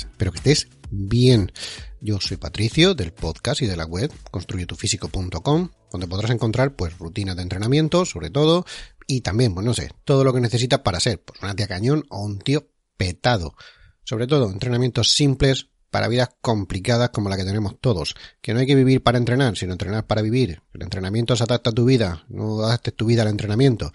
Espero 0.00 0.32
que 0.32 0.38
estés 0.38 0.68
bien. 0.90 1.52
Yo 2.00 2.18
soy 2.18 2.38
Patricio 2.38 2.94
del 2.94 3.12
podcast 3.12 3.60
y 3.60 3.66
de 3.66 3.76
la 3.76 3.84
web 3.84 4.10
construyetufísico.com, 4.30 5.70
donde 5.90 6.06
podrás 6.06 6.30
encontrar 6.30 6.74
pues 6.74 6.98
rutinas 6.98 7.36
de 7.36 7.42
entrenamiento, 7.42 8.06
sobre 8.06 8.30
todo, 8.30 8.64
y 9.06 9.20
también, 9.20 9.52
pues 9.54 9.66
no 9.66 9.74
sé, 9.74 9.90
todo 10.04 10.24
lo 10.24 10.32
que 10.32 10.40
necesitas 10.40 10.80
para 10.80 10.98
ser 10.98 11.22
pues 11.22 11.42
una 11.42 11.54
tía 11.54 11.68
cañón 11.68 12.04
o 12.08 12.22
un 12.22 12.38
tío 12.38 12.68
petado. 12.96 13.54
Sobre 14.04 14.26
todo, 14.26 14.50
entrenamientos 14.50 15.12
simples 15.12 15.68
para 15.90 16.08
vidas 16.08 16.30
complicadas 16.40 17.10
como 17.10 17.28
la 17.28 17.36
que 17.36 17.44
tenemos 17.44 17.78
todos. 17.78 18.14
Que 18.40 18.54
no 18.54 18.60
hay 18.60 18.66
que 18.66 18.74
vivir 18.74 19.02
para 19.02 19.18
entrenar, 19.18 19.58
sino 19.58 19.74
entrenar 19.74 20.06
para 20.06 20.22
vivir. 20.22 20.62
El 20.72 20.82
entrenamiento 20.82 21.36
se 21.36 21.44
adapta 21.44 21.70
a 21.70 21.74
tu 21.74 21.84
vida, 21.84 22.24
no 22.28 22.64
adaptes 22.64 22.94
tu 22.94 23.04
vida 23.04 23.22
al 23.22 23.28
entrenamiento. 23.28 23.92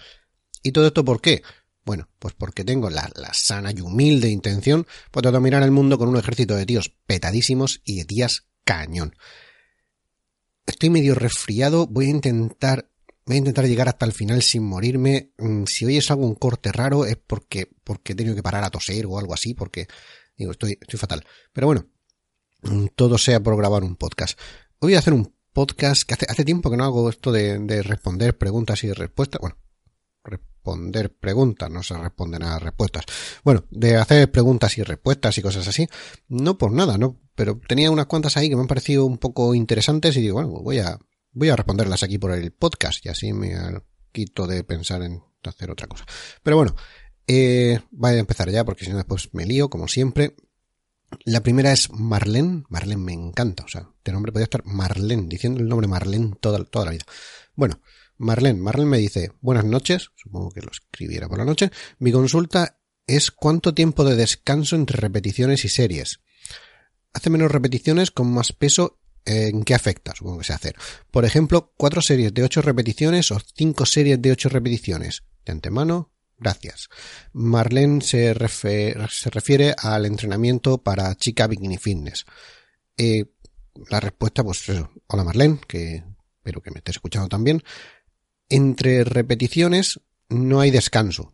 ¿Y 0.62 0.72
todo 0.72 0.86
esto 0.86 1.04
por 1.04 1.22
qué? 1.22 1.42
Bueno, 1.88 2.10
pues 2.20 2.34
porque 2.34 2.66
tengo 2.66 2.90
la, 2.90 3.10
sana 3.32 3.72
y 3.72 3.80
humilde 3.80 4.28
intención 4.28 4.86
pues, 5.10 5.24
de 5.24 5.32
dominar 5.32 5.64
el 5.64 5.72
mundo 5.72 5.98
con 5.98 6.10
un 6.10 6.18
ejército 6.18 6.54
de 6.54 6.66
tíos 6.66 6.94
petadísimos 7.06 7.80
y 7.86 8.00
de 8.00 8.04
tías 8.04 8.50
cañón. 8.66 9.16
Estoy 10.66 10.90
medio 10.90 11.16
resfriado, 11.16 11.88
voy 11.88 12.08
a 12.08 12.10
intentar 12.10 12.92
voy 13.26 13.36
a 13.36 13.40
intentar 13.40 13.66
llegar 13.68 13.88
hasta 13.88 14.06
el 14.06 14.12
final 14.12 14.42
sin 14.42 14.64
morirme. 14.64 15.32
Mm, 15.38 15.64
si 15.64 15.86
oyes 15.86 16.12
algún 16.12 16.36
corte 16.36 16.74
raro 16.74 17.06
es 17.06 17.16
porque, 17.16 17.72
porque 17.86 18.12
he 18.12 18.16
tenido 18.18 18.36
que 18.36 18.44
parar 18.44 18.66
a 18.66 18.70
toser 18.70 19.06
o 19.06 19.18
algo 19.18 19.34
así, 19.34 19.54
porque 19.54 19.88
digo, 20.36 20.52
estoy, 20.52 20.78
estoy 20.82 21.00
fatal. 21.00 21.26
Pero 21.54 21.68
bueno, 21.68 21.88
mm, 22.64 22.88
todo 22.98 23.18
sea 23.18 23.42
por 23.42 23.56
grabar 23.56 23.86
un 23.86 23.96
podcast. 23.96 24.38
Hoy 24.80 24.90
voy 24.90 24.96
a 24.96 25.00
hacer 25.00 25.14
un 25.14 25.34
podcast 25.54 26.04
que 26.04 26.16
hace, 26.16 26.26
hace 26.28 26.44
tiempo 26.44 26.70
que 26.70 26.76
no 26.76 26.84
hago 26.84 27.10
esto 27.10 27.32
de, 27.32 27.60
de 27.60 27.82
responder 27.82 28.38
preguntas 28.38 28.84
y 28.84 28.92
respuestas. 28.92 29.40
Bueno, 29.40 29.56
responder 30.68 31.14
preguntas, 31.16 31.70
no 31.70 31.84
se 31.84 31.98
responden 31.98 32.44
a 32.44 32.60
respuestas. 32.60 33.06
Bueno, 33.44 33.66
de 33.72 33.96
hacer 33.96 34.32
preguntas 34.32 34.78
y 34.78 34.84
respuestas 34.84 35.38
y 35.38 35.42
cosas 35.42 35.68
así, 35.68 35.88
no 36.28 36.58
por 36.58 36.72
nada, 36.72 36.98
¿no? 36.98 37.20
Pero 37.36 37.60
tenía 37.68 37.92
unas 37.92 38.08
cuantas 38.08 38.36
ahí 38.38 38.50
que 38.50 38.56
me 38.56 38.62
han 38.62 38.68
parecido 38.68 39.06
un 39.06 39.18
poco 39.18 39.56
interesantes 39.56 40.16
y 40.18 40.22
digo, 40.22 40.36
bueno, 40.36 40.50
voy 40.50 40.80
a, 40.80 41.00
voy 41.32 41.50
a 41.50 41.56
responderlas 41.56 42.04
aquí 42.04 42.18
por 42.18 42.32
el 42.32 42.52
podcast 42.52 43.06
y 43.06 43.10
así 43.10 43.32
me 43.34 43.56
quito 44.12 44.48
de 44.48 44.64
pensar 44.64 45.04
en 45.04 45.24
hacer 45.44 45.72
otra 45.72 45.88
cosa. 45.88 46.06
Pero 46.44 46.58
bueno, 46.58 46.76
eh, 47.26 47.80
voy 47.92 48.12
a 48.12 48.18
empezar 48.18 48.50
ya 48.50 48.66
porque 48.66 48.86
si 48.86 48.92
no 48.92 48.98
después 48.98 49.34
me 49.34 49.46
lío, 49.46 49.70
como 49.70 49.88
siempre. 49.88 50.36
La 51.24 51.42
primera 51.42 51.72
es 51.72 51.90
Marlene. 51.92 52.64
Marlene 52.68 53.02
me 53.02 53.14
encanta. 53.14 53.64
O 53.64 53.70
sea, 53.70 53.88
este 53.98 54.12
nombre 54.12 54.34
podría 54.34 54.44
estar 54.44 54.66
Marlene, 54.66 55.28
diciendo 55.28 55.62
el 55.62 55.70
nombre 55.70 55.88
Marlene 55.88 56.34
toda, 56.42 56.66
toda 56.66 56.84
la 56.84 56.92
vida. 56.92 57.06
Bueno, 57.56 57.80
Marlene. 58.18 58.60
Marlene 58.60 58.90
me 58.90 58.98
dice, 58.98 59.32
buenas 59.42 59.66
noches, 59.66 60.12
supongo 60.16 60.52
que 60.52 60.62
lo 60.62 60.72
escribiera 60.72 61.28
por 61.28 61.38
la 61.38 61.46
noche. 61.46 61.72
Mi 62.00 62.12
consulta 62.12 62.80
es 63.06 63.32
cuánto 63.32 63.74
tiempo 63.74 64.04
de 64.04 64.16
descanso 64.16 64.76
entre 64.76 64.98
repeticiones 64.98 65.66
y 65.66 65.70
series. 65.70 66.20
Hace 67.14 67.30
menos 67.30 67.52
repeticiones 67.52 68.12
con 68.12 68.32
más 68.32 68.52
peso 68.54 69.00
¿En 69.28 69.64
qué 69.66 69.76
afecta? 69.76 70.16
Supongo 70.16 70.38
que 70.38 70.46
se 70.46 70.54
hacer. 70.54 70.76
Por 71.12 71.26
ejemplo, 71.26 71.74
cuatro 71.76 72.02
series 72.02 72.34
de 72.34 72.44
ocho 72.44 72.62
repeticiones 72.62 73.30
o 73.32 73.42
cinco 73.56 73.86
series 73.86 74.22
de 74.22 74.32
ocho 74.32 74.48
repeticiones. 74.48 75.24
De 75.46 75.52
antemano, 75.52 76.14
gracias. 76.38 76.88
Marlene 77.34 78.00
se, 78.00 78.34
refiere 78.34 79.76
al 79.78 80.06
entrenamiento 80.06 80.78
para 80.78 81.14
chica 81.16 81.46
bikini 81.48 81.78
fitness. 81.78 82.26
Eh, 82.96 83.26
la 83.90 84.00
respuesta, 84.00 84.46
pues. 84.46 84.64
Hola 85.08 85.26
Marlene, 85.26 85.60
que 85.68 86.06
espero 86.38 86.62
que 86.62 86.72
me 86.72 86.78
estés 86.78 86.96
escuchando 86.96 87.28
también 87.28 87.62
entre 88.50 89.04
repeticiones 89.04 90.00
no 90.30 90.60
hay 90.60 90.72
descanso. 90.72 91.34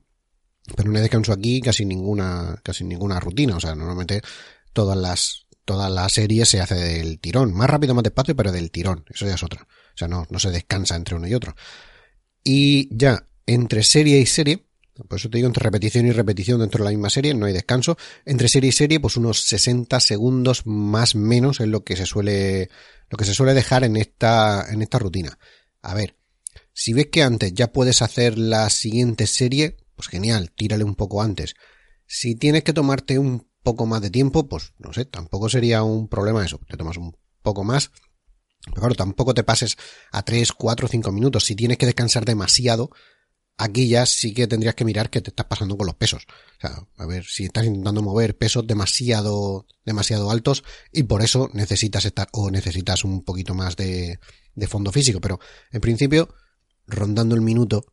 Pero 0.75 0.90
no 0.90 0.97
hay 0.97 1.01
descanso 1.01 1.34
aquí 1.34 1.62
casi 1.62 1.85
ninguna, 1.85 2.59
casi 2.63 2.84
ninguna 2.84 3.19
rutina. 3.19 3.57
O 3.57 3.59
sea, 3.59 3.75
normalmente 3.75 4.22
todas 4.72 4.97
las, 4.97 5.46
todas 5.66 5.91
las 5.91 6.13
series 6.13 6.50
se 6.50 6.62
hace 6.62 6.75
del 6.75 7.19
tirón. 7.19 7.53
Más 7.53 7.69
rápido, 7.69 7.94
más 7.94 8.03
despacio, 8.03 8.35
pero 8.35 8.51
del 8.51 8.72
tirón. 8.72 9.06
Eso 9.09 9.25
ya 9.25 9.35
es 9.35 9.44
otra. 9.44 9.63
O 9.63 9.97
sea, 9.97 10.07
no, 10.07 10.25
no 10.29 10.40
se 10.40 10.51
descansa 10.51 10.96
entre 10.96 11.16
uno 11.16 11.28
y 11.28 11.34
otro. 11.34 11.56
Y 12.44 12.96
ya, 12.96 13.28
entre 13.45 13.84
serie 13.84 14.19
y 14.19 14.25
serie, 14.25 14.66
por 15.07 15.18
eso 15.18 15.30
te 15.30 15.38
digo, 15.38 15.47
entre 15.47 15.63
repetición 15.63 16.06
y 16.06 16.12
repetición 16.12 16.59
dentro 16.59 16.84
de 16.84 16.85
la 16.85 16.91
misma 16.91 17.09
serie, 17.09 17.34
no 17.34 17.45
hay 17.45 17.53
descanso. 17.53 17.97
Entre 18.25 18.47
serie 18.47 18.69
y 18.69 18.74
serie, 18.74 19.00
pues 19.00 19.18
unos 19.18 19.41
60 19.44 20.00
segundos 20.00 20.66
más 20.66 21.16
menos 21.16 21.59
es 21.59 21.68
lo 21.68 21.84
que 21.84 21.95
se 21.95 22.06
suele, 22.06 22.69
lo 23.09 23.18
que 23.18 23.25
se 23.25 23.34
suele 23.34 23.53
dejar 23.53 23.84
en 23.84 23.97
esta, 23.97 24.72
en 24.72 24.81
esta 24.81 25.00
rutina. 25.00 25.38
A 25.81 25.94
ver, 25.94 26.16
si 26.73 26.94
ves 26.94 27.07
que 27.11 27.23
antes 27.23 27.53
ya 27.53 27.72
puedes 27.72 28.01
hacer 28.01 28.38
la 28.38 28.69
siguiente 28.69 29.28
serie, 29.28 29.78
pues 29.95 30.07
genial, 30.07 30.51
tírale 30.51 30.84
un 30.84 30.95
poco 30.95 31.22
antes. 31.22 31.56
Si 32.06 32.35
tienes 32.35 32.63
que 32.63 32.73
tomarte 32.73 33.19
un 33.19 33.47
poco 33.61 33.85
más 33.85 34.01
de 34.01 34.09
tiempo, 34.09 34.50
pues 34.50 34.73
no 34.78 34.91
sé, 34.91 35.06
tampoco 35.06 35.50
sería 35.50 35.83
un 35.83 36.07
problema 36.07 36.45
eso. 36.45 36.59
Te 36.67 36.78
tomas 36.78 36.97
un 36.97 37.16
poco 37.41 37.63
más. 37.63 37.91
Pero 38.66 38.81
claro, 38.81 38.95
tampoco 38.95 39.33
te 39.33 39.44
pases 39.44 39.78
a 40.12 40.23
3, 40.23 40.51
4, 40.51 40.88
5 40.88 41.12
minutos. 41.12 41.45
Si 41.45 41.56
tienes 41.56 41.78
que 41.78 41.85
descansar 41.85 42.25
demasiado, 42.25 42.89
aquí 43.57 43.88
ya 43.88 44.06
sí 44.06 44.33
que 44.33 44.47
tendrías 44.47 44.75
que 44.75 44.85
mirar 44.85 45.09
qué 45.09 45.22
te 45.22 45.29
estás 45.29 45.45
pasando 45.45 45.78
con 45.78 45.85
los 45.85 45.95
pesos. 45.95 46.25
O 46.57 46.62
sea, 46.62 46.88
a 46.97 47.06
ver 47.06 47.25
si 47.25 47.45
estás 47.45 47.66
intentando 47.66 48.01
mover 48.01 48.38
pesos 48.38 48.66
demasiado, 48.66 49.67
demasiado 49.85 50.31
altos 50.31 50.63
y 50.91 51.03
por 51.03 51.22
eso 51.22 51.50
necesitas 51.53 52.06
estar 52.06 52.29
o 52.31 52.50
necesitas 52.51 53.03
un 53.03 53.23
poquito 53.23 53.53
más 53.53 53.75
de, 53.75 54.19
de 54.56 54.67
fondo 54.67 54.91
físico. 54.91 55.19
Pero 55.19 55.39
en 55.72 55.81
principio, 55.81 56.33
rondando 56.88 57.35
el 57.35 57.41
minuto, 57.41 57.85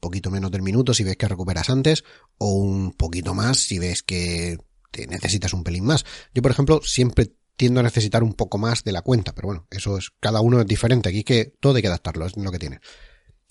poquito 0.00 0.30
menos 0.30 0.50
del 0.50 0.62
minuto 0.62 0.92
si 0.92 1.02
ves 1.02 1.16
que 1.16 1.28
recuperas 1.28 1.70
antes, 1.70 2.04
o 2.38 2.52
un 2.52 2.92
poquito 2.92 3.34
más 3.34 3.58
si 3.58 3.78
ves 3.78 4.02
que 4.02 4.58
te 4.90 5.06
necesitas 5.06 5.54
un 5.54 5.64
pelín 5.64 5.84
más. 5.84 6.04
Yo, 6.34 6.42
por 6.42 6.50
ejemplo, 6.50 6.80
siempre 6.82 7.32
tiendo 7.56 7.80
a 7.80 7.82
necesitar 7.82 8.22
un 8.22 8.34
poco 8.34 8.58
más 8.58 8.84
de 8.84 8.92
la 8.92 9.02
cuenta, 9.02 9.34
pero 9.34 9.48
bueno, 9.48 9.66
eso 9.70 9.96
es, 9.96 10.10
cada 10.20 10.40
uno 10.40 10.60
es 10.60 10.66
diferente, 10.66 11.08
aquí 11.08 11.24
que 11.24 11.54
todo 11.60 11.76
hay 11.76 11.82
que 11.82 11.88
adaptarlo, 11.88 12.26
es 12.26 12.36
lo 12.36 12.50
que 12.52 12.58
tiene. 12.58 12.80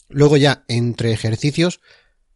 Luego 0.10 0.38
ya, 0.38 0.64
entre 0.68 1.12
ejercicios, 1.12 1.80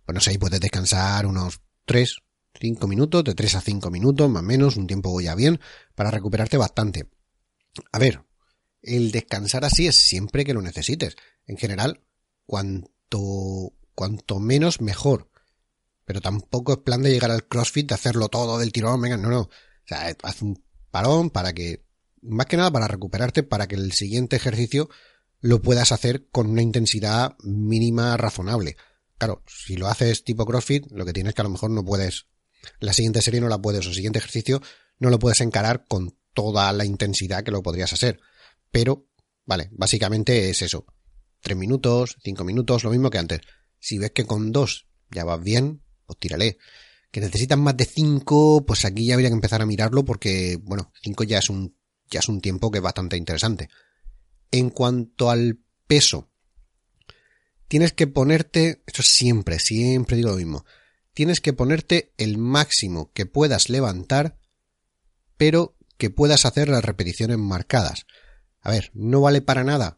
pues 0.06 0.14
no 0.16 0.22
sé, 0.22 0.32
ahí 0.32 0.38
puedes 0.38 0.60
descansar 0.60 1.26
unos 1.26 1.62
3, 1.86 2.18
5 2.60 2.88
minutos, 2.88 3.24
de 3.24 3.36
3 3.36 3.56
a 3.56 3.62
5 3.62 3.92
minutos, 3.92 4.30
más 4.30 4.42
o 4.42 4.46
menos, 4.46 4.78
un 4.78 4.88
tiempo 4.88 5.20
ya 5.22 5.36
bien, 5.36 5.60
para 5.94 6.10
recuperarte 6.10 6.58
bastante. 6.58 7.08
A 7.92 8.00
ver, 8.00 8.24
el 8.82 9.12
descansar 9.12 9.66
así 9.66 9.88
es 9.88 9.96
siempre 9.96 10.44
que 10.46 10.54
lo 10.54 10.62
necesites. 10.62 11.16
En 11.46 11.58
general, 11.58 12.02
cuanto, 12.48 13.74
cuanto 13.94 14.40
menos 14.40 14.82
mejor. 14.82 15.30
Pero 16.06 16.22
tampoco 16.22 16.72
es 16.72 16.78
plan 16.80 17.04
de 17.04 17.12
llegar 17.12 17.30
al 17.30 17.48
CrossFit 17.48 17.90
de 17.90 17.96
hacerlo 17.96 18.30
todo 18.30 18.58
del 18.58 18.72
tirón, 18.72 19.02
venga, 19.02 19.18
no, 19.18 19.30
no. 19.30 19.42
O 19.42 19.50
sea, 19.86 20.16
haz 20.24 20.42
un 20.42 20.64
parón 20.90 21.30
para 21.30 21.54
que, 21.54 21.86
más 22.22 22.48
que 22.48 22.58
nada 22.58 22.72
para 22.72 22.88
recuperarte, 22.88 23.44
para 23.44 23.68
que 23.68 23.76
el 23.76 23.92
siguiente 23.92 24.38
ejercicio 24.38 24.90
lo 25.40 25.62
puedas 25.62 25.92
hacer 25.92 26.28
con 26.30 26.50
una 26.50 26.64
intensidad 26.64 27.36
mínima 27.44 28.18
razonable. 28.18 28.78
Claro, 29.18 29.44
si 29.46 29.76
lo 29.76 29.88
haces 29.88 30.24
tipo 30.24 30.46
CrossFit, 30.46 30.90
lo 30.92 31.06
que 31.06 31.14
tienes 31.14 31.36
que 31.36 31.42
a 31.42 31.44
lo 31.44 31.50
mejor 31.50 31.70
no 31.70 31.84
puedes, 31.84 32.28
la 32.80 32.94
siguiente 32.94 33.22
serie 33.22 33.42
no 33.42 33.50
la 33.50 33.62
puedes, 33.62 33.86
o 33.86 33.90
el 33.90 33.96
siguiente 33.96 34.20
ejercicio 34.20 34.62
no 35.00 35.10
lo 35.10 35.20
puedes 35.20 35.42
encarar 35.42 35.86
con 35.88 36.18
toda 36.34 36.72
la 36.72 36.86
intensidad 36.86 37.44
que 37.44 37.52
lo 37.52 37.62
podrías 37.62 37.92
hacer. 37.94 38.20
Pero, 38.72 39.08
vale, 39.46 39.70
básicamente 39.72 40.50
es 40.50 40.62
eso 40.62 40.86
tres 41.42 41.58
minutos, 41.58 42.18
cinco 42.24 42.44
minutos, 42.44 42.84
lo 42.84 42.92
mismo 42.92 43.10
que 43.10 43.18
antes. 43.18 43.42
Si 43.80 43.98
ves 43.98 44.12
que 44.12 44.26
con 44.26 44.52
dos 44.52 44.88
ya 45.12 45.24
vas 45.24 45.42
bien, 45.42 45.82
pues 46.06 46.20
tírale. 46.20 46.58
Que 47.12 47.22
necesitas 47.22 47.58
más 47.58 47.78
de 47.78 47.86
cinco, 47.86 48.66
pues 48.66 48.86
aquí 48.86 49.06
ya 49.06 49.14
habría 49.14 49.30
que 49.30 49.36
empezar 49.36 49.62
a 49.62 49.66
mirarlo 49.66 50.04
porque, 50.04 50.60
bueno, 50.62 50.92
cinco 51.02 51.24
ya 51.24 51.40
es 51.40 51.50
un, 51.50 51.78
ya 52.10 52.20
es 52.20 52.28
un 52.28 52.42
tiempo 52.42 52.70
que 52.70 52.80
es 52.80 52.84
bastante 52.84 53.18
interesante. 53.18 53.70
En 54.52 54.70
cuanto 54.70 55.30
al 55.30 55.60
peso, 55.88 56.30
tienes 57.68 57.94
que 57.94 58.08
ponerte, 58.08 58.84
esto 58.86 59.04
siempre, 59.04 59.60
siempre 59.60 60.18
digo 60.18 60.32
lo 60.32 60.38
mismo, 60.38 60.66
tienes 61.14 61.40
que 61.40 61.54
ponerte 61.54 62.14
el 62.18 62.38
máximo 62.38 63.12
que 63.14 63.26
puedas 63.26 63.70
levantar, 63.70 64.38
pero 65.38 65.78
que 65.98 66.10
puedas 66.10 66.46
hacer 66.46 66.70
las 66.70 66.84
repeticiones 66.84 67.38
marcadas. 67.38 68.06
A 68.62 68.72
ver, 68.72 68.92
no 68.94 69.22
vale 69.22 69.42
para 69.42 69.64
nada 69.64 69.97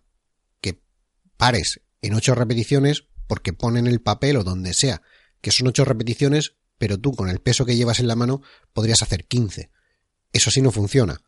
pares 1.39 1.79
en 2.01 2.15
ocho 2.15 2.35
repeticiones 2.35 3.05
porque 3.25 3.53
ponen 3.53 3.87
el 3.87 4.01
papel 4.01 4.35
o 4.35 4.43
donde 4.43 4.73
sea 4.73 5.01
que 5.39 5.51
son 5.51 5.67
ocho 5.67 5.85
repeticiones, 5.85 6.55
pero 6.77 6.97
tú 6.97 7.13
con 7.13 7.29
el 7.29 7.39
peso 7.39 7.65
que 7.65 7.77
llevas 7.77 8.01
en 8.01 8.07
la 8.07 8.17
mano 8.17 8.41
podrías 8.73 9.01
hacer 9.01 9.25
15. 9.25 9.71
Eso 10.33 10.51
sí 10.51 10.61
no 10.61 10.71
funciona. 10.71 11.21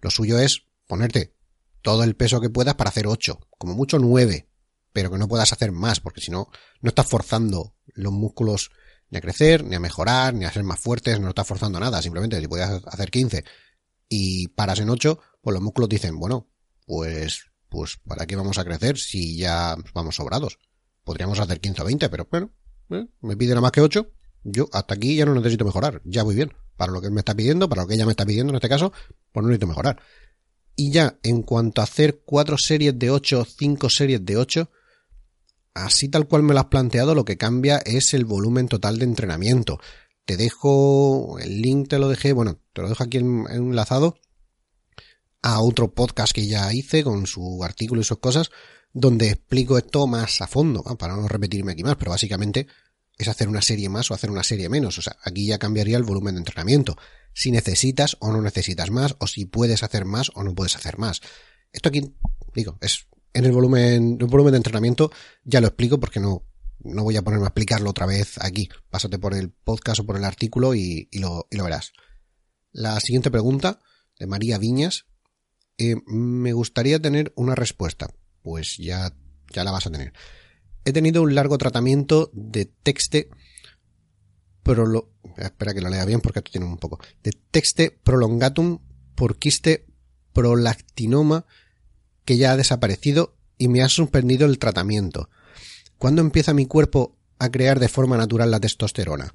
Lo 0.00 0.10
suyo 0.10 0.38
es 0.38 0.68
ponerte 0.86 1.34
todo 1.82 2.04
el 2.04 2.14
peso 2.14 2.40
que 2.40 2.50
puedas 2.50 2.76
para 2.76 2.90
hacer 2.90 3.08
ocho, 3.08 3.40
como 3.58 3.74
mucho 3.74 3.98
nueve, 3.98 4.48
pero 4.92 5.10
que 5.10 5.18
no 5.18 5.26
puedas 5.26 5.52
hacer 5.52 5.72
más, 5.72 5.98
porque 5.98 6.20
si 6.20 6.30
no, 6.30 6.48
no 6.80 6.90
estás 6.90 7.08
forzando 7.08 7.74
los 7.86 8.12
músculos 8.12 8.70
ni 9.10 9.18
a 9.18 9.20
crecer, 9.20 9.64
ni 9.64 9.74
a 9.74 9.80
mejorar, 9.80 10.34
ni 10.34 10.44
a 10.44 10.52
ser 10.52 10.62
más 10.62 10.78
fuertes, 10.78 11.18
no 11.18 11.30
estás 11.30 11.48
forzando 11.48 11.80
nada, 11.80 12.00
simplemente 12.00 12.40
si 12.40 12.46
puedes 12.46 12.68
hacer 12.68 13.10
15 13.10 13.44
y 14.08 14.46
paras 14.48 14.78
en 14.78 14.88
8, 14.88 15.18
pues 15.40 15.52
los 15.52 15.62
músculos 15.62 15.88
dicen, 15.88 16.16
bueno, 16.20 16.48
pues 16.86 17.51
pues 17.72 17.98
¿para 18.06 18.26
qué 18.26 18.36
vamos 18.36 18.58
a 18.58 18.64
crecer 18.64 18.98
si 18.98 19.38
ya 19.38 19.74
vamos 19.94 20.16
sobrados? 20.16 20.58
Podríamos 21.04 21.40
hacer 21.40 21.58
15 21.58 21.80
o 21.80 21.84
20, 21.86 22.08
pero 22.10 22.28
bueno, 22.30 22.52
¿eh? 22.90 23.06
me 23.22 23.34
pide 23.34 23.50
nada 23.50 23.62
más 23.62 23.72
que 23.72 23.80
8, 23.80 24.06
yo 24.44 24.68
hasta 24.72 24.94
aquí 24.94 25.16
ya 25.16 25.24
no 25.24 25.34
necesito 25.34 25.64
mejorar, 25.64 26.02
ya 26.04 26.22
voy 26.22 26.34
bien. 26.34 26.52
para 26.76 26.92
lo 26.92 27.00
que 27.00 27.10
me 27.10 27.20
está 27.20 27.34
pidiendo, 27.34 27.68
para 27.68 27.82
lo 27.82 27.88
que 27.88 27.94
ella 27.94 28.04
me 28.04 28.12
está 28.12 28.26
pidiendo 28.26 28.50
en 28.50 28.56
este 28.56 28.68
caso, 28.68 28.92
pues 29.32 29.42
no 29.42 29.48
necesito 29.48 29.66
mejorar. 29.66 30.02
Y 30.76 30.90
ya, 30.90 31.18
en 31.22 31.42
cuanto 31.42 31.80
a 31.80 31.84
hacer 31.84 32.22
cuatro 32.26 32.56
series 32.58 32.98
de 32.98 33.10
ocho, 33.10 33.46
cinco 33.46 33.88
series 33.88 34.24
de 34.24 34.36
ocho, 34.36 34.70
así 35.72 36.08
tal 36.08 36.28
cual 36.28 36.42
me 36.42 36.52
lo 36.52 36.60
has 36.60 36.66
planteado, 36.66 37.14
lo 37.14 37.24
que 37.24 37.38
cambia 37.38 37.78
es 37.78 38.12
el 38.12 38.26
volumen 38.26 38.68
total 38.68 38.98
de 38.98 39.04
entrenamiento. 39.04 39.78
Te 40.26 40.36
dejo, 40.36 41.38
el 41.40 41.62
link 41.62 41.88
te 41.88 41.98
lo 41.98 42.08
dejé, 42.08 42.34
bueno, 42.34 42.58
te 42.74 42.82
lo 42.82 42.90
dejo 42.90 43.02
aquí 43.02 43.16
enlazado 43.16 44.16
a 45.42 45.60
otro 45.60 45.92
podcast 45.92 46.32
que 46.32 46.46
ya 46.46 46.72
hice 46.72 47.02
con 47.04 47.26
su 47.26 47.62
artículo 47.64 48.00
y 48.00 48.04
sus 48.04 48.18
cosas, 48.18 48.50
donde 48.92 49.28
explico 49.28 49.76
esto 49.76 50.06
más 50.06 50.40
a 50.40 50.46
fondo, 50.46 50.82
para 50.98 51.16
no 51.16 51.26
repetirme 51.28 51.72
aquí 51.72 51.82
más, 51.82 51.96
pero 51.96 52.10
básicamente 52.10 52.66
es 53.18 53.28
hacer 53.28 53.48
una 53.48 53.62
serie 53.62 53.88
más 53.88 54.10
o 54.10 54.14
hacer 54.14 54.30
una 54.30 54.44
serie 54.44 54.68
menos. 54.68 54.98
O 54.98 55.02
sea, 55.02 55.16
aquí 55.24 55.46
ya 55.46 55.58
cambiaría 55.58 55.96
el 55.96 56.02
volumen 56.02 56.34
de 56.34 56.40
entrenamiento. 56.40 56.96
Si 57.34 57.50
necesitas 57.50 58.16
o 58.20 58.32
no 58.32 58.42
necesitas 58.42 58.90
más, 58.90 59.16
o 59.18 59.26
si 59.26 59.44
puedes 59.46 59.82
hacer 59.82 60.04
más 60.04 60.30
o 60.34 60.42
no 60.42 60.54
puedes 60.54 60.76
hacer 60.76 60.98
más. 60.98 61.20
Esto 61.72 61.88
aquí, 61.88 62.14
digo, 62.54 62.78
es 62.80 63.06
en 63.34 63.44
el 63.44 63.52
volumen, 63.52 64.18
el 64.20 64.26
volumen 64.26 64.52
de 64.52 64.58
entrenamiento, 64.58 65.10
ya 65.44 65.60
lo 65.60 65.68
explico 65.68 65.98
porque 65.98 66.20
no, 66.20 66.44
no 66.80 67.02
voy 67.02 67.16
a 67.16 67.22
ponerme 67.22 67.46
a 67.46 67.48
explicarlo 67.48 67.90
otra 67.90 68.06
vez 68.06 68.36
aquí. 68.40 68.68
Pásate 68.90 69.18
por 69.18 69.34
el 69.34 69.50
podcast 69.50 70.00
o 70.00 70.06
por 70.06 70.16
el 70.16 70.24
artículo 70.24 70.74
y, 70.74 71.08
lo, 71.12 71.46
y 71.50 71.56
lo 71.56 71.64
verás. 71.64 71.92
La 72.72 73.00
siguiente 73.00 73.30
pregunta, 73.30 73.80
de 74.18 74.26
María 74.26 74.58
Viñas. 74.58 75.06
Eh, 75.82 75.96
me 76.06 76.52
gustaría 76.52 77.00
tener 77.00 77.32
una 77.36 77.54
respuesta. 77.54 78.08
Pues 78.42 78.76
ya, 78.76 79.12
ya 79.52 79.64
la 79.64 79.70
vas 79.70 79.86
a 79.86 79.90
tener 79.90 80.12
he 80.84 80.92
tenido 80.92 81.22
un 81.22 81.34
largo 81.34 81.58
tratamiento 81.58 82.30
de 82.32 82.66
texte 82.66 83.28
prolo 84.62 85.10
espera 85.36 85.74
que 85.74 85.80
lo 85.80 85.88
lea 85.88 86.04
bien 86.04 86.20
porque 86.20 86.40
esto 86.40 86.50
tiene 86.52 86.66
un 86.66 86.78
poco 86.78 86.98
de 87.22 87.32
texte 87.50 87.90
prolongatum 87.90 88.78
por 89.14 89.38
quiste 89.38 89.86
prolactinoma 90.32 91.46
que 92.24 92.36
ya 92.36 92.52
ha 92.52 92.56
desaparecido 92.56 93.36
y 93.58 93.68
me 93.68 93.82
ha 93.82 93.88
suspendido 93.88 94.46
el 94.46 94.58
tratamiento. 94.58 95.28
¿Cuándo 95.98 96.22
empieza 96.22 96.54
mi 96.54 96.66
cuerpo 96.66 97.16
a 97.38 97.50
crear 97.50 97.78
de 97.78 97.88
forma 97.88 98.16
natural 98.16 98.50
la 98.50 98.60
testosterona? 98.60 99.34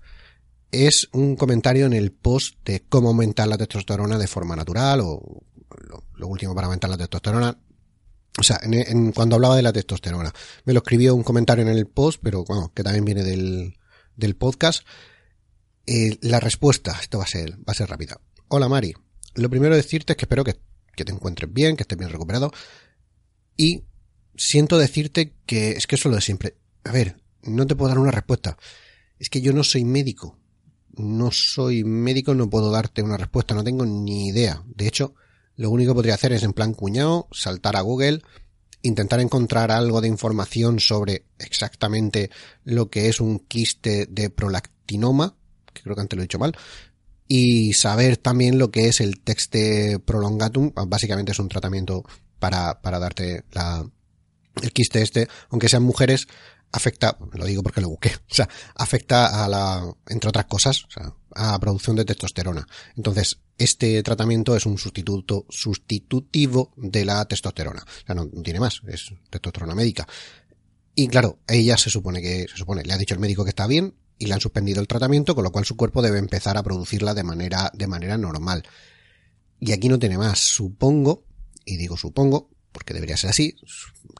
Es 0.72 1.08
un 1.14 1.36
comentario 1.36 1.86
en 1.86 1.94
el 1.94 2.12
post 2.12 2.56
de 2.66 2.84
cómo 2.88 3.10
aumentar 3.10 3.48
la 3.48 3.58
testosterona 3.58 4.18
de 4.18 4.28
forma 4.28 4.56
natural 4.56 5.02
o 5.02 5.44
lo, 6.16 6.28
último 6.28 6.56
para 6.56 6.68
aumentar 6.68 6.90
la 6.90 6.98
testosterona 6.98 7.58
o 8.40 8.44
sea, 8.44 8.60
en, 8.64 9.12
cuando 9.14 9.36
hablaba 9.36 9.56
de 9.56 9.64
la 9.64 9.74
testosterona. 9.74 10.32
Me 10.66 10.74
lo 10.74 10.80
escribió 10.80 11.16
un 11.16 11.24
comentario 11.24 11.64
en 11.64 11.76
el 11.76 11.88
post, 11.88 12.20
pero 12.22 12.44
bueno, 12.46 12.72
que 12.74 12.84
también 12.84 13.04
viene 13.04 13.24
del, 13.24 13.78
del 14.16 14.36
podcast. 14.36 14.86
Eh, 15.88 16.18
la 16.22 16.40
respuesta, 16.40 16.98
esto 17.02 17.18
va 17.18 17.24
a 17.24 17.28
ser, 17.28 17.54
va 17.54 17.72
a 17.72 17.74
ser 17.74 17.90
rápida. 17.90 18.22
Hola 18.50 18.70
Mari, 18.70 18.94
lo 19.36 19.50
primero 19.50 19.76
decirte 19.76 20.14
es 20.14 20.18
que 20.18 20.26
espero 20.26 20.44
que, 20.44 20.60
que 20.96 21.04
te 21.04 21.12
encuentres 21.12 21.52
bien, 21.52 21.76
que 21.76 21.84
estés 21.84 21.98
bien 21.98 22.12
recuperado. 22.12 22.52
Y 23.56 23.86
siento 24.36 24.78
decirte 24.78 25.34
que 25.48 25.72
es 25.72 25.88
que 25.88 25.96
eso 25.96 26.10
lo 26.10 26.16
de 26.16 26.22
siempre. 26.22 26.58
A 26.84 26.92
ver, 26.92 27.18
no 27.42 27.66
te 27.66 27.76
puedo 27.76 27.90
dar 27.90 28.00
una 28.00 28.12
respuesta. 28.12 28.58
Es 29.18 29.30
que 29.30 29.42
yo 29.42 29.52
no 29.52 29.64
soy 29.64 29.84
médico. 29.84 30.38
No 30.96 31.32
soy 31.32 31.84
médico, 31.84 32.36
no 32.36 32.50
puedo 32.50 32.72
darte 32.72 33.02
una 33.02 33.18
respuesta, 33.18 33.56
no 33.56 33.64
tengo 33.64 33.86
ni 33.86 34.28
idea. 34.28 34.64
De 34.66 34.88
hecho, 34.88 35.16
lo 35.58 35.70
único 35.72 35.92
que 35.92 35.96
podría 35.96 36.14
hacer 36.14 36.32
es 36.32 36.44
en 36.44 36.54
plan 36.54 36.74
cuñado, 36.74 37.28
saltar 37.32 37.76
a 37.76 37.82
Google, 37.82 38.22
intentar 38.84 39.20
encontrar 39.20 39.72
algo 39.72 40.02
de 40.02 40.08
información 40.08 40.80
sobre 40.80 41.26
exactamente 41.40 42.30
lo 42.64 42.90
que 42.90 43.10
es 43.10 43.20
un 43.20 43.40
quiste 43.40 44.06
de 44.06 44.30
prolactinoma, 44.30 45.36
que 45.74 45.82
creo 45.82 45.96
que 45.96 46.02
antes 46.02 46.16
lo 46.16 46.22
he 46.22 46.26
dicho 46.28 46.40
mal, 46.40 46.56
y 47.28 47.74
saber 47.74 48.18
también 48.18 48.58
lo 48.58 48.72
que 48.72 48.88
es 48.88 49.02
el 49.02 49.20
texte 49.20 50.00
prolongatum, 50.00 50.72
básicamente 50.88 51.34
es 51.34 51.40
un 51.40 51.50
tratamiento 51.50 52.06
para, 52.40 52.80
para 52.82 53.00
darte 53.00 53.44
la, 53.52 53.86
el 54.62 54.72
quiste 54.72 55.02
este, 55.02 55.28
aunque 55.50 55.70
sean 55.70 55.84
mujeres, 55.84 56.28
afecta, 56.72 57.18
lo 57.34 57.46
digo 57.46 57.64
porque 57.64 57.82
lo 57.82 57.90
busqué, 57.90 58.10
o 58.32 58.34
sea, 58.34 58.48
afecta 58.76 59.44
a 59.44 59.48
la, 59.50 59.92
entre 60.08 60.30
otras 60.30 60.46
cosas, 60.46 60.86
o 60.86 60.92
sea, 60.92 61.14
a 61.36 61.60
producción 61.60 61.96
de 61.96 62.06
testosterona. 62.06 62.68
Entonces, 62.96 63.40
este 63.58 64.02
tratamiento 64.04 64.56
es 64.56 64.66
un 64.66 64.78
sustituto, 64.78 65.46
sustitutivo 65.50 66.74
de 66.78 67.06
la 67.06 67.26
testosterona. 67.26 67.84
O 67.84 68.06
sea, 68.06 68.16
no, 68.16 68.28
tiene 68.28 68.60
más, 68.60 68.82
es 68.88 69.12
testosterona 69.30 69.76
médica. 69.76 70.08
Y 70.96 71.08
claro, 71.08 71.40
ella 71.48 71.78
se 71.78 71.90
supone 71.90 72.22
que, 72.22 72.48
se 72.50 72.58
supone, 72.58 72.84
le 72.84 72.94
ha 72.94 72.98
dicho 72.98 73.14
el 73.14 73.20
médico 73.20 73.44
que 73.44 73.50
está 73.50 73.68
bien 73.68 73.96
y 74.20 74.26
le 74.26 74.34
han 74.34 74.42
suspendido 74.42 74.82
el 74.82 74.88
tratamiento, 74.88 75.36
con 75.36 75.44
lo 75.44 75.52
cual 75.52 75.66
su 75.66 75.76
cuerpo 75.76 76.02
debe 76.02 76.20
empezar 76.20 76.58
a 76.58 76.64
producirla 76.64 77.14
de 77.14 77.24
manera, 77.24 77.72
de 77.74 77.88
manera 77.88 78.18
normal. 78.18 78.64
Y 79.60 79.72
aquí 79.72 79.90
no 79.90 80.00
tiene 80.00 80.18
más. 80.18 80.40
Supongo, 80.40 81.26
y 81.66 81.78
digo 81.78 81.98
supongo, 81.98 82.50
porque 82.72 82.94
debería 82.94 83.18
ser 83.18 83.32
así, 83.32 83.56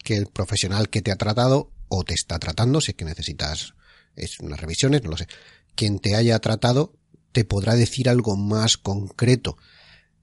que 0.04 0.18
el 0.18 0.28
profesional 0.28 0.90
que 0.90 1.02
te 1.02 1.12
ha 1.12 1.16
tratado 1.16 1.72
o 1.90 2.04
te 2.04 2.14
está 2.14 2.40
tratando, 2.40 2.82
si 2.82 2.92
es 2.92 2.98
que 2.98 3.06
necesitas 3.06 3.74
es 4.16 4.40
unas 4.40 4.60
revisiones, 4.60 5.04
no 5.04 5.12
lo 5.12 5.18
sé, 5.18 5.28
quien 5.76 6.00
te 6.00 6.16
haya 6.16 6.40
tratado 6.40 6.97
te 7.38 7.46
podrá 7.46 7.76
decir 7.76 8.10
algo 8.10 8.36
más 8.36 8.78
concreto. 8.78 9.58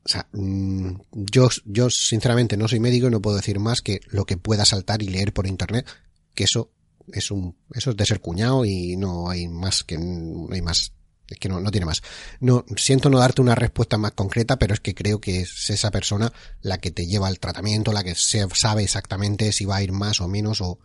O 0.04 0.08
sea, 0.08 0.26
mm, 0.32 0.96
yo, 1.12 1.48
yo 1.64 1.88
sinceramente 1.88 2.56
no 2.56 2.66
soy 2.66 2.80
médico 2.80 3.06
y 3.06 3.10
no 3.12 3.22
puedo 3.22 3.36
decir 3.36 3.60
más 3.60 3.82
que 3.82 4.00
lo 4.08 4.24
que 4.24 4.36
pueda 4.36 4.64
saltar 4.64 5.00
y 5.00 5.06
leer 5.06 5.32
por 5.32 5.46
internet, 5.46 5.86
que 6.34 6.42
eso 6.42 6.72
es 7.12 7.30
un, 7.30 7.56
eso 7.72 7.90
es 7.92 7.96
de 7.96 8.04
ser 8.04 8.20
cuñado 8.20 8.64
y 8.64 8.96
no 8.96 9.30
hay 9.30 9.46
más 9.46 9.84
que, 9.84 9.96
no 9.96 10.48
hay 10.52 10.60
más, 10.60 10.92
es 11.28 11.38
que 11.38 11.48
no, 11.48 11.60
no 11.60 11.70
tiene 11.70 11.86
más. 11.86 12.02
No, 12.40 12.64
siento 12.76 13.10
no 13.10 13.20
darte 13.20 13.42
una 13.42 13.54
respuesta 13.54 13.96
más 13.96 14.10
concreta, 14.10 14.58
pero 14.58 14.74
es 14.74 14.80
que 14.80 14.96
creo 14.96 15.20
que 15.20 15.42
es 15.42 15.70
esa 15.70 15.92
persona 15.92 16.32
la 16.62 16.78
que 16.78 16.90
te 16.90 17.06
lleva 17.06 17.28
al 17.28 17.38
tratamiento, 17.38 17.92
la 17.92 18.02
que 18.02 18.16
sabe 18.16 18.82
exactamente 18.82 19.52
si 19.52 19.66
va 19.66 19.76
a 19.76 19.84
ir 19.84 19.92
más 19.92 20.20
o 20.20 20.26
menos 20.26 20.60
o, 20.60 20.80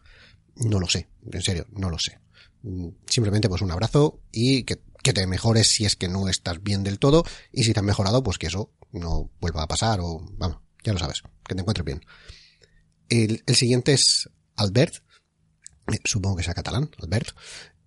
no 0.57 0.79
lo 0.79 0.87
sé, 0.87 1.07
en 1.31 1.41
serio, 1.41 1.65
no 1.71 1.89
lo 1.89 1.97
sé. 1.97 2.19
Mm, 2.61 2.89
simplemente 3.07 3.49
pues 3.49 3.63
un 3.63 3.71
abrazo 3.71 4.19
y 4.31 4.61
que, 4.61 4.79
te 5.03 5.27
mejores 5.27 5.67
si 5.67 5.85
es 5.85 5.95
que 5.95 6.07
no 6.07 6.27
estás 6.27 6.61
bien 6.61 6.83
del 6.83 6.99
todo 6.99 7.23
y 7.51 7.63
si 7.63 7.73
te 7.73 7.79
has 7.79 7.85
mejorado 7.85 8.23
pues 8.23 8.37
que 8.37 8.47
eso 8.47 8.71
no 8.91 9.29
vuelva 9.39 9.63
a 9.63 9.67
pasar 9.67 9.99
o 10.01 10.25
vamos, 10.37 10.59
ya 10.83 10.93
lo 10.93 10.99
sabes, 10.99 11.23
que 11.45 11.55
te 11.55 11.61
encuentres 11.61 11.85
bien. 11.85 12.01
El, 13.09 13.43
siguiente 13.55 13.93
es 13.93 14.29
Albert, 14.55 14.95
eh, 15.91 15.99
supongo 16.03 16.37
que 16.37 16.43
sea 16.43 16.53
catalán, 16.53 16.91
Albert. 17.01 17.35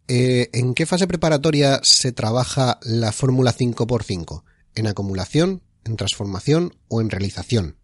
Eh, 0.09 0.51
¿En 0.53 0.75
qué 0.75 0.85
fase 0.85 1.07
preparatoria 1.07 1.81
se 1.83 2.13
trabaja 2.13 2.79
la 2.83 3.13
fórmula 3.13 3.55
5x5? 3.55 4.43
¿En 4.75 4.87
acumulación, 4.87 5.63
en 5.85 5.97
transformación 5.97 6.77
o 6.89 7.01
en 7.01 7.11
realización? 7.11 7.79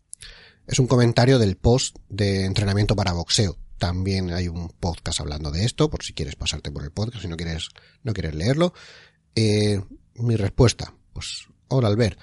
Es 0.66 0.78
un 0.78 0.86
comentario 0.86 1.38
del 1.38 1.56
post 1.56 1.96
de 2.08 2.44
entrenamiento 2.44 2.96
para 2.96 3.12
boxeo. 3.12 3.56
También 3.78 4.32
hay 4.32 4.48
un 4.48 4.68
podcast 4.68 5.20
hablando 5.20 5.52
de 5.52 5.64
esto, 5.64 5.88
por 5.88 6.02
si 6.02 6.12
quieres 6.12 6.34
pasarte 6.34 6.72
por 6.72 6.82
el 6.82 6.90
podcast, 6.90 7.22
si 7.22 7.28
no 7.28 7.36
quieres, 7.36 7.68
no 8.02 8.12
quieres 8.12 8.34
leerlo. 8.34 8.74
Eh, 9.34 9.80
mi 10.16 10.36
respuesta, 10.36 10.92
pues, 11.12 11.46
hola 11.68 11.88
Albert. 11.88 12.18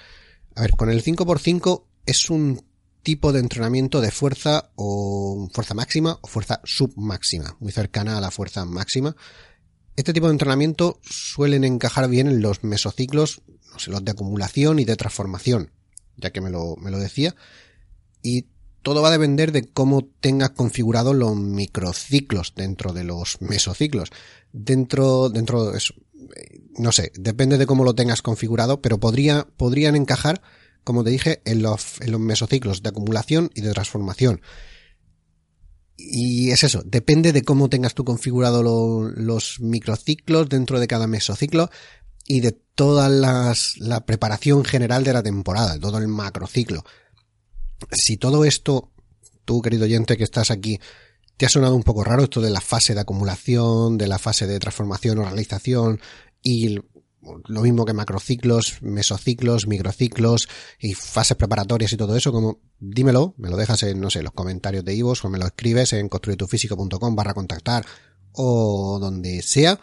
A 0.54 0.62
ver, 0.62 0.72
con 0.72 0.90
el 0.90 1.02
5x5 1.02 1.84
es 2.06 2.30
un 2.30 2.62
tipo 3.02 3.32
de 3.32 3.40
entrenamiento 3.40 4.00
de 4.00 4.10
fuerza 4.10 4.70
o 4.74 5.48
fuerza 5.52 5.74
máxima 5.74 6.18
o 6.22 6.26
fuerza 6.26 6.60
submáxima, 6.64 7.56
muy 7.60 7.72
cercana 7.72 8.18
a 8.18 8.20
la 8.20 8.30
fuerza 8.30 8.64
máxima. 8.64 9.14
Este 9.94 10.12
tipo 10.12 10.26
de 10.26 10.32
entrenamiento 10.32 10.98
suelen 11.02 11.64
encajar 11.64 12.08
bien 12.08 12.26
en 12.26 12.42
los 12.42 12.64
mesociclos, 12.64 13.42
no 13.72 13.78
sé, 13.78 13.90
los 13.90 14.04
de 14.04 14.10
acumulación 14.10 14.78
y 14.78 14.84
de 14.84 14.96
transformación, 14.96 15.70
ya 16.16 16.30
que 16.30 16.40
me 16.40 16.50
lo, 16.50 16.76
me 16.76 16.90
lo 16.90 16.98
decía. 16.98 17.36
Y 18.22 18.46
todo 18.82 19.02
va 19.02 19.08
a 19.08 19.12
depender 19.12 19.52
de 19.52 19.68
cómo 19.68 20.08
tengas 20.20 20.50
configurado 20.50 21.14
los 21.14 21.34
microciclos 21.36 22.54
dentro 22.54 22.92
de 22.92 23.04
los 23.04 23.40
mesociclos. 23.40 24.10
Dentro, 24.52 25.28
dentro 25.28 25.70
de 25.70 25.78
eso, 25.78 25.94
no 26.78 26.92
sé, 26.92 27.12
depende 27.14 27.58
de 27.58 27.66
cómo 27.66 27.84
lo 27.84 27.94
tengas 27.94 28.22
configurado, 28.22 28.80
pero 28.82 28.98
podría, 28.98 29.46
podrían 29.56 29.96
encajar, 29.96 30.42
como 30.84 31.04
te 31.04 31.10
dije, 31.10 31.42
en 31.44 31.62
los, 31.62 32.00
en 32.00 32.12
los 32.12 32.20
mesociclos 32.20 32.82
de 32.82 32.90
acumulación 32.90 33.50
y 33.54 33.60
de 33.60 33.72
transformación. 33.72 34.40
Y 35.96 36.50
es 36.50 36.62
eso, 36.62 36.82
depende 36.84 37.32
de 37.32 37.42
cómo 37.42 37.70
tengas 37.70 37.94
tú 37.94 38.04
configurado 38.04 38.62
los 38.62 39.60
microciclos 39.60 40.48
dentro 40.48 40.78
de 40.78 40.86
cada 40.86 41.06
mesociclo 41.06 41.70
y 42.26 42.40
de 42.40 42.52
toda 42.52 43.08
las, 43.08 43.78
la 43.78 44.04
preparación 44.04 44.64
general 44.64 45.04
de 45.04 45.14
la 45.14 45.22
temporada, 45.22 45.78
todo 45.78 45.98
el 45.98 46.08
macrociclo 46.08 46.84
si 47.90 48.16
todo 48.16 48.44
esto, 48.44 48.92
tú 49.44 49.62
querido 49.62 49.84
oyente 49.84 50.16
que 50.16 50.24
estás 50.24 50.50
aquí, 50.50 50.80
te 51.36 51.46
ha 51.46 51.48
sonado 51.48 51.76
un 51.76 51.82
poco 51.82 52.04
raro 52.04 52.24
esto 52.24 52.40
de 52.40 52.50
la 52.50 52.60
fase 52.60 52.94
de 52.94 53.00
acumulación, 53.00 53.98
de 53.98 54.08
la 54.08 54.18
fase 54.18 54.46
de 54.46 54.58
transformación 54.58 55.18
o 55.18 55.24
realización 55.24 56.00
y 56.42 56.78
lo 57.48 57.62
mismo 57.62 57.84
que 57.84 57.92
macrociclos, 57.92 58.80
mesociclos, 58.82 59.66
microciclos 59.66 60.48
y 60.78 60.94
fases 60.94 61.36
preparatorias 61.36 61.92
y 61.92 61.96
todo 61.96 62.16
eso, 62.16 62.30
como 62.30 62.60
dímelo, 62.78 63.34
me 63.36 63.50
lo 63.50 63.56
dejas 63.56 63.82
en, 63.82 64.00
no 64.00 64.10
sé, 64.10 64.22
los 64.22 64.32
comentarios 64.32 64.84
de 64.84 64.94
Ivos 64.94 65.24
o 65.24 65.28
me 65.28 65.38
lo 65.38 65.46
escribes 65.46 65.92
en 65.92 66.08
construyetufísico.com 66.08 67.16
barra 67.16 67.34
contactar 67.34 67.84
o 68.32 68.98
donde 69.00 69.42
sea 69.42 69.80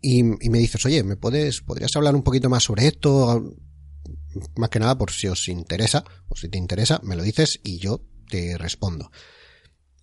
y, 0.00 0.20
y, 0.20 0.50
me 0.50 0.58
dices, 0.58 0.84
oye, 0.86 1.02
¿me 1.02 1.16
puedes, 1.16 1.60
podrías 1.60 1.94
hablar 1.96 2.14
un 2.14 2.22
poquito 2.22 2.48
más 2.48 2.64
sobre 2.64 2.86
esto? 2.86 3.44
más 4.56 4.70
que 4.70 4.80
nada 4.80 4.96
por 4.96 5.10
si 5.10 5.28
os 5.28 5.48
interesa, 5.48 6.04
o 6.28 6.36
si 6.36 6.48
te 6.48 6.58
interesa, 6.58 7.00
me 7.02 7.16
lo 7.16 7.22
dices 7.22 7.60
y 7.62 7.78
yo 7.78 8.02
te 8.28 8.56
respondo. 8.58 9.10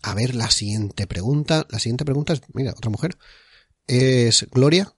A 0.06 0.14
ver, 0.14 0.36
la 0.36 0.52
siguiente 0.52 1.08
pregunta. 1.08 1.66
La 1.72 1.80
siguiente 1.80 2.06
pregunta 2.06 2.34
es, 2.34 2.42
mira, 2.54 2.74
otra 2.78 2.92
mujer. 2.92 3.18
Es 3.88 4.46
Gloria. 4.52 4.94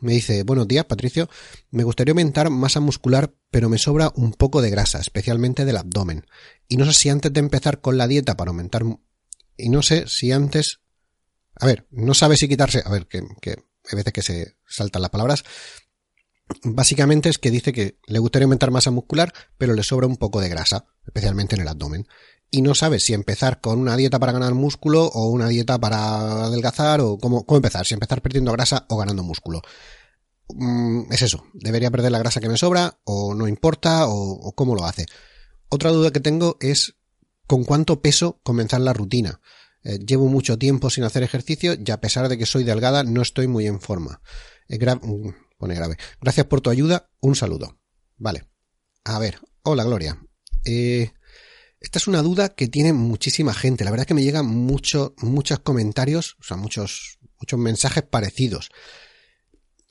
Me 0.00 0.14
dice, 0.14 0.42
buenos 0.42 0.66
días, 0.66 0.86
Patricio. 0.86 1.30
Me 1.70 1.84
gustaría 1.84 2.10
aumentar 2.10 2.50
masa 2.50 2.80
muscular, 2.80 3.32
pero 3.52 3.68
me 3.68 3.78
sobra 3.78 4.10
un 4.16 4.32
poco 4.32 4.60
de 4.60 4.70
grasa, 4.70 4.98
especialmente 4.98 5.64
del 5.64 5.76
abdomen. 5.76 6.26
Y 6.66 6.78
no 6.78 6.84
sé 6.86 6.94
si 6.94 7.08
antes 7.10 7.32
de 7.32 7.38
empezar 7.38 7.80
con 7.80 7.96
la 7.96 8.08
dieta 8.08 8.36
para 8.36 8.48
aumentar... 8.48 8.82
Y 9.56 9.68
no 9.68 9.82
sé 9.82 10.08
si 10.08 10.32
antes... 10.32 10.80
A 11.54 11.66
ver, 11.66 11.86
no 11.92 12.12
sabe 12.14 12.36
si 12.36 12.48
quitarse... 12.48 12.82
A 12.84 12.90
ver, 12.90 13.06
que, 13.06 13.22
que 13.40 13.50
hay 13.50 13.96
veces 13.96 14.12
que 14.12 14.22
se 14.22 14.56
saltan 14.66 15.02
las 15.02 15.12
palabras. 15.12 15.44
Básicamente 16.64 17.28
es 17.28 17.38
que 17.38 17.52
dice 17.52 17.72
que 17.72 18.00
le 18.08 18.18
gustaría 18.18 18.46
aumentar 18.46 18.72
masa 18.72 18.90
muscular, 18.90 19.32
pero 19.58 19.74
le 19.74 19.84
sobra 19.84 20.08
un 20.08 20.16
poco 20.16 20.40
de 20.40 20.48
grasa, 20.48 20.86
especialmente 21.06 21.54
en 21.54 21.62
el 21.62 21.68
abdomen 21.68 22.08
y 22.50 22.62
no 22.62 22.74
sabes 22.74 23.04
si 23.04 23.14
empezar 23.14 23.60
con 23.60 23.78
una 23.78 23.96
dieta 23.96 24.18
para 24.18 24.32
ganar 24.32 24.54
músculo 24.54 25.06
o 25.06 25.28
una 25.28 25.48
dieta 25.48 25.78
para 25.78 26.46
adelgazar 26.46 27.00
o 27.00 27.18
cómo, 27.18 27.46
cómo 27.46 27.56
empezar, 27.56 27.86
si 27.86 27.94
empezar 27.94 28.22
perdiendo 28.22 28.52
grasa 28.52 28.86
o 28.88 28.96
ganando 28.96 29.22
músculo. 29.22 29.62
Mm, 30.54 31.12
es 31.12 31.22
eso, 31.22 31.44
debería 31.54 31.90
perder 31.90 32.12
la 32.12 32.18
grasa 32.18 32.40
que 32.40 32.48
me 32.48 32.56
sobra 32.56 32.98
o 33.04 33.34
no 33.34 33.46
importa 33.48 34.06
o, 34.08 34.52
cómo 34.54 34.74
lo 34.74 34.84
hace. 34.84 35.06
Otra 35.68 35.90
duda 35.90 36.10
que 36.10 36.20
tengo 36.20 36.56
es 36.60 36.96
con 37.46 37.64
cuánto 37.64 38.00
peso 38.00 38.40
comenzar 38.42 38.80
la 38.80 38.92
rutina. 38.92 39.40
Eh, 39.82 39.98
llevo 39.98 40.26
mucho 40.26 40.58
tiempo 40.58 40.90
sin 40.90 41.04
hacer 41.04 41.22
ejercicio 41.22 41.74
y 41.74 41.90
a 41.90 42.00
pesar 42.00 42.28
de 42.28 42.36
que 42.36 42.46
soy 42.46 42.64
delgada 42.64 43.04
no 43.04 43.22
estoy 43.22 43.46
muy 43.46 43.66
en 43.66 43.80
forma. 43.80 44.20
Mm, 44.68 45.28
pone 45.58 45.74
grave. 45.74 45.96
Gracias 46.20 46.46
por 46.46 46.60
tu 46.60 46.70
ayuda. 46.70 47.10
Un 47.20 47.36
saludo. 47.36 47.78
Vale. 48.16 48.44
A 49.04 49.18
ver. 49.18 49.38
Hola 49.62 49.84
Gloria. 49.84 50.18
Eh, 50.64 51.12
esta 51.80 51.98
es 51.98 52.06
una 52.06 52.22
duda 52.22 52.50
que 52.50 52.68
tiene 52.68 52.92
muchísima 52.92 53.54
gente. 53.54 53.84
La 53.84 53.90
verdad 53.90 54.04
es 54.04 54.08
que 54.08 54.14
me 54.14 54.22
llegan 54.22 54.46
muchos, 54.46 55.12
muchos 55.16 55.60
comentarios, 55.60 56.36
o 56.38 56.44
sea, 56.44 56.58
muchos, 56.58 57.18
muchos 57.40 57.58
mensajes 57.58 58.02
parecidos. 58.02 58.68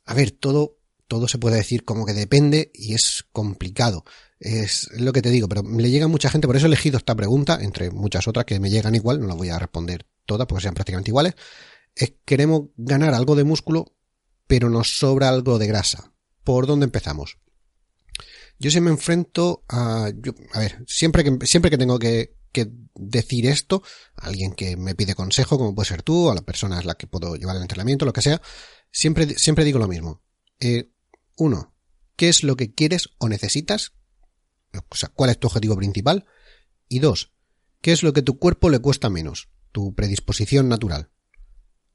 A 0.06 0.14
ver, 0.14 0.30
todo, 0.32 0.78
todo 1.08 1.28
se 1.28 1.40
puede 1.40 1.58
decir 1.58 1.84
como 1.84 2.06
que 2.06 2.14
depende 2.14 2.72
y 2.76 2.94
es 2.94 3.26
complicado. 3.32 4.06
Es 4.40 4.88
lo 4.94 5.12
que 5.12 5.24
te 5.24 5.32
digo, 5.32 5.50
pero 5.50 5.64
le 5.64 5.90
llega 5.90 6.08
mucha 6.08 6.30
gente, 6.30 6.48
por 6.48 6.56
eso 6.56 6.68
he 6.68 6.68
elegido 6.68 6.98
esta 6.98 7.16
pregunta, 7.16 7.58
entre 7.60 7.90
muchas 7.90 8.28
otras 8.28 8.46
que 8.46 8.60
me 8.60 8.70
llegan 8.70 8.96
igual, 8.96 9.20
no 9.20 9.28
las 9.28 9.36
voy 9.36 9.50
a 9.50 9.60
responder 9.60 10.06
todas 10.26 10.48
porque 10.48 10.62
sean 10.62 10.76
prácticamente 10.76 11.10
iguales. 11.10 11.34
Es 11.96 12.14
queremos 12.24 12.70
ganar 12.78 13.16
algo 13.16 13.36
de 13.36 13.44
músculo, 13.44 13.94
pero 14.46 14.70
nos 14.70 14.98
sobra 14.98 15.30
algo 15.30 15.58
de 15.58 15.68
grasa. 15.68 16.14
¿Por 16.44 16.68
dónde 16.68 16.86
empezamos? 16.86 17.40
Yo 18.60 18.72
se 18.72 18.82
me 18.82 18.90
enfrento 18.90 19.64
a, 19.70 20.08
a 20.54 20.60
ver, 20.60 20.84
siempre 20.86 21.24
que, 21.24 21.48
siempre 21.48 21.72
que 21.72 21.78
tengo 21.78 21.98
que, 21.98 22.36
que 22.52 22.70
decir 22.96 23.46
esto, 23.46 23.84
a 24.16 24.28
alguien 24.28 24.54
que 24.54 24.76
me 24.76 24.96
pide 24.96 25.16
consejo, 25.16 25.58
como 25.58 25.74
puede 25.74 25.88
ser 25.88 26.04
tú, 26.04 26.30
a 26.30 26.36
la 26.36 26.42
persona 26.42 26.80
a 26.80 26.84
la 26.84 26.96
que 26.96 27.08
puedo 27.08 27.36
llevar 27.36 27.56
el 27.56 27.62
entrenamiento, 27.62 28.06
lo 28.06 28.14
que 28.14 28.22
sea, 28.22 28.42
siempre, 28.92 29.28
siempre 29.38 29.64
digo 29.64 29.80
lo 29.80 29.88
mismo. 29.88 30.22
Eh, 30.60 30.92
uno, 31.38 31.74
¿qué 32.16 32.30
es 32.30 32.44
lo 32.44 32.56
que 32.56 32.74
quieres 32.74 33.10
o 33.18 33.30
necesitas? 33.30 33.94
O 34.90 34.96
sea, 34.96 35.10
¿cuál 35.10 35.30
es 35.30 35.40
tu 35.40 35.48
objetivo 35.48 35.78
principal? 35.78 36.26
Y 36.88 37.00
dos, 37.00 37.34
¿qué 37.82 37.92
es 37.92 38.04
lo 38.04 38.14
que 38.14 38.22
tu 38.22 38.40
cuerpo 38.40 38.70
le 38.70 38.80
cuesta 38.80 39.10
menos? 39.10 39.50
Tu 39.72 39.94
predisposición 39.96 40.68
natural. 40.68 41.12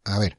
A 0.04 0.18
ver, 0.18 0.38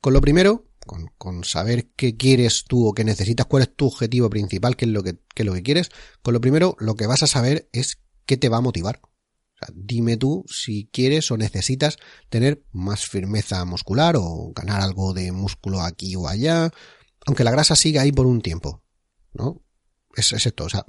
con 0.00 0.12
lo 0.12 0.20
primero, 0.20 0.68
con, 0.86 1.44
saber 1.44 1.90
qué 1.96 2.16
quieres 2.16 2.64
tú 2.66 2.86
o 2.86 2.94
qué 2.94 3.04
necesitas, 3.04 3.46
cuál 3.46 3.64
es 3.64 3.74
tu 3.74 3.86
objetivo 3.86 4.30
principal, 4.30 4.76
qué 4.76 4.84
es 4.86 4.90
lo 4.90 5.02
que, 5.02 5.18
qué 5.34 5.42
es 5.42 5.46
lo 5.46 5.52
que 5.52 5.62
quieres, 5.62 5.90
con 6.22 6.34
lo 6.34 6.40
primero 6.40 6.76
lo 6.78 6.94
que 6.94 7.06
vas 7.06 7.22
a 7.22 7.26
saber 7.26 7.68
es 7.72 7.98
qué 8.24 8.36
te 8.36 8.48
va 8.48 8.58
a 8.58 8.62
motivar. 8.62 9.00
O 9.02 9.58
sea, 9.58 9.74
dime 9.74 10.16
tú 10.16 10.44
si 10.48 10.88
quieres 10.92 11.30
o 11.30 11.36
necesitas 11.36 11.96
tener 12.28 12.62
más 12.72 13.06
firmeza 13.06 13.64
muscular 13.64 14.16
o 14.18 14.52
ganar 14.54 14.80
algo 14.80 15.14
de 15.14 15.32
músculo 15.32 15.80
aquí 15.80 16.14
o 16.16 16.28
allá, 16.28 16.70
aunque 17.26 17.44
la 17.44 17.50
grasa 17.50 17.74
siga 17.76 18.02
ahí 18.02 18.12
por 18.12 18.26
un 18.26 18.40
tiempo, 18.40 18.82
¿no? 19.32 19.62
Es, 20.14 20.32
es 20.32 20.46
esto, 20.46 20.64
o 20.64 20.68
sea, 20.68 20.84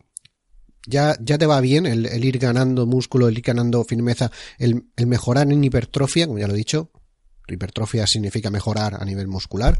ya, 0.85 1.17
ya 1.19 1.37
te 1.37 1.45
va 1.45 1.59
bien 1.59 1.85
el, 1.85 2.05
el, 2.05 2.23
ir 2.23 2.39
ganando 2.39 2.85
músculo, 2.85 3.27
el 3.27 3.37
ir 3.37 3.43
ganando 3.43 3.83
firmeza, 3.83 4.31
el, 4.57 4.85
el 4.95 5.07
mejorar 5.07 5.51
en 5.51 5.63
hipertrofia, 5.63 6.27
como 6.27 6.39
ya 6.39 6.47
lo 6.47 6.53
he 6.53 6.57
dicho, 6.57 6.91
hipertrofia 7.55 8.07
significa 8.07 8.49
mejorar 8.49 9.01
a 9.01 9.05
nivel 9.05 9.27
muscular, 9.27 9.79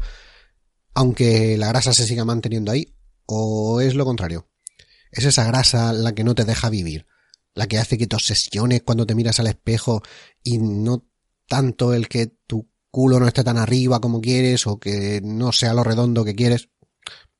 aunque 0.94 1.56
la 1.56 1.68
grasa 1.68 1.92
se 1.92 2.06
siga 2.06 2.24
manteniendo 2.24 2.72
ahí, 2.72 2.94
o 3.26 3.80
es 3.80 3.94
lo 3.94 4.04
contrario. 4.04 4.48
Es 5.10 5.24
esa 5.24 5.44
grasa 5.44 5.92
la 5.92 6.14
que 6.14 6.24
no 6.24 6.34
te 6.34 6.44
deja 6.44 6.70
vivir, 6.70 7.06
la 7.54 7.66
que 7.66 7.78
hace 7.78 7.98
que 7.98 8.06
te 8.06 8.16
obsesiones 8.16 8.82
cuando 8.82 9.06
te 9.06 9.14
miras 9.14 9.40
al 9.40 9.46
espejo 9.46 10.02
y 10.42 10.58
no 10.58 11.06
tanto 11.46 11.94
el 11.94 12.08
que 12.08 12.26
tu 12.46 12.70
culo 12.90 13.20
no 13.20 13.26
esté 13.26 13.44
tan 13.44 13.58
arriba 13.58 14.00
como 14.00 14.20
quieres 14.20 14.66
o 14.66 14.78
que 14.78 15.20
no 15.22 15.52
sea 15.52 15.74
lo 15.74 15.84
redondo 15.84 16.24
que 16.24 16.34
quieres. 16.34 16.68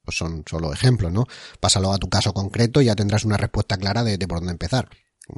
Pues 0.03 0.17
son 0.17 0.43
solo 0.49 0.73
ejemplos, 0.73 1.13
¿no? 1.13 1.27
Pásalo 1.61 1.93
a 1.93 1.99
tu 1.99 2.09
caso 2.09 2.33
concreto 2.33 2.81
y 2.81 2.87
ya 2.87 2.97
tendrás 2.97 3.25
una 3.25 3.37
respuesta 3.37 3.77
clara 3.77 4.03
de, 4.05 4.17
de 4.17 4.29
por 4.29 4.39
dónde 4.39 4.53
empezar 4.53 4.89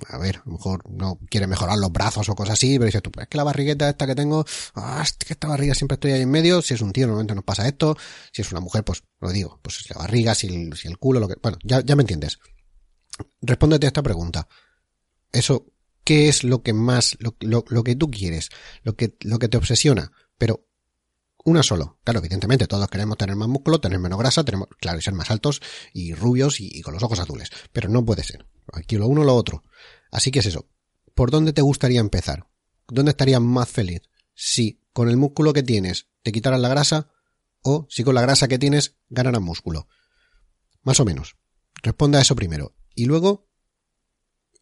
a 0.08 0.18
ver, 0.18 0.36
a 0.36 0.42
lo 0.46 0.52
mejor 0.52 0.88
no 0.90 1.18
quiere 1.28 1.46
mejorar 1.46 1.78
los 1.78 1.92
brazos 1.92 2.28
o 2.28 2.34
cosas 2.34 2.54
así, 2.54 2.78
pero 2.78 2.86
dices 2.86 3.02
tú, 3.02 3.10
pues 3.10 3.24
es 3.24 3.28
que 3.28 3.36
la 3.36 3.44
barrigueta 3.44 3.88
esta 3.88 4.06
que 4.06 4.14
tengo, 4.14 4.44
ah, 4.74 5.00
es 5.02 5.12
que 5.14 5.32
esta 5.32 5.48
barriga 5.48 5.74
siempre 5.74 5.94
estoy 5.94 6.12
ahí 6.12 6.22
en 6.22 6.30
medio, 6.30 6.62
si 6.62 6.74
es 6.74 6.80
un 6.80 6.92
tío 6.92 7.06
normalmente 7.06 7.34
nos 7.34 7.44
pasa 7.44 7.66
esto, 7.66 7.96
si 8.32 8.42
es 8.42 8.52
una 8.52 8.60
mujer, 8.60 8.84
pues 8.84 9.02
lo 9.20 9.30
digo, 9.30 9.58
pues 9.62 9.76
si 9.76 9.92
la 9.92 10.00
barriga, 10.00 10.34
si 10.34 10.46
el, 10.46 10.76
si 10.76 10.88
el 10.88 10.98
culo, 10.98 11.20
lo 11.20 11.28
que, 11.28 11.34
bueno, 11.42 11.58
ya, 11.64 11.80
ya 11.80 11.96
me 11.96 12.02
entiendes. 12.02 12.38
Respóndete 13.42 13.86
a 13.86 13.88
esta 13.88 14.02
pregunta. 14.02 14.48
Eso, 15.32 15.66
¿qué 16.04 16.28
es 16.28 16.44
lo 16.44 16.62
que 16.62 16.72
más, 16.72 17.16
lo, 17.20 17.36
lo, 17.40 17.64
lo 17.68 17.84
que 17.84 17.96
tú 17.96 18.10
quieres, 18.10 18.50
lo 18.82 18.96
que, 18.96 19.16
lo 19.20 19.38
que 19.38 19.48
te 19.48 19.56
obsesiona? 19.56 20.12
Pero 20.38 20.66
una 21.44 21.62
solo. 21.62 21.98
Claro, 22.04 22.20
evidentemente 22.20 22.66
todos 22.66 22.88
queremos 22.88 23.16
tener 23.16 23.36
más 23.36 23.48
músculo, 23.48 23.80
tener 23.80 23.98
menos 23.98 24.18
grasa, 24.18 24.44
tenemos, 24.44 24.68
claro, 24.78 24.98
y 24.98 25.02
ser 25.02 25.14
más 25.14 25.30
altos 25.30 25.60
y 25.92 26.14
rubios 26.14 26.60
y, 26.60 26.82
con 26.82 26.94
los 26.94 27.02
ojos 27.02 27.18
azules. 27.18 27.50
Pero 27.72 27.88
no 27.88 28.04
puede 28.04 28.22
ser. 28.22 28.46
Aquí 28.72 28.96
lo 28.96 29.06
uno 29.06 29.24
lo 29.24 29.34
otro. 29.34 29.62
Así 30.10 30.30
que 30.30 30.40
es 30.40 30.46
eso. 30.46 30.66
¿Por 31.14 31.30
dónde 31.30 31.52
te 31.52 31.62
gustaría 31.62 32.00
empezar? 32.00 32.46
¿Dónde 32.88 33.10
estarías 33.10 33.40
más 33.40 33.68
feliz? 33.68 34.02
Si 34.34 34.80
con 34.92 35.08
el 35.08 35.16
músculo 35.16 35.52
que 35.52 35.62
tienes 35.62 36.08
te 36.22 36.32
quitaran 36.32 36.62
la 36.62 36.68
grasa 36.68 37.08
o 37.62 37.86
si 37.90 38.04
con 38.04 38.14
la 38.14 38.22
grasa 38.22 38.48
que 38.48 38.58
tienes 38.58 38.96
ganaras 39.08 39.40
músculo. 39.40 39.88
Más 40.82 41.00
o 41.00 41.04
menos. 41.04 41.36
Responde 41.82 42.18
a 42.18 42.22
eso 42.22 42.34
primero. 42.34 42.74
Y 42.94 43.06
luego 43.06 43.48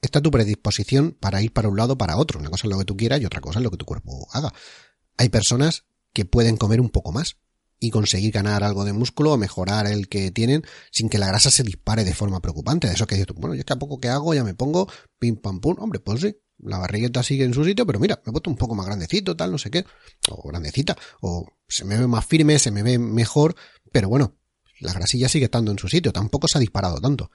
está 0.00 0.20
tu 0.20 0.30
predisposición 0.30 1.16
para 1.18 1.42
ir 1.42 1.52
para 1.52 1.68
un 1.68 1.76
lado 1.76 1.94
o 1.94 1.98
para 1.98 2.16
otro. 2.16 2.38
Una 2.38 2.50
cosa 2.50 2.66
es 2.66 2.70
lo 2.70 2.78
que 2.78 2.84
tú 2.84 2.96
quieras 2.96 3.20
y 3.20 3.24
otra 3.24 3.40
cosa 3.40 3.58
es 3.58 3.62
lo 3.62 3.70
que 3.70 3.76
tu 3.76 3.84
cuerpo 3.84 4.28
haga. 4.32 4.52
Hay 5.16 5.28
personas 5.28 5.84
que 6.12 6.24
pueden 6.24 6.56
comer 6.56 6.80
un 6.80 6.90
poco 6.90 7.12
más 7.12 7.36
y 7.80 7.90
conseguir 7.90 8.32
ganar 8.32 8.64
algo 8.64 8.84
de 8.84 8.92
músculo 8.92 9.32
o 9.32 9.36
mejorar 9.36 9.86
el 9.86 10.08
que 10.08 10.30
tienen 10.30 10.64
sin 10.90 11.08
que 11.08 11.18
la 11.18 11.28
grasa 11.28 11.50
se 11.50 11.62
dispare 11.62 12.04
de 12.04 12.14
forma 12.14 12.40
preocupante. 12.40 12.88
De 12.88 12.94
eso 12.94 13.06
que 13.06 13.14
dices 13.14 13.34
bueno, 13.36 13.54
yo 13.54 13.60
es 13.60 13.64
que 13.64 13.72
a 13.72 13.78
poco 13.78 13.98
que 13.98 14.08
hago 14.08 14.34
ya 14.34 14.44
me 14.44 14.54
pongo 14.54 14.88
pim 15.18 15.36
pam 15.36 15.60
pum, 15.60 15.76
hombre, 15.78 16.00
pues 16.00 16.20
sí, 16.20 16.36
la 16.58 16.78
barrigueta 16.78 17.22
sigue 17.22 17.44
en 17.44 17.54
su 17.54 17.64
sitio, 17.64 17.86
pero 17.86 18.00
mira, 18.00 18.20
me 18.24 18.30
he 18.30 18.32
puesto 18.32 18.50
un 18.50 18.56
poco 18.56 18.74
más 18.74 18.86
grandecito, 18.86 19.36
tal, 19.36 19.52
no 19.52 19.58
sé 19.58 19.70
qué, 19.70 19.84
o 20.30 20.48
grandecita, 20.48 20.96
o 21.20 21.46
se 21.68 21.84
me 21.84 21.96
ve 21.96 22.06
más 22.06 22.26
firme, 22.26 22.58
se 22.58 22.70
me 22.70 22.82
ve 22.82 22.98
mejor, 22.98 23.54
pero 23.92 24.08
bueno, 24.08 24.36
la 24.80 24.92
grasilla 24.92 25.28
sigue 25.28 25.46
estando 25.46 25.70
en 25.70 25.78
su 25.78 25.88
sitio, 25.88 26.12
tampoco 26.12 26.48
se 26.48 26.58
ha 26.58 26.60
disparado 26.60 27.00
tanto. 27.00 27.30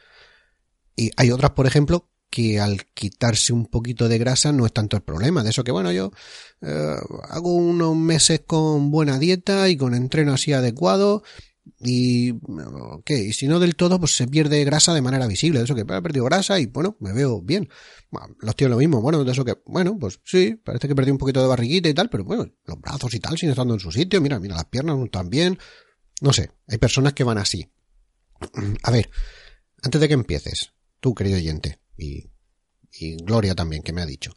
Y 0.96 1.12
hay 1.16 1.32
otras, 1.32 1.52
por 1.52 1.66
ejemplo, 1.66 2.10
que 2.34 2.60
al 2.60 2.86
quitarse 2.96 3.54
un 3.54 3.68
poquito 3.68 4.10
de 4.10 4.18
grasa 4.18 4.52
no 4.52 4.66
es 4.66 4.74
tanto 4.74 4.98
el 4.98 5.04
problema. 5.04 5.44
De 5.44 5.52
eso 5.52 5.64
que, 5.64 5.72
bueno, 5.72 5.92
yo 5.92 6.12
eh, 6.62 6.96
hago 7.30 7.54
unos 7.54 7.96
meses 7.96 8.42
con 8.48 8.90
buena 8.90 9.20
dieta 9.20 9.70
y 9.70 9.78
con 9.78 9.94
entreno 9.94 10.34
así 10.34 10.52
adecuado 10.52 11.22
y, 11.80 12.34
¿qué? 13.06 13.20
Y 13.20 13.34
si 13.34 13.48
no 13.48 13.60
del 13.60 13.76
todo, 13.76 14.00
pues 14.00 14.16
se 14.16 14.28
pierde 14.28 14.66
grasa 14.66 14.96
de 14.96 15.04
manera 15.04 15.28
visible. 15.28 15.60
De 15.60 15.66
eso 15.66 15.76
que 15.76 15.82
he 15.82 15.86
perdido 15.86 16.26
grasa 16.26 16.60
y, 16.60 16.66
bueno, 16.66 16.98
me 17.00 17.14
veo 17.14 17.40
bien. 17.40 17.70
los 18.40 18.56
tíos 18.56 18.72
lo 18.72 18.78
mismo. 18.78 19.00
Bueno, 19.00 19.24
de 19.24 19.32
eso 19.32 19.46
que, 19.46 19.62
bueno, 19.68 19.96
pues 20.00 20.20
sí, 20.26 20.56
parece 20.56 20.88
que 20.88 20.96
perdí 20.96 21.12
un 21.12 21.20
poquito 21.20 21.40
de 21.40 21.48
barriguita 21.48 21.88
y 21.88 21.94
tal, 21.94 22.10
pero 22.10 22.24
bueno, 22.24 22.52
los 22.66 22.82
brazos 22.82 23.14
y 23.14 23.20
tal 23.20 23.38
siguen 23.38 23.52
estando 23.52 23.76
en 23.76 23.80
su 23.80 23.92
sitio. 23.92 24.20
Mira, 24.22 24.40
mira, 24.40 24.56
las 24.56 24.66
piernas 24.66 24.98
bien. 25.30 25.60
No 26.20 26.34
sé, 26.34 26.50
hay 26.68 26.80
personas 26.80 27.14
que 27.14 27.24
van 27.24 27.38
así. 27.38 27.72
A 28.82 28.90
ver, 28.90 29.12
antes 29.84 30.02
de 30.02 30.08
que 30.08 30.16
empieces, 30.16 30.74
tú, 31.00 31.14
querido 31.14 31.38
oyente, 31.38 31.83
y, 31.98 32.30
Gloria 33.24 33.56
también, 33.56 33.84
que 33.84 33.94
me 33.94 34.02
ha 34.02 34.06
dicho. 34.06 34.32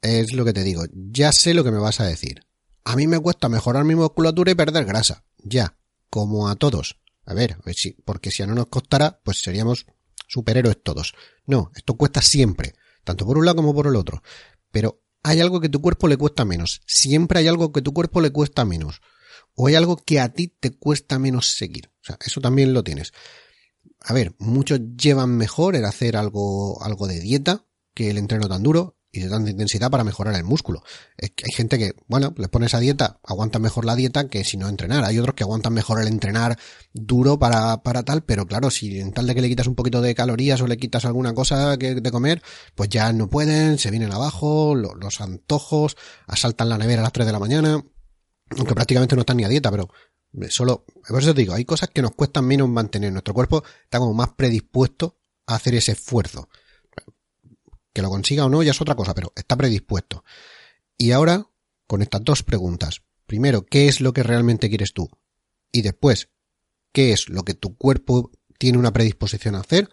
Es 0.00 0.32
lo 0.32 0.44
que 0.44 0.52
te 0.52 0.64
digo, 0.64 0.84
ya 0.92 1.32
sé 1.32 1.54
lo 1.54 1.62
que 1.62 1.70
me 1.70 1.78
vas 1.78 2.00
a 2.00 2.06
decir. 2.06 2.44
A 2.84 2.96
mí 2.96 3.06
me 3.06 3.20
cuesta 3.20 3.48
mejorar 3.48 3.84
mi 3.84 3.94
musculatura 3.94 4.50
y 4.50 4.54
perder 4.54 4.84
grasa. 4.84 5.24
Ya, 5.38 5.76
como 6.10 6.48
a 6.48 6.56
todos. 6.56 7.00
A 7.24 7.34
ver, 7.34 7.56
porque 8.04 8.30
si 8.30 8.42
a 8.42 8.46
no 8.46 8.54
nos 8.54 8.66
costara, 8.66 9.20
pues 9.22 9.42
seríamos 9.42 9.86
superhéroes 10.26 10.82
todos. 10.82 11.14
No, 11.46 11.70
esto 11.76 11.94
cuesta 11.94 12.20
siempre, 12.22 12.74
tanto 13.04 13.24
por 13.24 13.38
un 13.38 13.44
lado 13.44 13.56
como 13.56 13.74
por 13.74 13.86
el 13.86 13.94
otro. 13.94 14.22
Pero 14.72 15.02
hay 15.22 15.40
algo 15.40 15.60
que 15.60 15.68
tu 15.68 15.80
cuerpo 15.80 16.08
le 16.08 16.16
cuesta 16.16 16.44
menos. 16.44 16.80
Siempre 16.86 17.38
hay 17.38 17.46
algo 17.46 17.72
que 17.72 17.82
tu 17.82 17.92
cuerpo 17.92 18.20
le 18.20 18.30
cuesta 18.30 18.64
menos. 18.64 19.00
O 19.54 19.68
hay 19.68 19.76
algo 19.76 19.96
que 19.96 20.18
a 20.18 20.32
ti 20.32 20.48
te 20.48 20.76
cuesta 20.76 21.18
menos 21.18 21.54
seguir. 21.54 21.90
O 22.00 22.04
sea, 22.04 22.18
eso 22.24 22.40
también 22.40 22.72
lo 22.72 22.82
tienes 22.82 23.12
a 24.04 24.12
ver, 24.12 24.34
muchos 24.38 24.80
llevan 24.96 25.36
mejor 25.36 25.76
el 25.76 25.84
hacer 25.84 26.16
algo, 26.16 26.82
algo 26.82 27.06
de 27.06 27.20
dieta 27.20 27.64
que 27.94 28.10
el 28.10 28.18
entreno 28.18 28.48
tan 28.48 28.62
duro 28.62 28.96
y 29.14 29.20
de 29.20 29.28
tanta 29.28 29.50
intensidad 29.50 29.90
para 29.90 30.04
mejorar 30.04 30.34
el 30.34 30.44
músculo. 30.44 30.82
Es 31.18 31.30
que 31.30 31.44
hay 31.46 31.54
gente 31.54 31.78
que, 31.78 31.94
bueno, 32.08 32.32
les 32.38 32.48
pones 32.48 32.72
a 32.72 32.80
dieta, 32.80 33.20
aguantan 33.22 33.60
mejor 33.60 33.84
la 33.84 33.94
dieta 33.94 34.28
que 34.28 34.42
si 34.42 34.56
no 34.56 34.68
entrenar. 34.68 35.04
Hay 35.04 35.18
otros 35.18 35.34
que 35.34 35.44
aguantan 35.44 35.74
mejor 35.74 36.00
el 36.00 36.08
entrenar 36.08 36.58
duro 36.94 37.38
para, 37.38 37.82
para 37.82 38.04
tal, 38.04 38.24
pero 38.24 38.46
claro, 38.46 38.70
si 38.70 38.98
en 39.00 39.12
tal 39.12 39.26
de 39.26 39.34
que 39.34 39.42
le 39.42 39.50
quitas 39.50 39.66
un 39.66 39.74
poquito 39.74 40.00
de 40.00 40.14
calorías 40.14 40.62
o 40.62 40.66
le 40.66 40.78
quitas 40.78 41.04
alguna 41.04 41.34
cosa 41.34 41.76
que, 41.76 41.94
de 41.96 42.10
comer, 42.10 42.42
pues 42.74 42.88
ya 42.88 43.12
no 43.12 43.28
pueden, 43.28 43.78
se 43.78 43.90
vienen 43.90 44.12
abajo, 44.12 44.74
los 44.74 45.20
antojos, 45.20 45.96
asaltan 46.26 46.70
la 46.70 46.78
nevera 46.78 47.02
a 47.02 47.04
las 47.04 47.12
3 47.12 47.26
de 47.26 47.32
la 47.32 47.38
mañana, 47.38 47.84
aunque 48.56 48.74
prácticamente 48.74 49.14
no 49.14 49.20
están 49.20 49.36
ni 49.36 49.44
a 49.44 49.48
dieta, 49.48 49.70
pero 49.70 49.90
solo, 50.48 50.84
por 51.08 51.22
eso 51.22 51.34
te 51.34 51.40
digo, 51.42 51.54
hay 51.54 51.64
cosas 51.64 51.90
que 51.90 52.02
nos 52.02 52.12
cuestan 52.12 52.46
menos 52.46 52.68
mantener. 52.68 53.12
Nuestro 53.12 53.34
cuerpo 53.34 53.62
está 53.84 53.98
como 53.98 54.14
más 54.14 54.30
predispuesto 54.34 55.18
a 55.46 55.56
hacer 55.56 55.74
ese 55.74 55.92
esfuerzo. 55.92 56.48
Que 57.92 58.02
lo 58.02 58.08
consiga 58.08 58.46
o 58.46 58.48
no 58.48 58.62
ya 58.62 58.70
es 58.70 58.80
otra 58.80 58.94
cosa, 58.94 59.14
pero 59.14 59.32
está 59.36 59.56
predispuesto. 59.56 60.24
Y 60.96 61.12
ahora, 61.12 61.46
con 61.86 62.02
estas 62.02 62.24
dos 62.24 62.42
preguntas. 62.42 63.02
Primero, 63.26 63.66
¿qué 63.66 63.88
es 63.88 64.00
lo 64.00 64.12
que 64.12 64.22
realmente 64.22 64.68
quieres 64.68 64.92
tú? 64.92 65.10
Y 65.70 65.82
después, 65.82 66.28
¿qué 66.92 67.12
es 67.12 67.28
lo 67.28 67.44
que 67.44 67.54
tu 67.54 67.76
cuerpo 67.76 68.30
tiene 68.58 68.78
una 68.78 68.92
predisposición 68.92 69.54
a 69.54 69.60
hacer? 69.60 69.90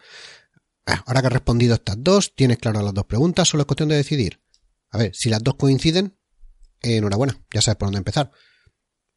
Ah, 0.85 1.03
ahora 1.05 1.21
que 1.21 1.27
has 1.27 1.33
respondido 1.33 1.75
estas 1.75 1.97
dos, 1.99 2.35
tienes 2.35 2.57
claras 2.57 2.83
las 2.83 2.93
dos 2.93 3.05
preguntas, 3.05 3.47
solo 3.47 3.61
es 3.61 3.67
cuestión 3.67 3.89
de 3.89 3.95
decidir. 3.95 4.41
A 4.91 4.97
ver, 4.97 5.15
si 5.15 5.29
las 5.29 5.43
dos 5.43 5.55
coinciden, 5.55 6.17
enhorabuena, 6.81 7.39
ya 7.53 7.61
sabes 7.61 7.77
por 7.77 7.87
dónde 7.87 7.99
empezar. 7.99 8.31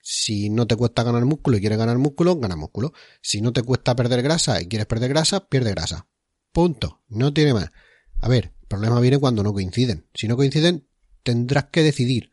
Si 0.02 0.50
no 0.50 0.66
te 0.66 0.76
cuesta 0.76 1.04
ganar 1.04 1.24
músculo 1.24 1.56
y 1.56 1.60
quieres 1.60 1.78
ganar 1.78 1.96
músculo, 1.96 2.36
gana 2.36 2.56
músculo. 2.56 2.92
Si 3.22 3.40
no 3.40 3.52
te 3.52 3.62
cuesta 3.62 3.96
perder 3.96 4.20
grasa 4.20 4.60
y 4.60 4.66
quieres 4.66 4.86
perder 4.86 5.08
grasa, 5.08 5.48
pierde 5.48 5.70
grasa. 5.70 6.08
Punto. 6.52 7.02
No 7.08 7.32
tiene 7.32 7.54
más. 7.54 7.70
A 8.18 8.28
ver, 8.28 8.52
problema 8.68 9.00
viene 9.00 9.18
cuando 9.18 9.42
no 9.42 9.52
coinciden. 9.52 10.08
Si 10.12 10.28
no 10.28 10.36
coinciden, 10.36 10.88
tendrás 11.22 11.66
que 11.66 11.82
decidir 11.82 12.32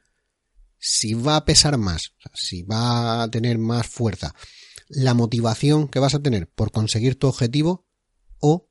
si 0.80 1.14
va 1.14 1.36
a 1.36 1.46
pesar 1.46 1.78
más, 1.78 2.14
si 2.34 2.64
va 2.64 3.24
a 3.24 3.30
tener 3.30 3.58
más 3.58 3.86
fuerza, 3.86 4.34
la 4.88 5.14
motivación 5.14 5.88
que 5.88 6.00
vas 6.00 6.16
a 6.16 6.22
tener 6.24 6.50
por 6.50 6.72
conseguir 6.72 7.20
tu 7.20 7.28
objetivo 7.28 7.86
o, 8.40 8.70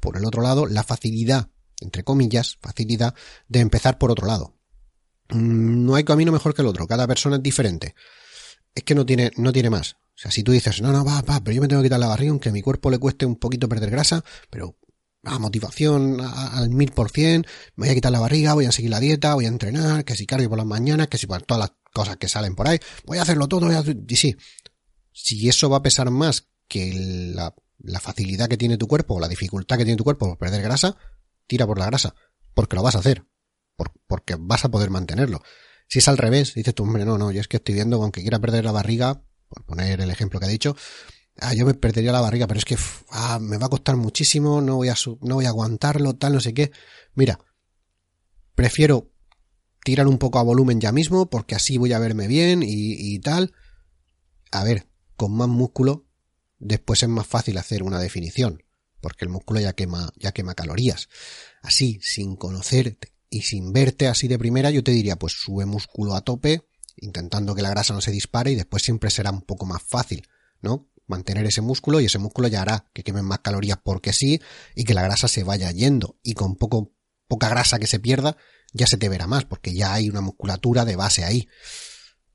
por 0.00 0.16
el 0.16 0.26
otro 0.26 0.42
lado, 0.42 0.66
la 0.66 0.82
facilidad, 0.82 1.50
entre 1.80 2.02
comillas, 2.02 2.58
facilidad 2.60 3.14
de 3.48 3.60
empezar 3.60 3.98
por 3.98 4.10
otro 4.10 4.26
lado. 4.26 4.58
Mm, 5.30 5.86
no 5.86 5.94
hay 5.94 6.04
camino 6.04 6.32
mejor 6.32 6.54
que 6.54 6.62
el 6.62 6.68
otro, 6.68 6.86
cada 6.86 7.06
persona 7.06 7.36
es 7.36 7.42
diferente. 7.42 7.94
Es 8.74 8.84
que 8.84 8.94
no 8.94 9.06
tiene, 9.06 9.30
no 9.36 9.52
tiene 9.52 9.70
más. 9.70 9.96
O 10.14 10.18
sea, 10.18 10.30
si 10.30 10.42
tú 10.42 10.52
dices, 10.52 10.80
no, 10.80 10.92
no, 10.92 11.04
va, 11.04 11.22
va, 11.22 11.40
pero 11.42 11.54
yo 11.54 11.60
me 11.62 11.68
tengo 11.68 11.82
que 11.82 11.86
quitar 11.86 12.00
la 12.00 12.06
barriga, 12.06 12.30
aunque 12.30 12.48
a 12.48 12.52
mi 12.52 12.62
cuerpo 12.62 12.90
le 12.90 12.98
cueste 12.98 13.26
un 13.26 13.36
poquito 13.36 13.68
perder 13.68 13.90
grasa, 13.90 14.24
pero 14.50 14.76
a 15.24 15.38
motivación 15.38 16.20
al 16.20 16.70
mil 16.70 16.92
por 16.92 17.10
cien, 17.10 17.46
me 17.76 17.86
voy 17.86 17.88
a 17.90 17.94
quitar 17.94 18.12
la 18.12 18.20
barriga, 18.20 18.54
voy 18.54 18.66
a 18.66 18.72
seguir 18.72 18.90
la 18.90 19.00
dieta, 19.00 19.34
voy 19.34 19.46
a 19.46 19.48
entrenar, 19.48 20.04
que 20.04 20.16
si 20.16 20.26
cargo 20.26 20.48
por 20.48 20.58
las 20.58 20.66
mañanas, 20.66 21.08
que 21.08 21.18
si 21.18 21.26
por 21.26 21.42
todas 21.42 21.60
las 21.60 21.72
cosas 21.92 22.16
que 22.16 22.28
salen 22.28 22.54
por 22.54 22.68
ahí, 22.68 22.78
voy 23.06 23.18
a 23.18 23.22
hacerlo 23.22 23.48
todo, 23.48 23.68
y 24.08 24.16
sí, 24.16 24.36
si 25.12 25.48
eso 25.48 25.70
va 25.70 25.78
a 25.78 25.82
pesar 25.82 26.10
más 26.10 26.48
que 26.68 26.92
la, 27.34 27.54
la 27.78 28.00
facilidad 28.00 28.48
que 28.48 28.56
tiene 28.56 28.76
tu 28.76 28.86
cuerpo, 28.86 29.14
o 29.14 29.20
la 29.20 29.28
dificultad 29.28 29.78
que 29.78 29.84
tiene 29.84 29.96
tu 29.96 30.04
cuerpo 30.04 30.28
por 30.28 30.38
perder 30.38 30.62
grasa, 30.62 30.96
tira 31.46 31.66
por 31.66 31.78
la 31.78 31.86
grasa, 31.86 32.14
porque 32.54 32.76
lo 32.76 32.82
vas 32.82 32.94
a 32.94 32.98
hacer, 32.98 33.24
porque 34.06 34.36
vas 34.38 34.64
a 34.64 34.70
poder 34.70 34.90
mantenerlo. 34.90 35.42
Si 35.88 35.98
es 35.98 36.08
al 36.08 36.18
revés, 36.18 36.54
dices 36.54 36.74
tú, 36.74 36.82
hombre, 36.82 37.04
no, 37.04 37.18
no, 37.18 37.30
yo 37.30 37.40
es 37.40 37.48
que 37.48 37.58
estoy 37.58 37.74
viendo, 37.74 38.02
aunque 38.02 38.22
quiera 38.22 38.38
perder 38.38 38.64
la 38.64 38.72
barriga, 38.72 39.22
por 39.48 39.64
poner 39.64 40.00
el 40.00 40.10
ejemplo 40.10 40.40
que 40.40 40.46
he 40.46 40.50
dicho, 40.50 40.76
ah, 41.38 41.54
yo 41.54 41.66
me 41.66 41.74
perdería 41.74 42.12
la 42.12 42.20
barriga, 42.20 42.46
pero 42.46 42.58
es 42.58 42.64
que 42.64 42.76
ah, 43.10 43.38
me 43.40 43.58
va 43.58 43.66
a 43.66 43.70
costar 43.70 43.96
muchísimo, 43.96 44.60
no 44.60 44.76
voy 44.76 44.88
a, 44.88 44.94
no 45.20 45.34
voy 45.36 45.46
a 45.46 45.50
aguantarlo, 45.50 46.14
tal, 46.14 46.34
no 46.34 46.40
sé 46.40 46.54
qué. 46.54 46.72
Mira, 47.14 47.38
prefiero 48.54 49.12
tirar 49.84 50.06
un 50.06 50.18
poco 50.18 50.38
a 50.38 50.42
volumen 50.42 50.80
ya 50.80 50.92
mismo, 50.92 51.28
porque 51.28 51.54
así 51.54 51.78
voy 51.78 51.92
a 51.92 51.98
verme 51.98 52.26
bien 52.26 52.62
y, 52.62 53.14
y 53.14 53.18
tal. 53.20 53.52
A 54.50 54.64
ver, 54.64 54.88
con 55.16 55.32
más 55.36 55.48
músculo, 55.48 56.06
después 56.58 57.02
es 57.02 57.08
más 57.08 57.26
fácil 57.26 57.58
hacer 57.58 57.82
una 57.82 57.98
definición, 57.98 58.62
porque 59.00 59.24
el 59.24 59.30
músculo 59.30 59.60
ya 59.60 59.74
quema, 59.74 60.12
ya 60.16 60.32
quema 60.32 60.54
calorías. 60.54 61.08
Así, 61.62 61.98
sin 62.02 62.36
conocerte 62.36 63.13
y 63.34 63.42
sin 63.42 63.72
verte 63.72 64.06
así 64.06 64.28
de 64.28 64.38
primera, 64.38 64.70
yo 64.70 64.84
te 64.84 64.92
diría, 64.92 65.16
pues 65.16 65.32
sube 65.32 65.66
músculo 65.66 66.14
a 66.14 66.20
tope, 66.20 66.62
intentando 66.96 67.54
que 67.54 67.62
la 67.62 67.70
grasa 67.70 67.92
no 67.92 68.00
se 68.00 68.12
dispare 68.12 68.52
y 68.52 68.54
después 68.54 68.82
siempre 68.82 69.10
será 69.10 69.30
un 69.32 69.42
poco 69.42 69.66
más 69.66 69.82
fácil, 69.82 70.26
¿no? 70.60 70.88
mantener 71.06 71.44
ese 71.44 71.60
músculo 71.60 72.00
y 72.00 72.06
ese 72.06 72.18
músculo 72.18 72.48
ya 72.48 72.62
hará 72.62 72.86
que 72.94 73.02
quemen 73.02 73.24
más 73.24 73.40
calorías 73.40 73.78
porque 73.82 74.12
sí 74.12 74.40
y 74.74 74.84
que 74.84 74.94
la 74.94 75.02
grasa 75.02 75.28
se 75.28 75.42
vaya 75.42 75.70
yendo 75.70 76.16
y 76.22 76.32
con 76.32 76.56
poco 76.56 76.92
poca 77.28 77.48
grasa 77.50 77.78
que 77.78 77.86
se 77.86 77.98
pierda 77.98 78.38
ya 78.72 78.86
se 78.86 78.96
te 78.96 79.08
verá 79.08 79.26
más 79.26 79.44
porque 79.44 79.74
ya 79.74 79.92
hay 79.92 80.08
una 80.08 80.20
musculatura 80.20 80.84
de 80.84 80.96
base 80.96 81.24
ahí. 81.24 81.48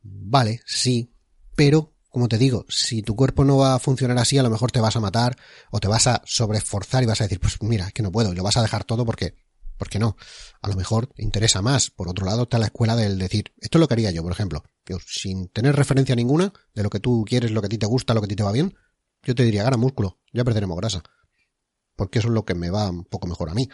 Vale, 0.02 0.62
sí, 0.66 1.14
pero 1.56 1.96
como 2.10 2.28
te 2.28 2.38
digo, 2.38 2.66
si 2.70 3.02
tu 3.02 3.16
cuerpo 3.16 3.44
no 3.44 3.58
va 3.58 3.76
a 3.76 3.80
funcionar 3.80 4.18
así, 4.18 4.38
a 4.38 4.44
lo 4.44 4.50
mejor 4.50 4.72
te 4.72 4.80
vas 4.80 4.96
a 4.96 5.00
matar 5.00 5.36
o 5.72 5.80
te 5.80 5.88
vas 5.88 6.08
a 6.08 6.22
sobreesforzar 6.26 7.04
y 7.04 7.08
vas 7.08 7.22
a 7.22 7.26
decir, 7.26 7.40
pues 7.40 7.62
mira, 7.62 7.88
es 7.88 7.94
que 7.94 8.04
no 8.04 8.12
puedo, 8.12 8.34
lo 8.34 8.44
vas 8.44 8.58
a 8.58 8.62
dejar 8.62 8.84
todo 8.84 9.06
porque 9.06 9.36
¿Por 9.80 9.88
qué 9.88 9.98
no? 9.98 10.18
A 10.62 10.68
lo 10.68 10.76
mejor 10.76 11.08
te 11.08 11.24
interesa 11.24 11.62
más. 11.62 11.90
Por 11.90 12.10
otro 12.10 12.26
lado 12.26 12.44
está 12.44 12.60
la 12.60 12.66
escuela 12.66 12.98
del 12.98 13.18
decir, 13.18 13.54
esto 13.60 13.78
es 13.78 13.80
lo 13.80 13.88
que 13.88 13.94
haría 13.94 14.12
yo, 14.12 14.22
por 14.22 14.34
ejemplo. 14.34 14.62
Yo, 14.86 14.98
sin 15.00 15.48
tener 15.48 15.74
referencia 15.74 16.16
ninguna 16.18 16.52
de 16.76 16.84
lo 16.84 16.90
que 16.90 17.00
tú 17.00 17.24
quieres, 17.26 17.52
lo 17.52 17.62
que 17.62 17.68
a 17.68 17.70
ti 17.70 17.78
te 17.78 17.86
gusta, 17.86 18.14
lo 18.14 18.20
que 18.20 18.26
a 18.26 18.28
ti 18.28 18.36
te 18.36 18.44
va 18.44 18.52
bien, 18.52 18.76
yo 19.24 19.34
te 19.36 19.44
diría, 19.44 19.64
gana 19.64 19.78
músculo, 19.78 20.20
ya 20.34 20.44
perderemos 20.44 20.76
grasa. 20.76 21.02
Porque 21.96 22.20
eso 22.20 22.28
es 22.28 22.34
lo 22.34 22.44
que 22.44 22.56
me 22.56 22.70
va 22.70 22.90
un 22.90 23.06
poco 23.06 23.26
mejor 23.26 23.50
a 23.50 23.54
mí. 23.54 23.70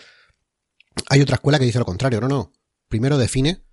Hay 1.09 1.21
otra 1.21 1.35
escuela 1.35 1.57
que 1.57 1.65
dice 1.65 1.79
lo 1.79 1.85
contrario, 1.85 2.21
no, 2.21 2.27
no. 2.27 2.53
Primero 2.87 3.17
define 3.17 3.65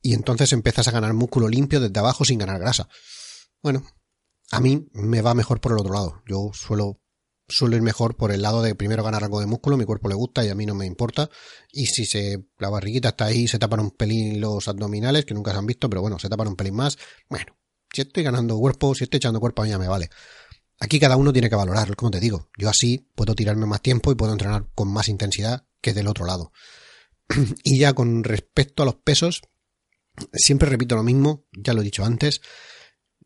y 0.00 0.14
entonces 0.14 0.54
empiezas 0.54 0.88
a 0.88 0.92
ganar 0.92 1.12
músculo 1.12 1.46
limpio 1.46 1.78
desde 1.78 2.00
abajo 2.00 2.24
sin 2.24 2.38
ganar 2.38 2.58
grasa. 2.58 2.88
Bueno, 3.62 3.84
a 4.50 4.60
mí 4.60 4.88
me 4.94 5.20
va 5.20 5.34
mejor 5.34 5.60
por 5.60 5.72
el 5.72 5.78
otro 5.78 5.92
lado. 5.92 6.22
Yo 6.26 6.52
suelo 6.54 7.02
suelo 7.48 7.76
ir 7.76 7.82
mejor 7.82 8.16
por 8.16 8.32
el 8.32 8.42
lado 8.42 8.62
de 8.62 8.74
primero 8.74 9.02
ganar 9.04 9.22
algo 9.24 9.40
de 9.40 9.46
músculo, 9.46 9.76
mi 9.76 9.84
cuerpo 9.84 10.08
le 10.08 10.14
gusta 10.14 10.44
y 10.44 10.48
a 10.48 10.54
mí 10.54 10.66
no 10.66 10.74
me 10.74 10.86
importa. 10.86 11.30
Y 11.72 11.86
si 11.86 12.04
se, 12.04 12.44
la 12.58 12.68
barriguita 12.68 13.10
está 13.10 13.26
ahí, 13.26 13.46
se 13.48 13.58
tapan 13.58 13.80
un 13.80 13.90
pelín 13.90 14.40
los 14.40 14.68
abdominales, 14.68 15.24
que 15.24 15.34
nunca 15.34 15.52
se 15.52 15.58
han 15.58 15.66
visto, 15.66 15.88
pero 15.88 16.02
bueno, 16.02 16.18
se 16.18 16.28
tapan 16.28 16.48
un 16.48 16.56
pelín 16.56 16.74
más. 16.74 16.98
Bueno, 17.28 17.56
si 17.92 18.02
estoy 18.02 18.22
ganando 18.22 18.58
cuerpo, 18.58 18.94
si 18.94 19.04
estoy 19.04 19.18
echando 19.18 19.40
cuerpo, 19.40 19.62
a 19.62 19.64
mí 19.64 19.70
ya 19.70 19.78
me 19.78 19.88
vale. 19.88 20.10
Aquí 20.78 21.00
cada 21.00 21.16
uno 21.16 21.32
tiene 21.32 21.48
que 21.48 21.56
valorar, 21.56 21.94
como 21.96 22.10
te 22.10 22.20
digo. 22.20 22.50
Yo 22.58 22.68
así 22.68 23.08
puedo 23.14 23.34
tirarme 23.34 23.66
más 23.66 23.80
tiempo 23.80 24.12
y 24.12 24.14
puedo 24.14 24.32
entrenar 24.32 24.66
con 24.74 24.88
más 24.88 25.08
intensidad 25.08 25.66
que 25.80 25.94
del 25.94 26.08
otro 26.08 26.26
lado. 26.26 26.52
y 27.64 27.78
ya 27.78 27.94
con 27.94 28.24
respecto 28.24 28.82
a 28.82 28.86
los 28.86 28.96
pesos, 28.96 29.42
siempre 30.32 30.68
repito 30.68 30.96
lo 30.96 31.02
mismo, 31.02 31.46
ya 31.52 31.72
lo 31.72 31.80
he 31.80 31.84
dicho 31.84 32.04
antes. 32.04 32.40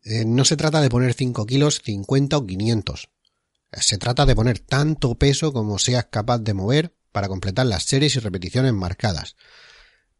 Eh, 0.03 0.25
no 0.25 0.45
se 0.45 0.57
trata 0.57 0.81
de 0.81 0.89
poner 0.89 1.13
5 1.13 1.45
kilos, 1.45 1.81
50 1.83 2.37
o 2.37 2.45
500 2.45 3.09
se 3.71 3.97
trata 3.97 4.25
de 4.25 4.35
poner 4.35 4.59
tanto 4.59 5.15
peso 5.15 5.53
como 5.53 5.79
seas 5.79 6.05
capaz 6.11 6.39
de 6.39 6.53
mover 6.53 6.95
para 7.11 7.27
completar 7.27 7.65
las 7.65 7.83
series 7.83 8.15
y 8.15 8.19
repeticiones 8.19 8.73
marcadas. 8.73 9.35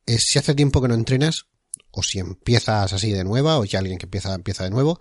Si 0.06 0.40
hace 0.40 0.56
tiempo 0.56 0.82
que 0.82 0.88
no 0.88 0.94
entrenas, 0.94 1.48
o 1.92 2.04
si 2.04 2.20
empiezas 2.20 2.94
así 2.94 3.12
de 3.12 3.24
nueva, 3.24 3.58
o 3.58 3.66
si 3.66 3.78
alguien 3.78 3.98
que 3.98 4.06
empieza, 4.06 4.34
empieza 4.34 4.64
de 4.64 4.70
nuevo, 4.70 5.00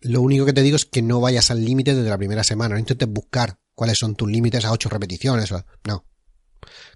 lo 0.00 0.20
único 0.20 0.44
que 0.44 0.52
te 0.52 0.62
digo 0.62 0.76
es 0.76 0.84
que 0.84 1.02
no 1.02 1.20
vayas 1.20 1.50
al 1.50 1.64
límite 1.64 1.94
desde 1.94 2.10
la 2.10 2.18
primera 2.18 2.44
semana. 2.44 2.74
No 2.74 2.80
intentes 2.80 3.08
buscar 3.08 3.60
cuáles 3.74 3.98
son 3.98 4.14
tus 4.14 4.30
límites 4.30 4.64
a 4.64 4.72
ocho 4.72 4.88
repeticiones. 4.88 5.52
No. 5.84 6.06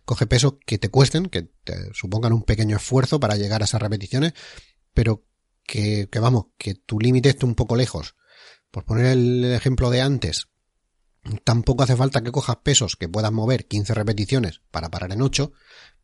Coge 0.05 0.27
pesos 0.27 0.55
que 0.65 0.79
te 0.79 0.89
cuesten, 0.89 1.27
que 1.27 1.43
te 1.65 1.93
supongan 1.93 2.33
un 2.33 2.43
pequeño 2.43 2.77
esfuerzo 2.77 3.19
para 3.21 3.37
llegar 3.37 3.63
a 3.63 3.65
esas 3.65 3.83
repeticiones, 3.83 4.33
pero 4.95 5.25
que, 5.65 6.09
que 6.11 6.19
vamos, 6.21 6.47
que 6.59 6.75
tu 6.75 6.99
límite 6.99 7.31
esté 7.31 7.47
un 7.47 7.55
poco 7.55 7.77
lejos. 7.77 8.15
Por 8.71 8.85
poner 8.85 9.07
el 9.07 9.45
ejemplo 9.53 9.91
de 9.91 10.01
antes, 10.01 10.49
Tampoco 11.45 11.83
hace 11.83 11.97
falta 11.97 12.23
que 12.23 12.31
cojas 12.31 12.57
pesos 12.63 12.97
que 12.97 13.09
puedas 13.09 13.33
mover 13.33 13.67
15 13.67 13.95
repeticiones 13.95 14.61
para 14.71 14.91
parar 14.91 15.13
en 15.13 15.23
8, 15.23 15.53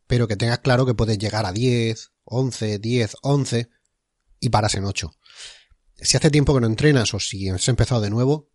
pero 0.07 0.27
que 0.27 0.37
tengas 0.37 0.59
claro 0.61 0.85
que 0.85 0.95
puedes 0.95 1.19
llegar 1.19 1.47
a 1.47 1.53
10, 1.53 2.13
11, 2.25 2.79
10, 2.79 3.17
11 3.23 3.71
y 4.41 4.49
paras 4.49 4.75
en 4.75 4.85
8. 4.85 5.13
Si 5.97 6.17
hace 6.17 6.31
tiempo 6.31 6.55
que 6.55 6.61
no 6.61 6.67
entrenas 6.67 7.15
o 7.15 7.21
si 7.21 7.49
has 7.49 7.69
empezado 7.69 8.01
de 8.01 8.11
nuevo, 8.11 8.51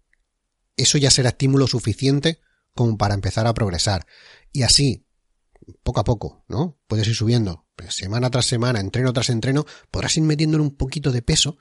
eso 0.75 0.97
ya 0.97 1.09
será 1.09 1.29
estímulo 1.29 1.67
suficiente 1.67 2.41
como 2.73 2.97
para 2.97 3.13
empezar 3.13 3.47
a 3.47 3.53
progresar. 3.53 4.05
Y 4.51 4.63
así, 4.63 5.05
poco 5.83 6.01
a 6.01 6.03
poco, 6.03 6.43
¿no? 6.47 6.77
Puedes 6.87 7.07
ir 7.07 7.15
subiendo, 7.15 7.65
semana 7.89 8.29
tras 8.29 8.45
semana, 8.45 8.79
entreno 8.79 9.13
tras 9.13 9.29
entreno, 9.29 9.65
podrás 9.91 10.17
ir 10.17 10.23
metiéndole 10.23 10.63
un 10.63 10.75
poquito 10.75 11.11
de 11.11 11.21
peso, 11.21 11.57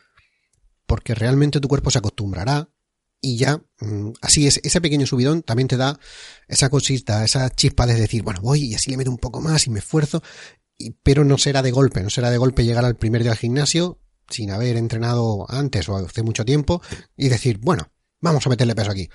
porque 0.87 1.15
realmente 1.15 1.61
tu 1.61 1.69
cuerpo 1.69 1.91
se 1.91 1.99
acostumbrará 1.99 2.71
y 3.21 3.37
ya, 3.37 3.61
mm, 3.81 4.13
así 4.21 4.47
es, 4.47 4.61
ese 4.63 4.81
pequeño 4.81 5.07
subidón 5.07 5.43
también 5.43 5.69
te 5.69 5.77
da 5.77 5.99
esa 6.49 6.69
cosita, 6.69 7.25
esa 7.25 7.51
chispa 7.51 7.87
de 7.87 7.95
decir, 7.95 8.23
bueno, 8.23 8.41
voy 8.41 8.65
y 8.65 8.75
así 8.75 8.91
le 8.91 8.97
meto 8.97 9.11
un 9.11 9.19
poco 9.19 9.41
más 9.41 9.67
y 9.67 9.71
me 9.71 9.81
esfuerzo, 9.81 10.23
pero 11.03 11.25
no 11.25 11.39
será 11.39 11.63
de 11.63 11.71
golpe, 11.71 12.03
no 12.03 12.11
será 12.11 12.31
de 12.31 12.39
golpe 12.39 12.65
llegar 12.65 12.85
al 12.85 12.97
primer 12.97 13.23
día 13.23 13.33
al 13.33 13.39
gimnasio 13.39 14.01
sin 14.29 14.51
haber 14.51 14.77
entrenado 14.77 15.47
antes 15.49 15.89
o 15.89 15.97
hace 15.97 16.23
mucho 16.23 16.45
tiempo 16.45 16.83
y 17.17 17.29
decir, 17.29 17.59
bueno, 17.59 17.91
vamos 18.21 18.47
a 18.47 18.51
meterle 18.51 18.75
peso 18.75 18.91
aquí. 18.91 19.09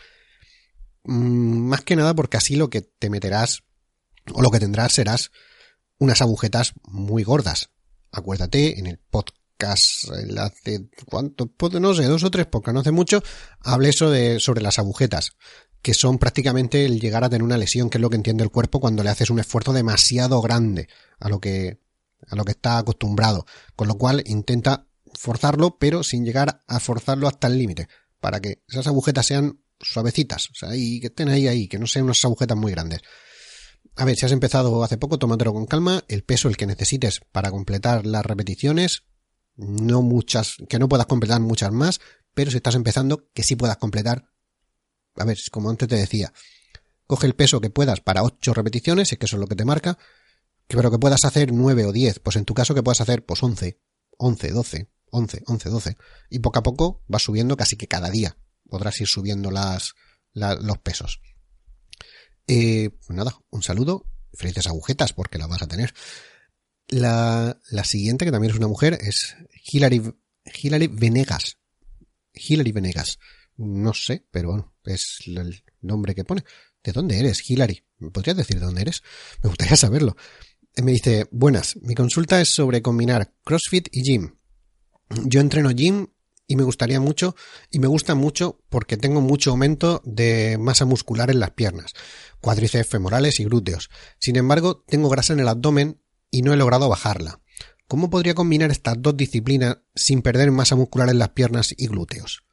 Mm, 1.03 1.67
más 1.67 1.81
que 1.81 1.95
nada 1.95 2.13
porque 2.13 2.37
así 2.37 2.55
lo 2.55 2.69
que 2.69 2.81
te 2.81 3.09
meterás 3.09 3.63
o 4.33 4.41
lo 4.41 4.49
que 4.49 4.59
tendrás 4.59 4.93
serás 4.93 5.31
unas 5.97 6.21
agujetas 6.21 6.73
muy 6.83 7.23
gordas. 7.23 7.71
Acuérdate, 8.11 8.79
en 8.79 8.87
el 8.87 8.97
podcast, 8.97 9.40
hace, 9.67 10.89
¿cuánto? 11.05 11.47
Pues 11.47 11.73
no 11.73 11.93
sé, 11.93 12.05
dos 12.05 12.23
o 12.23 12.31
tres 12.31 12.47
porque 12.47 12.73
no 12.73 12.81
hace 12.81 12.91
mucho, 12.91 13.21
hablé 13.59 13.93
sobre, 13.93 14.39
sobre 14.39 14.61
las 14.61 14.79
agujetas, 14.79 15.31
que 15.81 15.93
son 15.93 16.17
prácticamente 16.17 16.85
el 16.85 16.99
llegar 16.99 17.23
a 17.23 17.29
tener 17.29 17.43
una 17.43 17.57
lesión, 17.57 17.89
que 17.89 17.97
es 17.97 18.01
lo 18.01 18.09
que 18.09 18.15
entiende 18.15 18.43
el 18.43 18.51
cuerpo 18.51 18.79
cuando 18.79 19.03
le 19.03 19.09
haces 19.09 19.29
un 19.29 19.39
esfuerzo 19.39 19.73
demasiado 19.73 20.41
grande 20.41 20.87
a 21.19 21.29
lo 21.29 21.39
que, 21.39 21.79
a 22.27 22.35
lo 22.35 22.45
que 22.45 22.51
está 22.51 22.77
acostumbrado. 22.77 23.45
Con 23.75 23.87
lo 23.87 23.97
cual 23.97 24.23
intenta 24.25 24.87
forzarlo, 25.13 25.77
pero 25.77 26.03
sin 26.03 26.25
llegar 26.25 26.61
a 26.67 26.79
forzarlo 26.79 27.27
hasta 27.27 27.47
el 27.47 27.57
límite, 27.57 27.87
para 28.19 28.39
que 28.39 28.63
esas 28.67 28.87
agujetas 28.87 29.25
sean 29.25 29.59
suavecitas, 29.79 30.49
o 30.51 30.55
sea, 30.55 30.75
y 30.75 30.99
que 30.99 31.07
estén 31.07 31.29
ahí, 31.29 31.47
ahí, 31.47 31.67
que 31.67 31.79
no 31.79 31.87
sean 31.87 32.05
unas 32.05 32.23
agujetas 32.23 32.57
muy 32.57 32.71
grandes. 32.71 33.01
A 33.95 34.05
ver, 34.05 34.15
si 34.15 34.25
has 34.25 34.31
empezado 34.31 34.83
hace 34.83 34.97
poco, 34.97 35.17
tómatelo 35.17 35.53
con 35.53 35.65
calma, 35.65 36.03
el 36.07 36.23
peso, 36.23 36.47
el 36.47 36.57
que 36.57 36.67
necesites 36.67 37.21
para 37.31 37.51
completar 37.51 38.05
las 38.05 38.25
repeticiones, 38.25 39.03
no 39.61 40.01
muchas, 40.01 40.55
que 40.67 40.79
no 40.79 40.89
puedas 40.89 41.05
completar 41.05 41.39
muchas 41.39 41.71
más, 41.71 42.01
pero 42.33 42.49
si 42.51 42.57
estás 42.57 42.75
empezando, 42.75 43.29
que 43.33 43.43
sí 43.43 43.55
puedas 43.55 43.77
completar, 43.77 44.25
a 45.15 45.25
ver, 45.25 45.37
como 45.51 45.69
antes 45.69 45.87
te 45.87 45.95
decía, 45.95 46.33
coge 47.05 47.27
el 47.27 47.35
peso 47.35 47.61
que 47.61 47.69
puedas 47.69 48.01
para 48.01 48.23
8 48.23 48.53
repeticiones, 48.53 49.11
es 49.11 49.19
que 49.19 49.25
eso 49.25 49.35
es 49.35 49.39
lo 49.39 49.47
que 49.47 49.55
te 49.55 49.65
marca, 49.65 49.97
pero 50.67 50.89
que 50.89 50.97
puedas 50.97 51.25
hacer 51.25 51.51
9 51.53 51.85
o 51.85 51.91
10, 51.91 52.19
pues 52.19 52.37
en 52.37 52.45
tu 52.45 52.53
caso 52.53 52.73
que 52.73 52.81
puedas 52.81 53.01
hacer 53.01 53.25
pues 53.25 53.43
11, 53.43 53.79
11, 54.17 54.51
12, 54.51 54.89
11, 55.11 55.43
11, 55.45 55.69
12, 55.69 55.97
y 56.29 56.39
poco 56.39 56.59
a 56.59 56.63
poco 56.63 57.03
vas 57.07 57.21
subiendo 57.21 57.55
casi 57.55 57.75
que 57.75 57.87
cada 57.87 58.09
día, 58.09 58.37
podrás 58.67 58.99
ir 59.01 59.07
subiendo 59.07 59.51
las, 59.51 59.93
los 60.33 60.77
pesos. 60.79 61.21
Eh, 62.47 62.89
pues 62.89 63.15
nada, 63.15 63.37
un 63.51 63.61
saludo, 63.61 64.05
felices 64.33 64.65
agujetas 64.65 65.13
porque 65.13 65.37
las 65.37 65.49
vas 65.49 65.61
a 65.61 65.67
tener. 65.67 65.93
La, 66.87 67.57
siguiente, 67.83 68.25
que 68.25 68.31
también 68.31 68.51
es 68.51 68.57
una 68.57 68.67
mujer, 68.67 68.97
es 69.01 69.35
Hilary, 69.71 70.13
Hilary 70.61 70.87
Venegas. 70.87 71.57
Hilary 72.33 72.71
Venegas. 72.71 73.19
No 73.57 73.93
sé, 73.93 74.25
pero 74.31 74.49
bueno, 74.49 74.75
es 74.85 75.19
el 75.25 75.63
nombre 75.81 76.15
que 76.15 76.23
pone. 76.23 76.43
¿De 76.83 76.91
dónde 76.91 77.19
eres, 77.19 77.49
Hilary? 77.49 77.83
¿Me 77.99 78.09
podrías 78.09 78.37
decir 78.37 78.59
de 78.59 78.65
dónde 78.65 78.81
eres? 78.81 79.03
Me 79.43 79.49
gustaría 79.49 79.77
saberlo. 79.77 80.15
Me 80.81 80.91
dice, 80.93 81.27
buenas, 81.31 81.75
mi 81.81 81.95
consulta 81.95 82.41
es 82.41 82.49
sobre 82.49 82.81
combinar 82.81 83.33
CrossFit 83.43 83.89
y 83.91 84.03
gym. 84.03 84.35
Yo 85.25 85.41
entreno 85.41 85.71
gym 85.71 86.07
y 86.47 86.55
me 86.55 86.63
gustaría 86.63 86.99
mucho 86.99 87.35
y 87.69 87.79
me 87.79 87.87
gusta 87.87 88.15
mucho 88.15 88.61
porque 88.69 88.97
tengo 88.97 89.21
mucho 89.21 89.51
aumento 89.51 90.01
de 90.05 90.57
masa 90.57 90.85
muscular 90.85 91.29
en 91.29 91.39
las 91.39 91.51
piernas, 91.51 91.93
cuádriceps 92.39 92.89
femorales 92.89 93.39
y 93.39 93.45
glúteos. 93.45 93.89
Sin 94.19 94.35
embargo, 94.35 94.83
tengo 94.87 95.09
grasa 95.09 95.33
en 95.33 95.41
el 95.41 95.47
abdomen 95.47 96.01
y 96.31 96.41
no 96.41 96.53
he 96.53 96.57
logrado 96.57 96.89
bajarla. 96.89 97.41
¿Cómo 97.87 98.09
podría 98.09 98.33
combinar 98.33 98.71
estas 98.71 99.01
dos 99.01 99.17
disciplinas 99.17 99.79
sin 99.93 100.21
perder 100.21 100.49
masa 100.51 100.77
muscular 100.77 101.09
en 101.09 101.19
las 101.19 101.29
piernas 101.29 101.75
y 101.77 101.87
glúteos? 101.87 102.43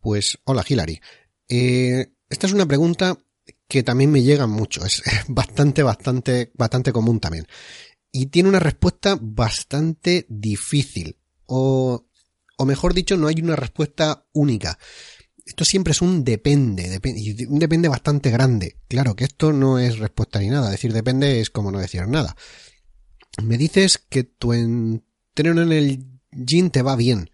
Pues 0.00 0.38
hola 0.44 0.64
Hilary. 0.68 1.00
Eh, 1.48 2.12
esta 2.28 2.46
es 2.48 2.52
una 2.52 2.66
pregunta 2.66 3.16
que 3.68 3.82
también 3.82 4.10
me 4.10 4.22
llega 4.22 4.46
mucho, 4.46 4.84
es 4.84 5.02
bastante, 5.28 5.82
bastante, 5.82 6.50
bastante 6.54 6.92
común 6.92 7.20
también. 7.20 7.46
Y 8.10 8.26
tiene 8.26 8.48
una 8.48 8.58
respuesta 8.58 9.16
bastante 9.20 10.26
difícil 10.28 11.18
o, 11.46 12.06
o 12.56 12.64
mejor 12.66 12.94
dicho, 12.94 13.16
no 13.16 13.28
hay 13.28 13.36
una 13.40 13.54
respuesta 13.54 14.26
única. 14.32 14.78
Esto 15.48 15.64
siempre 15.64 15.92
es 15.92 16.02
un 16.02 16.24
depende, 16.24 16.90
depende, 16.90 17.46
un 17.48 17.58
depende 17.58 17.88
bastante 17.88 18.30
grande. 18.30 18.76
Claro 18.86 19.16
que 19.16 19.24
esto 19.24 19.50
no 19.50 19.78
es 19.78 19.98
respuesta 19.98 20.40
ni 20.40 20.48
nada. 20.50 20.70
Decir 20.70 20.92
depende 20.92 21.40
es 21.40 21.48
como 21.48 21.72
no 21.72 21.78
decir 21.78 22.06
nada. 22.06 22.36
Me 23.42 23.56
dices 23.56 23.96
que 23.96 24.24
tu 24.24 24.52
entreno 24.52 25.62
en 25.62 25.72
el 25.72 26.04
gym 26.32 26.68
te 26.68 26.82
va 26.82 26.96
bien. 26.96 27.30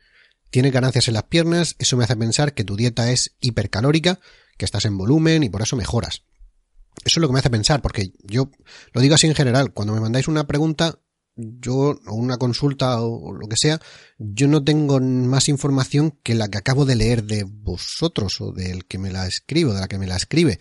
Tienes 0.51 0.71
ganancias 0.71 1.09
en 1.09 1.15
las 1.15 1.25
piernas, 1.25 1.75
eso 1.81 1.97
me 1.97 2.05
hace 2.05 2.15
pensar 2.15 2.55
que 2.55 2.63
tu 2.63 2.77
dieta 2.77 3.11
es 3.11 3.35
hipercalórica, 3.41 4.21
que 4.57 4.65
estás 4.65 4.85
en 4.85 4.97
volumen 4.97 5.43
y 5.43 5.49
por 5.49 5.63
eso 5.63 5.75
mejoras. 5.75 6.23
Eso 7.05 7.19
es 7.19 7.21
lo 7.21 7.27
que 7.27 7.33
me 7.33 7.41
hace 7.41 7.51
pensar, 7.51 7.83
porque 7.83 8.13
yo 8.23 8.49
lo 8.93 9.01
digo 9.01 9.17
así 9.17 9.27
en 9.27 9.35
general. 9.35 9.73
Cuando 9.73 9.93
me 9.93 10.01
mandáis 10.01 10.29
una 10.29 10.47
pregunta, 10.47 11.01
yo, 11.37 11.99
o 12.07 12.15
una 12.15 12.37
consulta 12.37 13.01
o, 13.01 13.33
lo 13.33 13.49
que 13.49 13.57
sea, 13.57 13.81
yo 14.19 14.49
no 14.49 14.63
tengo 14.63 15.01
más 15.01 15.49
información 15.49 16.19
que 16.23 16.35
la 16.35 16.49
que 16.49 16.59
acabo 16.59 16.85
de 16.85 16.97
leer 16.97 17.25
de 17.25 17.45
vosotros 17.45 18.41
o 18.41 18.53
del 18.53 18.87
que 18.87 18.99
me 18.99 19.11
la 19.11 19.27
escribo, 19.27 19.75
de 19.75 19.81
la 19.81 19.89
que 19.89 19.99
me 19.99 20.07
la 20.07 20.17
escribe. 20.17 20.59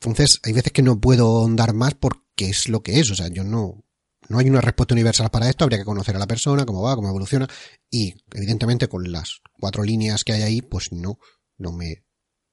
Entonces, 0.00 0.40
hay 0.42 0.52
veces 0.52 0.72
que 0.72 0.82
no 0.82 1.00
puedo 1.00 1.26
ahondar 1.26 1.74
más 1.74 1.94
porque 1.94 2.48
es 2.50 2.68
lo 2.68 2.82
que 2.82 3.00
es, 3.00 3.10
o 3.10 3.14
sea, 3.14 3.28
yo 3.28 3.44
no, 3.44 3.84
no 4.28 4.38
hay 4.38 4.48
una 4.48 4.60
respuesta 4.60 4.94
universal 4.94 5.30
para 5.30 5.48
esto, 5.48 5.64
habría 5.64 5.78
que 5.78 5.84
conocer 5.84 6.16
a 6.16 6.18
la 6.18 6.26
persona, 6.26 6.66
cómo 6.66 6.82
va, 6.82 6.96
cómo 6.96 7.08
evoluciona, 7.08 7.48
y 7.90 8.14
evidentemente 8.32 8.88
con 8.88 9.10
las 9.10 9.40
cuatro 9.58 9.82
líneas 9.82 10.24
que 10.24 10.32
hay 10.32 10.42
ahí, 10.42 10.62
pues 10.62 10.92
no, 10.92 11.18
no 11.56 11.72
me, 11.72 12.04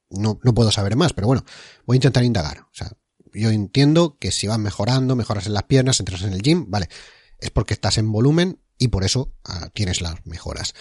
no, 0.09 0.39
no 0.43 0.53
puedo 0.53 0.71
saber 0.71 0.95
más, 0.95 1.13
pero 1.13 1.27
bueno, 1.27 1.43
voy 1.85 1.95
a 1.95 1.97
intentar 1.97 2.23
indagar, 2.23 2.61
o 2.61 2.73
sea, 2.73 2.91
yo 3.33 3.49
entiendo 3.49 4.17
que 4.19 4.31
si 4.31 4.47
vas 4.47 4.59
mejorando, 4.59 5.15
mejoras 5.15 5.47
en 5.47 5.53
las 5.53 5.63
piernas, 5.63 5.99
entras 5.99 6.23
en 6.23 6.33
el 6.33 6.41
gym, 6.41 6.69
vale, 6.69 6.89
es 7.41 7.51
porque 7.51 7.73
estás 7.73 7.97
en 7.97 8.11
volumen 8.11 8.59
y 8.77 8.87
por 8.87 9.03
eso 9.03 9.33
ah, 9.43 9.69
tienes 9.73 10.01
las 10.01 10.25
mejoras. 10.25 10.73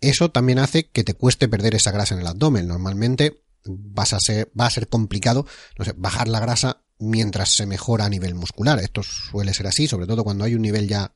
Eso 0.00 0.30
también 0.30 0.58
hace 0.58 0.90
que 0.90 1.04
te 1.04 1.14
cueste 1.14 1.48
perder 1.48 1.74
esa 1.74 1.90
grasa 1.90 2.14
en 2.14 2.20
el 2.20 2.26
abdomen. 2.26 2.68
Normalmente 2.68 3.42
vas 3.64 4.12
a 4.12 4.20
ser, 4.20 4.50
va 4.58 4.66
a 4.66 4.70
ser 4.70 4.88
complicado, 4.88 5.46
no 5.78 5.84
sé, 5.84 5.94
bajar 5.96 6.28
la 6.28 6.40
grasa 6.40 6.82
mientras 6.98 7.50
se 7.50 7.66
mejora 7.66 8.04
a 8.04 8.08
nivel 8.08 8.34
muscular. 8.34 8.78
Esto 8.78 9.02
suele 9.02 9.54
ser 9.54 9.66
así, 9.66 9.88
sobre 9.88 10.06
todo 10.06 10.24
cuando 10.24 10.44
hay 10.44 10.54
un 10.54 10.62
nivel 10.62 10.88
ya 10.88 11.14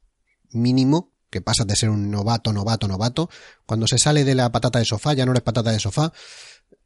mínimo, 0.51 1.13
que 1.31 1.41
pasas 1.41 1.67
de 1.67 1.77
ser 1.77 1.91
un 1.91 2.11
novato, 2.11 2.53
novato, 2.53 2.89
novato. 2.89 3.31
Cuando 3.67 3.87
se 3.87 3.99
sale 3.99 4.25
de 4.25 4.35
la 4.35 4.51
patata 4.51 4.79
de 4.79 4.85
sofá, 4.85 5.13
ya 5.13 5.25
no 5.25 5.33
eres 5.33 5.43
patata 5.43 5.71
de 5.71 5.79
sofá. 5.79 6.13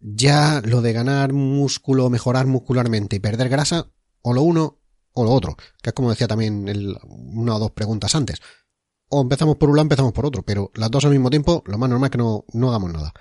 Ya 0.01 0.61
lo 0.65 0.83
de 0.83 0.93
ganar 0.93 1.33
músculo, 1.33 2.11
mejorar 2.11 2.47
muscularmente 2.47 3.17
y 3.17 3.21
perder 3.21 3.49
grasa, 3.49 3.89
o 4.21 4.35
lo 4.35 4.43
uno 4.43 4.84
o 5.15 5.25
lo 5.25 5.31
otro, 5.31 5.57
que 5.81 5.91
es 5.91 5.95
como 5.95 6.11
decía 6.11 6.29
también 6.29 6.69
el, 6.69 6.99
una 7.05 7.57
o 7.57 7.59
dos 7.59 7.71
preguntas 7.71 8.15
antes. 8.15 8.41
O 9.09 9.21
empezamos 9.21 9.57
por 9.57 9.71
un 9.71 9.77
lado, 9.77 9.85
empezamos 9.85 10.13
por 10.13 10.27
otro, 10.27 10.43
pero 10.43 10.71
las 10.75 10.91
dos 10.91 11.05
al 11.05 11.13
mismo 11.13 11.31
tiempo, 11.31 11.63
lo 11.67 11.79
más 11.79 11.89
normal 11.89 12.09
es 12.09 12.11
que 12.13 12.19
no, 12.19 12.45
no 12.53 12.69
hagamos 12.69 12.93
nada. 12.93 13.13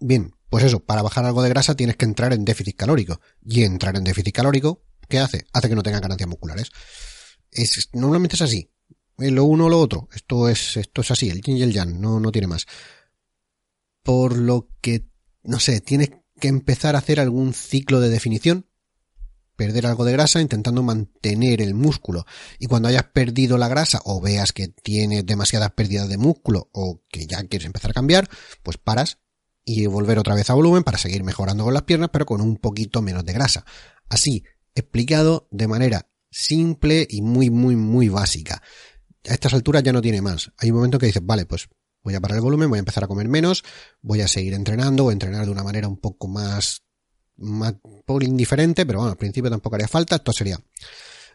Bien, 0.00 0.34
pues 0.50 0.64
eso, 0.64 0.80
para 0.80 1.02
bajar 1.02 1.24
algo 1.24 1.42
de 1.42 1.48
grasa 1.48 1.74
tienes 1.74 1.96
que 1.96 2.04
entrar 2.04 2.32
en 2.32 2.44
déficit 2.44 2.76
calórico. 2.76 3.20
Y 3.44 3.64
entrar 3.64 3.96
en 3.96 4.04
déficit 4.04 4.34
calórico, 4.34 4.84
¿qué 5.08 5.18
hace? 5.18 5.46
Hace 5.52 5.68
que 5.68 5.74
no 5.74 5.82
tenga 5.82 6.00
ganancias 6.00 6.28
musculares. 6.28 6.70
Es, 7.50 7.88
normalmente 7.92 8.36
es 8.36 8.42
así. 8.42 8.70
Lo 9.16 9.44
uno 9.44 9.66
o 9.66 9.68
lo 9.68 9.80
otro. 9.80 10.08
Esto 10.12 10.48
es, 10.48 10.76
esto 10.76 11.00
es 11.00 11.10
así, 11.10 11.30
el 11.30 11.40
yin 11.40 11.56
y 11.56 11.62
el 11.62 11.72
yang, 11.72 12.00
no, 12.00 12.20
no 12.20 12.30
tiene 12.30 12.46
más. 12.46 12.66
Por 14.02 14.36
lo 14.36 14.68
que, 14.80 15.08
no 15.42 15.58
sé, 15.60 15.80
tienes 15.80 16.10
que 16.40 16.48
empezar 16.48 16.94
a 16.94 16.98
hacer 16.98 17.20
algún 17.20 17.52
ciclo 17.52 18.00
de 18.00 18.10
definición 18.10 18.67
perder 19.58 19.86
algo 19.86 20.04
de 20.04 20.12
grasa 20.12 20.40
intentando 20.40 20.84
mantener 20.84 21.60
el 21.60 21.74
músculo. 21.74 22.24
Y 22.60 22.66
cuando 22.66 22.86
hayas 22.86 23.02
perdido 23.12 23.58
la 23.58 23.66
grasa 23.66 24.00
o 24.04 24.20
veas 24.20 24.52
que 24.52 24.68
tienes 24.68 25.26
demasiadas 25.26 25.72
pérdidas 25.72 26.08
de 26.08 26.16
músculo 26.16 26.70
o 26.72 27.02
que 27.10 27.26
ya 27.26 27.42
quieres 27.42 27.66
empezar 27.66 27.90
a 27.90 27.94
cambiar, 27.94 28.30
pues 28.62 28.78
paras 28.78 29.18
y 29.64 29.84
volver 29.86 30.20
otra 30.20 30.36
vez 30.36 30.48
a 30.48 30.54
volumen 30.54 30.84
para 30.84 30.96
seguir 30.96 31.24
mejorando 31.24 31.64
con 31.64 31.74
las 31.74 31.82
piernas, 31.82 32.10
pero 32.12 32.24
con 32.24 32.40
un 32.40 32.56
poquito 32.56 33.02
menos 33.02 33.24
de 33.24 33.32
grasa. 33.32 33.64
Así, 34.08 34.44
explicado 34.76 35.48
de 35.50 35.66
manera 35.66 36.08
simple 36.30 37.08
y 37.10 37.20
muy, 37.20 37.50
muy, 37.50 37.74
muy 37.74 38.08
básica. 38.08 38.62
A 39.28 39.34
estas 39.34 39.54
alturas 39.54 39.82
ya 39.82 39.92
no 39.92 40.00
tiene 40.00 40.22
más. 40.22 40.52
Hay 40.58 40.70
un 40.70 40.76
momento 40.76 41.00
que 41.00 41.06
dices, 41.06 41.26
vale, 41.26 41.46
pues 41.46 41.68
voy 42.04 42.14
a 42.14 42.20
parar 42.20 42.36
el 42.36 42.44
volumen, 42.44 42.70
voy 42.70 42.78
a 42.78 42.86
empezar 42.86 43.02
a 43.02 43.08
comer 43.08 43.26
menos, 43.26 43.64
voy 44.02 44.20
a 44.20 44.28
seguir 44.28 44.54
entrenando 44.54 45.06
o 45.06 45.10
entrenar 45.10 45.46
de 45.46 45.50
una 45.50 45.64
manera 45.64 45.88
un 45.88 45.98
poco 45.98 46.28
más 46.28 46.84
por 48.04 48.22
indiferente, 48.22 48.84
pero 48.86 48.98
bueno, 49.00 49.12
al 49.12 49.16
principio 49.16 49.50
tampoco 49.50 49.76
haría 49.76 49.88
falta. 49.88 50.16
Esto 50.16 50.32
sería, 50.32 50.58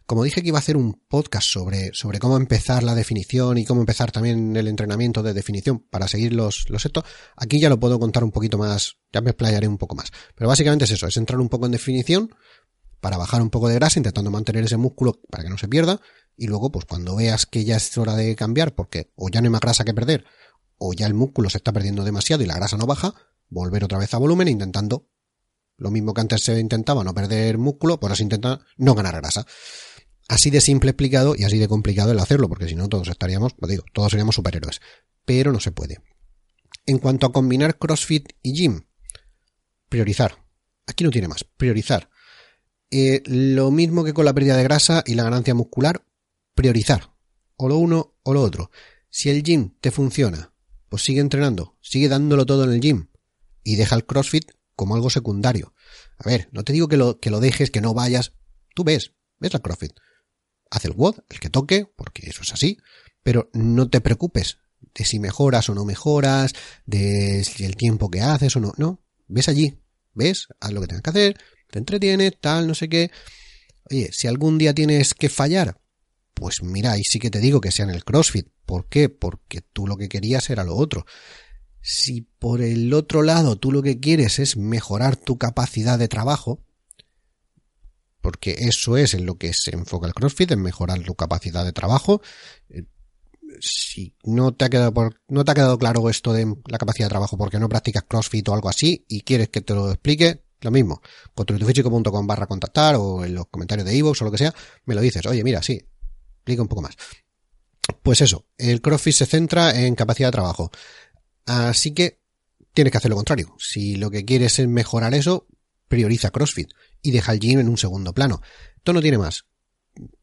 como 0.05 0.23
dije 0.23 0.41
que 0.41 0.49
iba 0.49 0.57
a 0.57 0.59
hacer 0.59 0.75
un 0.75 1.01
podcast 1.07 1.47
sobre, 1.47 1.93
sobre 1.93 2.19
cómo 2.19 2.37
empezar 2.37 2.83
la 2.83 2.95
definición 2.95 3.57
y 3.57 3.65
cómo 3.65 3.81
empezar 3.81 4.11
también 4.11 4.55
el 4.55 4.67
entrenamiento 4.67 5.23
de 5.23 5.33
definición 5.33 5.79
para 5.79 6.07
seguir 6.07 6.33
los, 6.33 6.69
los 6.69 6.85
estos, 6.85 7.05
aquí 7.37 7.59
ya 7.59 7.69
lo 7.69 7.79
puedo 7.79 7.99
contar 7.99 8.23
un 8.23 8.31
poquito 8.31 8.57
más, 8.57 8.97
ya 9.11 9.21
me 9.21 9.31
explayaré 9.31 9.67
un 9.67 9.77
poco 9.77 9.95
más. 9.95 10.11
Pero 10.35 10.49
básicamente 10.49 10.85
es 10.85 10.91
eso, 10.91 11.07
es 11.07 11.17
entrar 11.17 11.39
un 11.39 11.49
poco 11.49 11.65
en 11.65 11.71
definición 11.71 12.29
para 12.99 13.17
bajar 13.17 13.41
un 13.41 13.49
poco 13.49 13.67
de 13.67 13.75
grasa, 13.75 13.99
intentando 13.99 14.31
mantener 14.31 14.63
ese 14.63 14.77
músculo 14.77 15.19
para 15.29 15.43
que 15.43 15.49
no 15.49 15.57
se 15.57 15.67
pierda, 15.67 15.99
y 16.35 16.47
luego, 16.47 16.71
pues 16.71 16.85
cuando 16.85 17.15
veas 17.15 17.45
que 17.45 17.63
ya 17.63 17.75
es 17.75 17.97
hora 17.97 18.15
de 18.15 18.35
cambiar, 18.35 18.73
porque 18.75 19.11
o 19.15 19.29
ya 19.29 19.41
no 19.41 19.45
hay 19.45 19.51
más 19.51 19.61
grasa 19.61 19.83
que 19.83 19.93
perder, 19.93 20.25
o 20.77 20.93
ya 20.93 21.05
el 21.05 21.13
músculo 21.13 21.49
se 21.49 21.57
está 21.57 21.71
perdiendo 21.71 22.03
demasiado 22.03 22.43
y 22.43 22.45
la 22.45 22.55
grasa 22.55 22.77
no 22.77 22.85
baja, 22.85 23.13
volver 23.49 23.83
otra 23.83 23.99
vez 23.99 24.13
a 24.13 24.17
volumen 24.17 24.47
intentando 24.47 25.07
lo 25.77 25.91
mismo 25.91 26.13
que 26.13 26.21
antes 26.21 26.43
se 26.43 26.59
intentaba 26.59 27.03
no 27.03 27.13
perder 27.13 27.57
músculo, 27.57 27.99
pues 27.99 28.07
ahora 28.07 28.15
se 28.15 28.23
intenta 28.23 28.59
no 28.77 28.95
ganar 28.95 29.15
grasa. 29.15 29.45
Así 30.29 30.49
de 30.49 30.62
simple 30.62 30.91
explicado 30.91 31.36
y 31.36 31.43
así 31.43 31.57
de 31.57 31.67
complicado 31.67 32.12
el 32.12 32.19
hacerlo, 32.19 32.47
porque 32.47 32.67
si 32.67 32.75
no 32.75 32.88
todos 32.88 33.07
estaríamos, 33.07 33.53
pues 33.53 33.69
digo, 33.69 33.83
todos 33.93 34.12
seríamos 34.12 34.36
superhéroes. 34.36 34.79
Pero 35.25 35.51
no 35.51 35.59
se 35.59 35.71
puede. 35.71 35.99
En 36.86 36.99
cuanto 36.99 37.27
a 37.27 37.31
combinar 37.31 37.77
CrossFit 37.77 38.29
y 38.41 38.53
gym, 38.53 38.81
priorizar. 39.89 40.43
Aquí 40.88 41.03
no 41.03 41.12
tiene 41.12 41.27
más, 41.27 41.43
priorizar. 41.43 42.09
Eh, 42.89 43.21
lo 43.25 43.71
mismo 43.71 44.03
que 44.03 44.13
con 44.13 44.25
la 44.25 44.33
pérdida 44.33 44.57
de 44.57 44.63
grasa 44.63 45.03
y 45.05 45.15
la 45.15 45.23
ganancia 45.23 45.55
muscular, 45.55 46.05
priorizar. 46.53 47.13
O 47.55 47.67
lo 47.67 47.77
uno 47.77 48.15
o 48.23 48.33
lo 48.33 48.41
otro. 48.41 48.71
Si 49.09 49.29
el 49.29 49.43
gym 49.43 49.75
te 49.79 49.91
funciona, 49.91 50.53
pues 50.89 51.03
sigue 51.03 51.21
entrenando, 51.21 51.77
sigue 51.81 52.09
dándolo 52.09 52.45
todo 52.45 52.63
en 52.63 52.71
el 52.71 52.81
gym 52.81 53.07
y 53.63 53.75
deja 53.75 53.95
el 53.95 54.05
CrossFit 54.05 54.51
como 54.75 54.95
algo 54.95 55.09
secundario. 55.09 55.73
A 56.17 56.27
ver, 56.27 56.49
no 56.51 56.63
te 56.63 56.73
digo 56.73 56.88
que 56.88 56.97
lo, 56.97 57.19
que 57.19 57.29
lo 57.29 57.39
dejes, 57.39 57.71
que 57.71 57.81
no 57.81 57.93
vayas. 57.93 58.33
Tú 58.75 58.83
ves, 58.83 59.13
ves 59.39 59.53
la 59.53 59.59
CrossFit. 59.59 59.93
Haz 60.69 60.86
el 60.86 60.93
WOD, 60.93 61.19
el 61.29 61.39
que 61.39 61.49
toque, 61.49 61.86
porque 61.95 62.27
eso 62.29 62.41
es 62.41 62.51
así, 62.53 62.77
pero 63.21 63.49
no 63.53 63.89
te 63.89 64.01
preocupes 64.01 64.57
de 64.93 65.05
si 65.05 65.19
mejoras 65.19 65.69
o 65.69 65.75
no 65.75 65.86
mejoras, 65.86 66.53
de 66.86 67.43
si 67.43 67.65
el 67.65 67.75
tiempo 67.75 68.09
que 68.09 68.21
haces 68.21 68.55
o 68.55 68.59
no. 68.59 68.73
No, 68.77 69.01
ves 69.27 69.49
allí, 69.49 69.79
ves, 70.13 70.47
haz 70.59 70.71
lo 70.71 70.81
que 70.81 70.88
tengas 70.88 71.03
que 71.03 71.09
hacer, 71.09 71.38
te 71.69 71.79
entretiene, 71.79 72.31
tal, 72.31 72.67
no 72.67 72.75
sé 72.75 72.89
qué. 72.89 73.12
Oye, 73.89 74.09
si 74.12 74.27
algún 74.27 74.57
día 74.57 74.73
tienes 74.73 75.13
que 75.13 75.29
fallar, 75.29 75.79
pues 76.33 76.63
mira, 76.63 76.93
ahí 76.93 77.03
sí 77.03 77.19
que 77.19 77.29
te 77.29 77.39
digo 77.39 77.62
que 77.62 77.71
sea 77.71 77.86
en 77.86 77.91
el 77.91 78.03
CrossFit. 78.03 78.47
¿Por 78.65 78.88
qué? 78.88 79.09
Porque 79.09 79.62
tú 79.62 79.88
lo 79.88 79.97
que 79.97 80.09
querías 80.09 80.49
era 80.49 80.63
lo 80.63 80.75
otro. 80.75 81.05
Si 81.86 82.22
por 82.22 82.62
el 82.62 82.93
otro 82.93 83.24
lado 83.24 83.58
tú 83.58 83.69
lo 83.74 83.84
que 83.84 84.00
quieres 84.00 84.39
es 84.39 84.56
mejorar 84.56 85.17
tu 85.17 85.38
capacidad 85.38 86.00
de 86.00 86.08
trabajo, 86.08 86.63
porque 88.22 88.56
eso 88.58 88.96
es 88.96 89.13
en 89.13 89.26
lo 89.26 89.38
que 89.38 89.52
se 89.54 89.72
enfoca 89.72 90.08
el 90.08 90.13
CrossFit, 90.13 90.52
en 90.52 90.62
mejorar 90.62 91.02
tu 91.02 91.13
capacidad 91.13 91.65
de 91.65 91.74
trabajo. 91.74 92.22
Eh, 92.69 92.86
si 93.60 94.15
no 94.24 94.54
te 94.54 94.63
ha 94.63 94.69
quedado 94.69 94.93
por, 94.93 95.19
no 95.28 95.43
te 95.43 95.52
ha 95.52 95.56
quedado 95.56 95.78
claro 95.78 96.10
esto 96.10 96.32
de 96.32 96.46
la 96.69 96.78
capacidad 96.78 97.08
de 97.08 97.12
trabajo 97.12 97.38
porque 97.38 97.60
no 97.60 97.67
practicas 97.67 98.06
CrossFit 98.08 98.48
o 98.48 98.54
algo 98.54 98.69
así 98.69 99.06
y 99.10 99.22
quieres 99.22 99.50
que 99.50 99.60
te 99.60 99.74
lo 99.74 99.91
explique, 99.91 100.46
lo 100.62 100.72
mismo. 100.72 101.02
Construytufísico.com 101.36 102.26
barra 102.26 102.48
contactar 102.48 102.96
o 102.96 103.26
en 103.26 103.36
los 103.36 103.48
comentarios 103.48 103.86
de 103.86 103.93
iVoox 103.98 104.22
o 104.22 104.26
lo 104.26 104.32
que 104.32 104.38
sea, 104.38 104.56
me 104.86 104.96
lo 104.96 105.02
dices. 105.02 105.26
Oye, 105.26 105.43
mira, 105.43 105.62
sí, 105.62 105.74
explica 105.74 106.62
un 106.62 106.69
poco 106.69 106.82
más. 106.82 106.96
Pues 108.02 108.22
eso, 108.22 108.46
el 108.58 108.82
CrossFit 108.82 109.15
se 109.15 109.26
centra 109.26 109.78
en 109.78 109.96
capacidad 109.96 110.30
de 110.30 110.32
trabajo. 110.32 110.72
Así 111.45 111.91
que 111.91 112.19
tienes 112.73 112.91
que 112.91 112.97
hacer 112.97 113.10
lo 113.10 113.15
contrario. 113.15 113.56
Si 113.60 113.95
lo 113.95 114.10
que 114.10 114.25
quieres 114.25 114.60
es 114.60 114.67
mejorar 114.67 115.13
eso, 115.13 115.47
prioriza 115.88 116.32
CrossFit 116.32 116.71
y 117.01 117.12
deja 117.12 117.34
el 117.34 117.39
gym 117.39 117.60
en 117.60 117.69
un 117.69 117.77
segundo 117.77 118.13
plano. 118.13 118.41
Esto 118.77 118.93
no 118.93 119.01
tiene 119.01 119.17
más. 119.17 119.45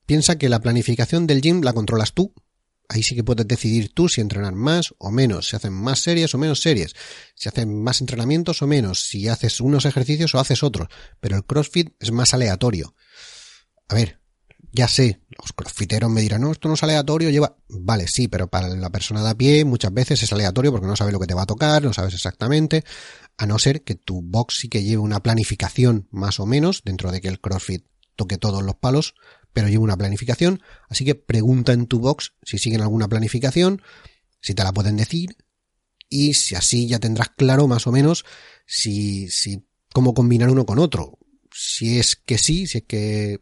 Piensa 0.06 0.36
que 0.36 0.48
la 0.48 0.60
planificación 0.60 1.26
del 1.26 1.40
gym 1.40 1.62
la 1.62 1.72
controlas 1.72 2.12
tú. 2.12 2.34
Ahí 2.88 3.04
sí 3.04 3.14
que 3.14 3.22
puedes 3.22 3.46
decidir 3.46 3.94
tú 3.94 4.08
si 4.08 4.20
entrenar 4.20 4.52
más 4.52 4.92
o 4.98 5.12
menos, 5.12 5.48
si 5.48 5.54
hacen 5.54 5.72
más 5.72 6.00
series 6.00 6.34
o 6.34 6.38
menos 6.38 6.60
series, 6.60 6.96
si 7.36 7.48
hacen 7.48 7.80
más 7.80 8.00
entrenamientos 8.00 8.62
o 8.62 8.66
menos, 8.66 9.04
si 9.04 9.28
haces 9.28 9.60
unos 9.60 9.84
ejercicios 9.84 10.34
o 10.34 10.40
haces 10.40 10.64
otros. 10.64 10.88
Pero 11.20 11.36
el 11.36 11.44
CrossFit 11.44 11.94
es 12.00 12.10
más 12.10 12.34
aleatorio. 12.34 12.96
A 13.86 13.94
ver, 13.94 14.19
ya 14.72 14.86
sé, 14.86 15.20
los 15.30 15.52
crossfiteros 15.52 16.10
me 16.10 16.20
dirán, 16.20 16.42
no, 16.42 16.52
esto 16.52 16.68
no 16.68 16.74
es 16.74 16.82
aleatorio, 16.82 17.30
lleva... 17.30 17.56
Vale, 17.68 18.06
sí, 18.06 18.28
pero 18.28 18.48
para 18.48 18.68
la 18.68 18.90
persona 18.90 19.22
de 19.22 19.30
a 19.30 19.34
pie 19.34 19.64
muchas 19.64 19.92
veces 19.92 20.22
es 20.22 20.32
aleatorio 20.32 20.70
porque 20.70 20.86
no 20.86 20.96
sabe 20.96 21.12
lo 21.12 21.18
que 21.18 21.26
te 21.26 21.34
va 21.34 21.42
a 21.42 21.46
tocar, 21.46 21.82
no 21.82 21.92
sabes 21.92 22.14
exactamente, 22.14 22.84
a 23.36 23.46
no 23.46 23.58
ser 23.58 23.82
que 23.82 23.96
tu 23.96 24.22
box 24.22 24.58
sí 24.60 24.68
que 24.68 24.82
lleve 24.82 24.98
una 24.98 25.20
planificación 25.20 26.08
más 26.10 26.38
o 26.40 26.46
menos, 26.46 26.82
dentro 26.84 27.10
de 27.10 27.20
que 27.20 27.28
el 27.28 27.40
CrossFit 27.40 27.84
toque 28.14 28.38
todos 28.38 28.62
los 28.62 28.76
palos, 28.76 29.14
pero 29.52 29.68
lleve 29.68 29.82
una 29.82 29.96
planificación, 29.96 30.62
así 30.88 31.04
que 31.04 31.14
pregunta 31.14 31.72
en 31.72 31.86
tu 31.86 31.98
box 31.98 32.34
si 32.42 32.58
siguen 32.58 32.82
alguna 32.82 33.08
planificación, 33.08 33.82
si 34.40 34.54
te 34.54 34.62
la 34.62 34.72
pueden 34.72 34.96
decir, 34.96 35.36
y 36.08 36.34
si 36.34 36.54
así 36.54 36.86
ya 36.86 36.98
tendrás 36.98 37.30
claro 37.30 37.66
más 37.66 37.86
o 37.86 37.92
menos 37.92 38.24
si, 38.66 39.28
si, 39.28 39.64
cómo 39.92 40.14
combinar 40.14 40.50
uno 40.50 40.66
con 40.66 40.78
otro. 40.78 41.18
Si 41.52 41.98
es 41.98 42.14
que 42.14 42.38
sí, 42.38 42.66
si 42.66 42.78
es 42.78 42.84
que 42.84 43.40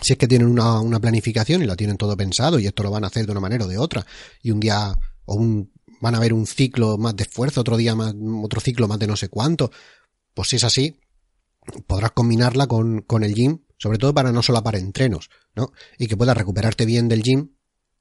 si 0.00 0.12
es 0.12 0.18
que 0.18 0.28
tienen 0.28 0.48
una, 0.48 0.80
una 0.80 1.00
planificación 1.00 1.62
y 1.62 1.66
la 1.66 1.76
tienen 1.76 1.96
todo 1.96 2.16
pensado 2.16 2.58
y 2.58 2.66
esto 2.66 2.82
lo 2.82 2.90
van 2.90 3.04
a 3.04 3.08
hacer 3.08 3.26
de 3.26 3.32
una 3.32 3.40
manera 3.40 3.64
o 3.64 3.68
de 3.68 3.78
otra 3.78 4.04
y 4.42 4.50
un 4.50 4.60
día 4.60 4.94
o 5.24 5.34
un 5.34 5.72
van 6.00 6.14
a 6.14 6.20
ver 6.20 6.32
un 6.32 6.46
ciclo 6.46 6.96
más 6.98 7.14
de 7.14 7.24
esfuerzo, 7.24 7.60
otro 7.60 7.76
día 7.76 7.94
más, 7.94 8.14
otro 8.42 8.60
ciclo 8.60 8.88
más 8.88 8.98
de 8.98 9.06
no 9.06 9.16
sé 9.16 9.28
cuánto, 9.28 9.70
pues 10.34 10.48
si 10.48 10.56
es 10.56 10.64
así, 10.64 10.98
podrás 11.86 12.12
combinarla 12.12 12.66
con, 12.66 13.02
con 13.02 13.22
el 13.22 13.34
gym, 13.34 13.60
sobre 13.76 13.98
todo 13.98 14.14
para 14.14 14.32
no 14.32 14.42
solo 14.42 14.62
para 14.62 14.78
entrenos, 14.78 15.28
¿no? 15.54 15.72
Y 15.98 16.06
que 16.06 16.16
puedas 16.16 16.36
recuperarte 16.36 16.86
bien 16.86 17.08
del 17.08 17.22
gym 17.22 17.50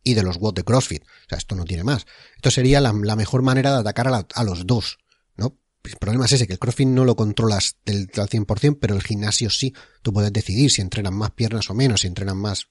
y 0.04 0.14
de 0.14 0.24
los 0.24 0.38
WOD 0.38 0.56
de 0.56 0.64
CrossFit. 0.64 1.04
O 1.04 1.30
sea, 1.30 1.38
esto 1.38 1.56
no 1.56 1.66
tiene 1.66 1.84
más. 1.84 2.06
Esto 2.36 2.52
sería 2.52 2.82
la, 2.82 2.94
mejor 2.94 3.42
manera 3.42 3.74
de 3.74 3.80
atacar 3.80 4.08
a, 4.08 4.44
los 4.44 4.66
dos. 4.66 4.98
El 5.90 5.98
problema 5.98 6.26
es 6.26 6.34
ese, 6.34 6.46
que 6.46 6.54
el 6.54 6.60
CrossFit 6.60 6.88
no 6.88 7.04
lo 7.04 7.16
controlas 7.16 7.78
del, 7.84 8.10
al 8.16 8.30
100%, 8.30 8.78
pero 8.80 8.96
el 8.96 9.02
gimnasio 9.02 9.50
sí. 9.50 9.74
Tú 10.04 10.14
puedes 10.14 10.32
decidir 10.32 10.70
si 10.72 10.82
entrenan 10.82 11.16
más 11.16 11.32
piernas 11.32 11.70
o 11.70 11.74
menos, 11.74 12.02
si 12.02 12.08
entrenan 12.08 12.38
más 12.38 12.68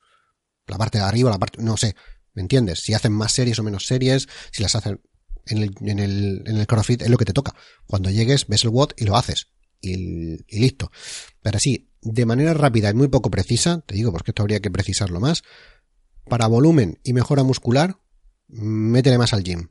la 0.67 0.79
parte 0.79 0.99
de 0.99 1.05
arriba, 1.05 1.31
la 1.31 1.39
parte, 1.39 1.63
no 1.63 1.77
sé, 1.77 1.97
¿me 2.35 2.43
entiendes? 2.43 2.81
Si 2.81 2.95
hacen 2.95 3.13
más 3.13 3.33
series 3.33 3.59
o 3.59 3.63
menos 3.63 3.87
series, 3.87 4.29
si 4.53 4.63
las 4.63 4.75
hacen 4.77 5.01
en 5.47 5.59
el, 5.59 5.75
en 5.81 5.99
el, 5.99 6.43
en 6.47 6.57
el 6.59 6.67
CrossFit 6.67 7.03
es 7.03 7.11
lo 7.11 7.17
que 7.17 7.25
te 7.25 7.33
toca. 7.33 7.55
Cuando 7.87 8.11
llegues, 8.11 8.47
ves 8.47 8.65
el 8.65 8.71
WOD 8.71 8.93
y 8.97 9.05
lo 9.05 9.17
haces. 9.17 9.49
Y, 9.81 10.35
y 10.47 10.61
listo. 10.61 10.91
Pero 11.43 11.59
sí, 11.59 11.91
de 12.03 12.27
manera 12.27 12.55
rápida 12.55 12.91
y 12.91 12.95
muy 12.95 13.09
poco 13.09 13.31
precisa, 13.31 13.83
te 13.87 13.95
digo 13.95 14.13
porque 14.13 14.31
esto 14.31 14.43
habría 14.43 14.61
que 14.61 14.71
precisarlo 14.71 15.21
más, 15.21 15.43
para 16.29 16.47
volumen 16.47 17.01
y 17.03 17.13
mejora 17.13 17.43
muscular, 17.43 17.99
métele 18.47 19.19
más 19.19 19.33
al 19.33 19.43
gym. 19.43 19.71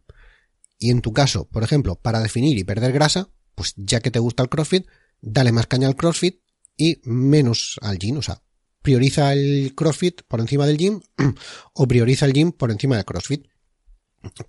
Y 0.80 0.92
en 0.92 1.02
tu 1.02 1.14
caso, 1.14 1.48
por 1.48 1.64
ejemplo, 1.64 1.96
para 1.96 2.20
definir 2.20 2.58
y 2.58 2.64
perder 2.64 2.92
grasa, 2.92 3.30
pues 3.58 3.74
ya 3.76 4.00
que 4.00 4.12
te 4.12 4.20
gusta 4.20 4.44
el 4.44 4.50
CrossFit, 4.50 4.86
dale 5.20 5.52
más 5.52 5.66
caña 5.66 5.88
al 5.88 5.96
CrossFit 5.96 6.42
y 6.78 7.02
menos 7.04 7.80
al 7.82 7.98
gym. 7.98 8.18
O 8.18 8.22
sea, 8.22 8.44
prioriza 8.84 9.34
el 9.34 9.74
CrossFit 9.76 10.22
por 10.28 10.40
encima 10.40 10.68
del 10.68 10.78
gym 10.78 11.02
o 11.74 11.88
prioriza 11.88 12.28
el 12.28 12.34
gym 12.34 12.52
por 12.52 12.70
encima 12.72 12.96
del 12.96 13.06
CrossFit. 13.06 13.48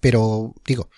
Pero, 0.01 0.55
digo, 0.66 0.90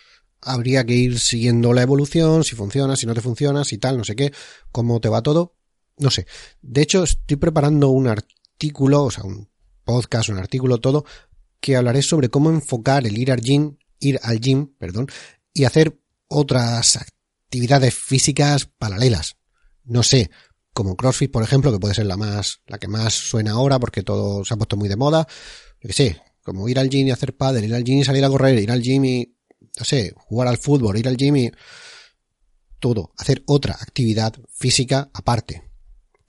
habría 0.42 0.85
que 0.85 0.94
ir 0.94 1.20
siguiendo 1.20 1.73
la 1.73 1.83
evolución, 1.83 2.42
si 2.42 2.57
funciona, 2.57 2.96
si 2.96 3.07
no 3.07 3.14
te 3.14 3.20
funciona, 3.20 3.64
si 3.64 3.79
tal, 3.79 3.96
no 3.96 4.05
sé 4.05 4.16
qué, 4.16 4.33
cómo 4.73 5.01
te 5.01 5.09
va 5.09 5.23
todo. 5.23 5.57
No 5.99 6.11
sé. 6.11 6.27
De 6.62 6.83
hecho, 6.83 7.05
estoy 7.05 7.37
preparando 7.37 7.90
un 7.90 8.09
artículo, 8.09 9.05
o 9.05 9.11
sea, 9.12 9.23
un 9.23 9.49
podcast, 9.85 10.31
un 10.31 10.38
artículo, 10.38 10.79
todo, 10.79 11.05
que 11.61 11.77
hablaré 11.77 12.03
sobre 12.03 12.29
cómo 12.29 12.51
enfocar 12.51 13.07
el 13.07 13.16
ir 13.16 13.31
al 13.31 13.40
gym 13.40 13.77
ir 14.01 14.18
al 14.23 14.40
gym, 14.40 14.75
perdón, 14.79 15.07
y 15.53 15.64
hacer 15.64 16.01
otras 16.27 16.96
actividades 16.96 17.19
físicas 17.90 18.66
paralelas. 18.78 19.36
No 19.84 20.02
sé, 20.02 20.30
como 20.72 20.96
CrossFit, 20.96 21.30
por 21.30 21.42
ejemplo, 21.42 21.72
que 21.72 21.78
puede 21.78 21.94
ser 21.94 22.06
la 22.06 22.16
más, 22.16 22.60
la 22.66 22.78
que 22.78 22.88
más 22.88 23.14
suena 23.14 23.52
ahora 23.52 23.78
porque 23.78 24.02
todo 24.02 24.44
se 24.44 24.54
ha 24.54 24.56
puesto 24.56 24.76
muy 24.76 24.88
de 24.88 24.96
moda. 24.96 25.26
Yo 25.80 25.88
que 25.88 25.92
sé, 25.92 26.22
como 26.42 26.68
ir 26.68 26.78
al 26.78 26.88
gym 26.88 27.08
y 27.08 27.10
hacer 27.10 27.36
padre, 27.36 27.66
ir 27.66 27.74
al 27.74 27.84
gym 27.84 27.98
y 27.98 28.04
salir 28.04 28.24
a 28.24 28.28
correr, 28.28 28.58
ir 28.58 28.70
al 28.70 28.82
gym 28.82 29.04
y, 29.04 29.34
no 29.78 29.84
sé, 29.84 30.12
jugar 30.16 30.48
al 30.48 30.58
fútbol, 30.58 30.96
ir 30.98 31.08
al 31.08 31.16
gym 31.16 31.36
y 31.36 31.50
todo, 32.78 33.12
hacer 33.18 33.42
otra 33.46 33.74
actividad 33.74 34.34
física 34.48 35.10
aparte 35.12 35.70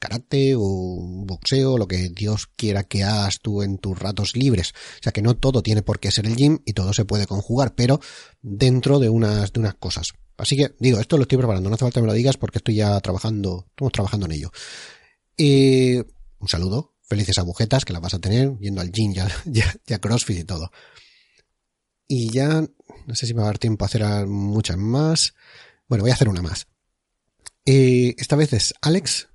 karate 0.02 0.56
o 0.58 1.24
boxeo, 1.28 1.78
lo 1.78 1.88
que 1.88 2.10
Dios 2.10 2.48
quiera 2.48 2.84
que 2.84 3.04
hagas 3.04 3.40
tú 3.40 3.62
en 3.62 3.78
tus 3.78 3.98
ratos 3.98 4.36
libres. 4.36 4.74
O 5.00 5.04
sea 5.04 5.12
que 5.12 5.22
no 5.22 5.38
todo 5.38 5.62
tiene 5.62 5.84
por 5.84 6.00
qué 6.00 6.10
ser 6.12 6.26
el 6.26 6.36
gym 6.36 6.60
y 6.66 6.74
todo 6.74 6.92
se 6.92 7.06
puede 7.06 7.28
conjugar, 7.28 7.76
pero 7.76 8.02
dentro 8.42 8.98
de 8.98 9.10
unas, 9.10 9.54
de 9.54 9.60
unas 9.60 9.76
cosas. 9.76 10.14
Así 10.42 10.58
que 10.58 10.76
digo, 10.80 11.00
esto 11.00 11.18
lo 11.18 11.24
estoy 11.24 11.38
preparando, 11.38 11.70
no 11.70 11.76
hace 11.76 11.86
falta 11.86 12.00
que 12.00 12.02
me 12.02 12.08
lo 12.08 12.14
digas 12.14 12.36
porque 12.38 12.58
estoy 12.58 12.76
ya 12.76 13.00
trabajando, 13.00 13.68
estamos 13.70 13.92
trabajando 13.92 14.26
en 14.26 14.32
ello. 14.32 14.52
Y 15.38 15.98
un 16.40 16.48
saludo, 16.48 16.96
felices 17.04 17.38
agujetas 17.38 17.86
que 17.86 17.94
las 17.94 18.02
vas 18.02 18.16
a 18.16 18.20
tener 18.20 18.58
yendo 18.60 18.82
al 18.82 18.92
gym 18.92 19.14
ya, 19.14 19.30
ya, 19.86 20.00
crossfit 20.00 20.40
y 20.40 20.44
todo. 20.44 20.72
Y 22.08 22.32
ya, 22.32 22.62
no 23.06 23.16
sé 23.16 23.28
si 23.28 23.34
me 23.34 23.42
va 23.42 23.48
a 23.48 23.52
dar 23.52 23.60
tiempo 23.60 23.86
a 23.86 23.88
hacer 23.88 24.04
muchas 24.26 24.78
más. 24.78 25.36
Bueno, 25.88 26.04
voy 26.04 26.12
a 26.12 26.16
hacer 26.16 26.28
una 26.28 26.42
más. 26.42 26.68
Eh, 27.66 28.16
esta 28.18 28.36
vez 28.36 28.54
es 28.54 28.74
Alex, 28.82 29.30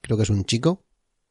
creo 0.00 0.16
que 0.16 0.24
es 0.24 0.30
un 0.30 0.44
chico, 0.44 0.84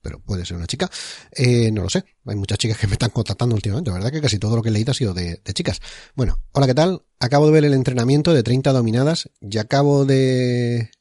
pero 0.08 0.22
puede 0.22 0.46
ser 0.46 0.56
una 0.56 0.68
chica, 0.68 0.90
eh, 1.34 1.70
no 1.70 1.82
lo 1.82 1.90
sé, 1.90 2.06
hay 2.26 2.38
muchas 2.38 2.58
chicas 2.58 2.78
que 2.78 2.88
me 2.88 2.94
están 2.94 3.10
contactando 3.10 3.56
últimamente, 3.56 3.90
la 3.90 3.98
verdad 3.98 4.10
que 4.10 4.22
casi 4.22 4.40
todo 4.40 4.56
lo 4.56 4.62
que 4.62 4.70
he 4.70 4.72
leído 4.72 4.92
ha 4.92 4.94
sido 4.94 5.14
de, 5.14 5.42
chicas. 5.54 5.82
Bueno, 6.16 6.42
hola, 6.54 6.66
¿qué 6.66 6.74
tal? 6.74 7.04
Acabo 7.20 7.46
de 7.48 7.52
ver 7.52 7.66
el 7.66 7.74
entrenamiento 7.74 8.34
de 8.34 8.42
30 8.42 8.72
dominadas 8.72 9.30
y 9.42 9.58
acabo 9.58 10.06
de... 10.06 10.92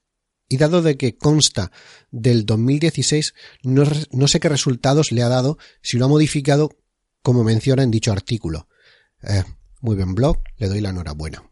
Y 0.48 0.56
dado 0.56 0.82
de 0.82 0.96
que 0.96 1.16
consta 1.16 1.70
del 2.10 2.46
2016, 2.46 3.34
no, 3.62 3.84
no 4.10 4.26
sé 4.26 4.40
qué 4.40 4.48
resultados 4.48 5.12
le 5.12 5.22
ha 5.22 5.28
dado, 5.28 5.56
si 5.82 5.98
lo 5.98 6.06
ha 6.06 6.08
modificado 6.08 6.70
como 7.22 7.44
menciona 7.44 7.84
en 7.84 7.92
dicho 7.92 8.10
artículo. 8.10 8.66
Eh, 9.22 9.44
muy 9.82 9.94
buen 9.94 10.16
blog, 10.16 10.38
le 10.56 10.66
doy 10.66 10.80
la 10.80 10.90
enhorabuena. 10.90 11.48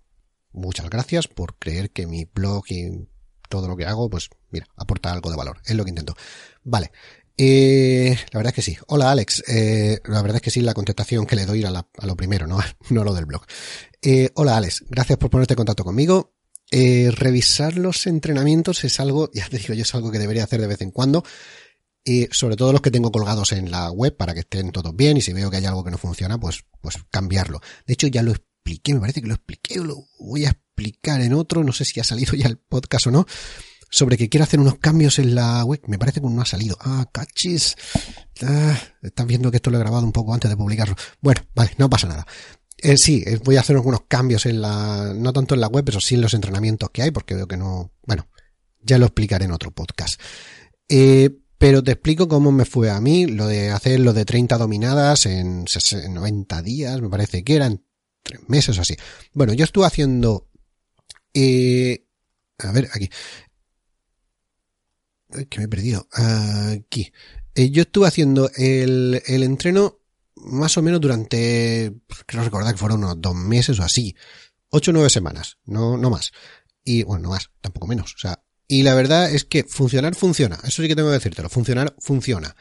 Muchas 0.51 0.91
gracias 0.91 1.29
por 1.29 1.57
creer 1.57 1.93
que 1.93 2.09
mi 2.09 2.25
blog 2.25 2.65
y 2.71 3.07
todo 3.49 3.69
lo 3.69 3.77
que 3.77 3.87
hago, 3.87 4.11
pues 4.11 4.31
mira, 4.51 4.67
aporta 4.77 5.13
algo 5.13 5.31
de 5.31 5.37
valor. 5.37 5.61
Es 5.65 5.77
lo 5.77 5.85
que 5.85 5.91
intento. 5.91 6.17
Vale. 6.65 6.91
Eh, 7.37 8.17
la 8.33 8.39
verdad 8.39 8.53
es 8.53 8.55
que 8.55 8.63
sí. 8.63 8.77
Hola 8.87 9.11
Alex. 9.11 9.43
Eh, 9.49 10.01
la 10.05 10.23
verdad 10.23 10.37
es 10.37 10.43
que 10.43 10.51
sí, 10.51 10.61
la 10.61 10.75
contestación 10.75 11.27
que 11.27 11.37
le 11.37 11.47
doy 11.47 11.65
a, 11.65 11.69
a 11.69 12.07
lo 12.07 12.17
primero, 12.17 12.47
no, 12.47 12.59
no 12.91 13.05
lo 13.05 13.15
del 13.15 13.27
blog. 13.27 13.45
Eh, 14.03 14.31
hola 14.35 14.57
Alex. 14.57 14.85
Gracias 14.89 15.19
por 15.19 15.31
ponerte 15.31 15.55
en 15.55 15.57
contacto 15.57 15.85
conmigo. 15.85 16.35
Eh, 16.71 17.11
revisar 17.13 17.77
los 17.77 18.07
entrenamientos 18.07 18.85
es 18.85 18.99
algo, 19.01 19.31
ya 19.35 19.49
te 19.49 19.59
digo 19.59 19.75
yo, 19.75 19.83
es 19.83 19.95
algo 19.95 20.11
que 20.11 20.19
debería 20.19 20.45
hacer 20.45 20.61
de 20.61 20.67
vez 20.67 20.81
en 20.81 20.91
cuando. 20.91 21.25
Y 22.07 22.29
sobre 22.33 22.57
todo 22.57 22.73
los 22.73 22.83
que 22.83 22.91
tengo 22.91 23.11
colgados 23.11 23.53
en 23.53 23.71
la 23.71 23.91
web 23.91 24.15
para 24.15 24.35
que 24.35 24.41
estén 24.41 24.73
todos 24.73 24.95
bien 24.95 25.17
y 25.17 25.23
si 25.23 25.33
veo 25.33 25.51
que 25.51 25.57
hay 25.57 25.65
algo 25.65 25.83
que 25.83 25.91
no 25.91 25.97
funciona, 25.97 26.39
pues, 26.39 26.65
pues 26.83 26.99
cambiarlo. 27.11 27.61
De 27.87 27.95
hecho, 27.95 28.09
ya 28.09 28.23
lo 28.23 28.33
expliqué, 28.33 28.93
me 28.93 29.01
parece 29.01 29.23
que 29.23 29.27
lo 29.27 29.35
expliqué, 29.35 29.79
lo 29.79 30.09
voy 30.19 30.45
a 30.45 30.51
explicar 30.51 31.23
en 31.23 31.33
otro, 31.33 31.65
no 31.65 31.73
sé 31.73 31.87
si 31.87 32.01
ha 32.01 32.05
salido 32.05 32.35
ya 32.35 32.47
el 32.47 32.59
podcast 32.59 33.07
o 33.07 33.11
no, 33.11 33.27
sobre 33.95 34.17
que 34.17 34.29
quiero 34.29 34.43
hacer 34.43 34.59
unos 34.59 34.79
cambios 34.79 35.21
en 35.21 35.37
la 35.37 35.65
web. 35.65 35.81
Me 35.87 36.01
parece 36.01 36.21
que 36.21 36.29
no 36.29 36.43
ha 36.43 36.47
salido. 36.47 36.77
Ah, 36.81 37.09
cachis. 37.13 37.77
Ah, 38.43 38.77
estás 39.01 39.25
viendo 39.25 39.53
que 39.53 39.59
esto 39.59 39.71
lo 39.71 39.77
he 39.77 39.81
grabado 39.81 40.05
un 40.05 40.11
poco 40.11 40.35
antes 40.35 40.51
de 40.51 40.57
publicarlo. 40.57 40.97
Bueno, 41.21 41.43
vale, 41.55 41.71
no 41.79 41.89
pasa 41.89 42.09
nada. 42.09 42.27
Eh, 42.79 42.97
sí, 42.97 43.23
eh, 43.25 43.39
voy 43.45 43.57
a 43.57 43.61
hacer 43.61 43.77
algunos 43.77 44.01
cambios 44.09 44.47
en 44.47 44.61
la, 44.61 45.13
no 45.15 45.33
tanto 45.33 45.55
en 45.55 45.61
la 45.61 45.69
web, 45.69 45.85
pero 45.85 46.01
sí 46.01 46.17
en 46.17 46.23
los 46.23 46.35
entrenamientos 46.35 46.91
que 46.91 47.03
hay, 47.03 47.13
porque 47.13 47.37
veo 47.37 47.47
que 47.47 47.57
no, 47.57 47.93
bueno, 48.05 48.27
ya 48.83 48.99
lo 48.99 49.07
explicaré 49.07 49.45
en 49.45 49.53
otro 49.53 49.71
podcast. 49.71 50.21
Eh, 50.89 51.31
pero 51.57 51.85
te 51.85 51.93
explico 51.93 52.27
cómo 52.27 52.51
me 52.51 52.65
fue 52.65 52.91
a 52.91 53.01
mí 53.01 53.27
lo 53.27 53.47
de 53.47 53.71
hacer 53.71 54.01
lo 54.01 54.13
de 54.13 54.25
30 54.25 54.59
dominadas 54.59 55.25
en 55.27 55.67
90 56.11 56.63
días, 56.63 57.01
me 57.01 57.09
parece 57.09 57.45
que 57.45 57.55
eran 57.55 57.85
tres 58.25 58.41
meses 58.49 58.77
o 58.77 58.81
así. 58.81 58.97
Bueno, 59.33 59.53
yo 59.53 59.65
estuve 59.65 59.87
haciendo, 59.87 60.51
eh, 61.33 62.09
a 62.59 62.73
ver, 62.73 62.89
aquí, 62.93 63.09
que 65.49 65.59
me 65.59 65.65
he 65.65 65.69
perdido, 65.69 66.09
aquí. 66.13 67.13
yo 67.55 67.83
estuve 67.83 68.09
haciendo 68.09 68.51
el, 68.57 69.23
el 69.27 69.43
entreno 69.43 69.99
más 70.37 70.77
o 70.77 70.83
menos 70.83 71.01
durante, 71.01 71.93
creo 72.27 72.45
recordar 72.45 72.75
que 72.75 72.79
fueron 72.79 73.05
unos 73.05 73.21
dos 73.21 73.35
meses 73.35 73.79
o 73.81 73.83
así. 73.83 74.15
Ocho 74.71 74.91
o 74.91 74.95
nueve 74.95 75.11
semanas, 75.11 75.59
no, 75.65 75.97
no 75.97 76.11
más. 76.11 76.33
Y 76.85 77.03
bueno, 77.05 77.25
no 77.25 77.29
más, 77.31 77.51
tampoco 77.61 77.87
menos. 77.87 78.15
O 78.15 78.19
sea, 78.19 78.43
y 78.67 78.83
la 78.83 78.95
verdad 78.95 79.31
es 79.31 79.45
que 79.45 79.65
funcionar 79.65 80.15
funciona. 80.15 80.59
Eso 80.65 80.83
sí 80.83 80.89
que 80.89 80.97
tengo 80.97 81.09
que 81.09 81.15
decírtelo. 81.15 81.49
Funcionar 81.49 81.95
funciona. 81.99 82.57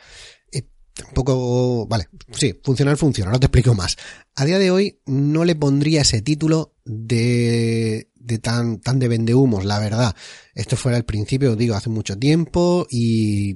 Tampoco, 0.96 1.88
vale, 1.88 2.08
sí, 2.34 2.60
funcionar 2.64 2.98
funciona. 2.98 3.30
Ahora 3.32 3.40
te 3.40 3.48
explico 3.48 3.74
más. 3.74 3.98
A 4.36 4.46
día 4.46 4.60
de 4.60 4.70
hoy 4.70 5.00
no 5.06 5.44
le 5.44 5.56
pondría 5.56 6.02
ese 6.02 6.22
título 6.22 6.76
de, 6.86 8.12
de 8.16 8.38
tan, 8.38 8.80
tan 8.80 9.00
de 9.00 9.08
vendehumos, 9.08 9.66
la 9.66 9.80
verdad. 9.80 10.16
Esto 10.54 10.78
fuera 10.78 10.98
el 10.98 11.06
principio, 11.06 11.56
digo, 11.56 11.76
hace 11.76 11.90
mucho 11.90 12.18
tiempo 12.18 12.86
y 12.90 13.56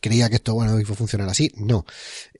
creía 0.00 0.28
que 0.28 0.36
esto, 0.36 0.54
bueno, 0.54 0.78
iba 0.78 0.92
a 0.92 0.96
funcionar 0.96 1.28
así. 1.28 1.50
No. 1.56 1.86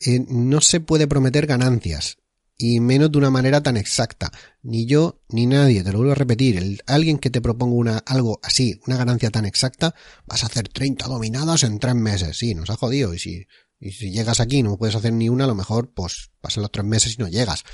Eh, 0.01 0.25
no 0.29 0.61
se 0.61 0.81
puede 0.81 1.07
prometer 1.07 1.47
ganancias. 1.47 2.19
Y 2.59 2.81
menos 2.81 3.13
de 3.13 3.19
una 3.19 3.31
manera 3.31 3.63
tan 3.63 3.77
exacta. 3.77 4.33
Ni 4.63 4.87
yo, 4.87 5.21
ni 5.29 5.47
nadie, 5.47 5.85
te 5.85 5.93
lo 5.93 5.99
vuelvo 5.99 6.13
a 6.13 6.17
repetir. 6.17 6.57
El, 6.57 6.83
alguien 6.87 7.19
que 7.19 7.29
te 7.29 7.43
proponga 7.43 7.75
una, 7.75 7.99
algo 7.99 8.41
así, 8.43 8.81
una 8.87 8.97
ganancia 8.97 9.31
tan 9.31 9.45
exacta, 9.45 9.95
vas 10.27 10.43
a 10.43 10.47
hacer 10.47 10.69
30 10.69 11.07
dominadas 11.07 11.65
en 11.65 11.79
tres 11.79 11.95
meses. 11.95 12.37
Sí, 12.39 12.55
nos 12.55 12.71
ha 12.71 12.77
jodido. 12.77 13.13
Y 13.13 13.19
si, 13.19 13.47
y 13.79 13.93
si 13.93 14.11
llegas 14.11 14.41
aquí 14.41 14.59
y 14.59 14.63
no 14.63 14.77
puedes 14.79 14.95
hacer 14.97 15.13
ni 15.13 15.29
una, 15.29 15.45
a 15.45 15.49
lo 15.49 15.55
mejor, 15.55 15.93
pues 15.93 16.31
pasan 16.41 16.63
los 16.63 16.73
tres 16.73 16.87
meses 16.87 17.15
y 17.15 17.19
no 17.19 17.29
llegas. 17.29 17.65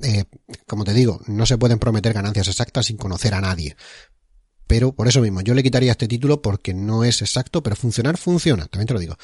Eh, 0.00 0.24
como 0.66 0.84
te 0.84 0.92
digo, 0.92 1.20
no 1.26 1.46
se 1.46 1.58
pueden 1.58 1.78
prometer 1.78 2.12
ganancias 2.12 2.48
exactas 2.48 2.86
sin 2.86 2.96
conocer 2.96 3.34
a 3.34 3.40
nadie. 3.40 3.76
Pero 4.66 4.94
por 4.94 5.08
eso 5.08 5.20
mismo, 5.20 5.42
yo 5.42 5.54
le 5.54 5.62
quitaría 5.62 5.92
este 5.92 6.08
título 6.08 6.42
porque 6.42 6.74
no 6.74 7.04
es 7.04 7.22
exacto, 7.22 7.62
pero 7.62 7.76
funcionar 7.76 8.16
funciona, 8.16 8.66
también 8.66 8.88
te 8.88 8.94
lo 8.94 9.00
digo. 9.00 9.16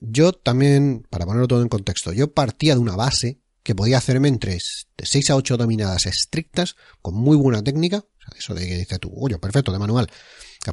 Yo 0.00 0.32
también, 0.32 1.06
para 1.08 1.24
ponerlo 1.24 1.48
todo 1.48 1.62
en 1.62 1.68
contexto, 1.68 2.12
yo 2.12 2.32
partía 2.32 2.74
de 2.74 2.80
una 2.80 2.96
base 2.96 3.40
que 3.62 3.74
podía 3.74 3.98
hacerme 3.98 4.28
entre 4.28 4.54
de 4.54 5.06
6 5.06 5.30
a 5.30 5.36
8 5.36 5.56
dominadas 5.56 6.06
estrictas, 6.06 6.76
con 7.00 7.14
muy 7.14 7.36
buena 7.36 7.62
técnica, 7.62 7.98
o 7.98 8.18
sea, 8.18 8.38
eso 8.38 8.54
de 8.54 8.66
que 8.66 8.76
dice 8.76 8.98
tú, 8.98 9.12
oye, 9.14 9.38
perfecto, 9.38 9.72
de 9.72 9.78
manual, 9.78 10.10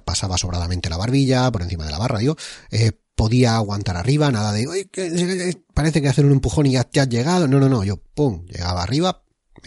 pasaba 0.03 0.37
sobradamente 0.37 0.89
la 0.89 0.97
barbilla, 0.97 1.51
por 1.51 1.61
encima 1.61 1.85
de 1.85 1.91
la 1.91 1.99
barra, 1.99 2.19
digo, 2.19 2.35
eh, 2.71 2.93
podía 3.19 3.57
aguantar 3.57 3.97
arriba, 3.97 4.31
nada 4.31 4.53
de, 4.53 5.61
parece 5.73 6.01
que 6.01 6.07
hacer 6.07 6.25
un 6.25 6.31
empujón 6.31 6.67
y 6.67 6.71
ya, 6.71 6.87
ya 6.89 7.01
has 7.01 7.09
llegado, 7.09 7.49
no, 7.49 7.59
no, 7.59 7.67
no, 7.67 7.83
yo, 7.83 7.97
pum, 7.97 8.45
llegaba 8.45 8.81
arriba, 8.81 9.25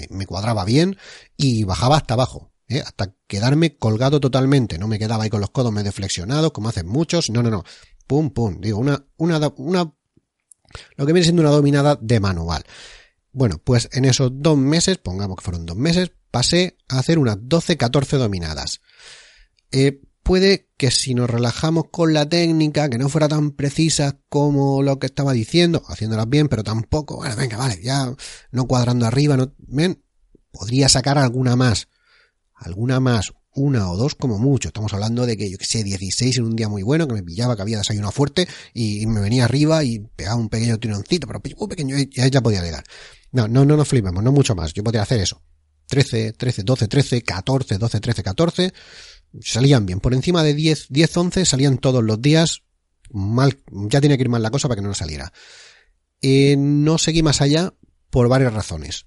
me, 0.08 0.24
cuadraba 0.24 0.64
bien 0.64 0.96
y 1.36 1.64
bajaba 1.64 1.98
hasta 1.98 2.14
abajo, 2.14 2.50
¿eh? 2.66 2.80
hasta 2.80 3.14
quedarme 3.26 3.76
colgado 3.76 4.20
totalmente. 4.20 4.78
No 4.78 4.88
me 4.88 4.98
quedaba 4.98 5.24
ahí 5.24 5.28
con 5.28 5.42
los 5.42 5.50
codos 5.50 5.70
medio 5.70 5.92
flexionados, 5.92 6.52
como 6.52 6.70
hacen 6.70 6.88
muchos. 6.88 7.28
No, 7.28 7.42
no, 7.42 7.50
no. 7.50 7.62
Pum, 8.06 8.30
pum. 8.30 8.58
Digo, 8.58 8.78
una, 8.78 9.04
una, 9.18 9.38
una, 9.58 9.94
lo 10.96 11.06
que 11.06 11.12
viene 11.12 11.24
siendo 11.24 11.42
una 11.42 11.50
dominada 11.50 11.98
de 12.00 12.20
manual. 12.20 12.64
Bueno, 13.32 13.60
pues 13.62 13.90
en 13.92 14.06
esos 14.06 14.30
dos 14.32 14.56
meses, 14.56 14.96
pongamos 14.96 15.36
que 15.36 15.44
fueron 15.44 15.66
dos 15.66 15.76
meses, 15.76 16.10
pasé 16.30 16.78
a 16.88 17.00
hacer 17.00 17.18
unas 17.18 17.36
12, 17.38 17.76
14 17.76 18.16
dominadas. 18.16 18.80
Eh, 19.72 20.00
puede 20.22 20.68
que 20.76 20.90
si 20.90 21.14
nos 21.14 21.28
relajamos 21.28 21.85
con 21.90 22.12
la 22.12 22.28
técnica, 22.28 22.88
que 22.88 22.98
no 22.98 23.08
fuera 23.08 23.28
tan 23.28 23.52
precisa 23.52 24.18
como 24.28 24.82
lo 24.82 24.98
que 24.98 25.06
estaba 25.06 25.32
diciendo, 25.32 25.82
haciéndolas 25.87 26.28
bien, 26.28 26.48
pero 26.48 26.64
tampoco, 26.64 27.16
bueno, 27.16 27.37
venga, 27.37 27.56
vale, 27.56 27.80
ya 27.82 28.14
no 28.50 28.66
cuadrando 28.66 29.06
arriba, 29.06 29.37
no, 29.37 29.52
ven, 29.58 30.02
podría 30.50 30.88
sacar 30.88 31.18
alguna 31.18 31.56
más, 31.56 31.88
alguna 32.54 33.00
más, 33.00 33.32
una 33.54 33.90
o 33.90 33.96
dos 33.96 34.14
como 34.14 34.38
mucho. 34.38 34.68
Estamos 34.68 34.92
hablando 34.94 35.26
de 35.26 35.37
que, 35.37 35.50
yo 35.50 35.58
que 35.58 35.66
sé, 35.66 35.85
16 35.85 36.38
en 36.38 36.44
un 36.44 36.56
día 36.56 36.68
muy 36.68 36.82
bueno, 36.82 37.06
que 37.06 37.14
me 37.14 37.22
pillaba 37.22 37.56
que 37.56 37.62
había 37.62 37.78
desayunado 37.78 38.12
fuerte 38.12 38.48
y 38.72 39.06
me 39.06 39.20
venía 39.20 39.44
arriba 39.44 39.85
y 39.85 39.98
pegaba 39.98 40.37
un 40.37 40.48
pequeño 40.48 40.78
tironcito, 40.78 41.26
pero 41.26 41.40
muy 41.58 41.68
pequeño, 41.68 41.96
ya, 42.11 42.26
ya 42.28 42.40
podía 42.40 42.62
llegar. 42.62 42.85
No, 43.30 43.48
no, 43.48 43.64
no 43.64 43.76
nos 43.76 43.88
flipemos, 43.88 44.22
no 44.22 44.32
mucho 44.32 44.54
más. 44.54 44.72
Yo 44.72 44.82
podría 44.82 45.02
hacer 45.02 45.20
eso. 45.20 45.42
13, 45.88 46.32
13, 46.32 46.62
12, 46.62 46.88
13, 46.88 47.22
14, 47.22 47.78
12, 47.78 48.00
13, 48.00 48.22
14 48.22 48.72
salían 49.40 49.86
bien. 49.86 50.00
Por 50.00 50.14
encima 50.14 50.42
de 50.42 50.54
10, 50.54 50.86
10, 50.90 51.16
11 51.16 51.44
salían 51.44 51.78
todos 51.78 52.02
los 52.02 52.20
días. 52.20 52.62
Mal, 53.10 53.58
ya 53.70 54.00
tenía 54.00 54.16
que 54.16 54.22
ir 54.22 54.28
mal 54.28 54.42
la 54.42 54.50
cosa 54.50 54.68
para 54.68 54.80
que 54.80 54.86
no 54.86 54.94
saliera. 54.94 55.32
Eh, 56.20 56.56
no 56.56 56.98
seguí 56.98 57.22
más 57.22 57.40
allá 57.40 57.74
por 58.10 58.28
varias 58.28 58.52
razones. 58.52 59.06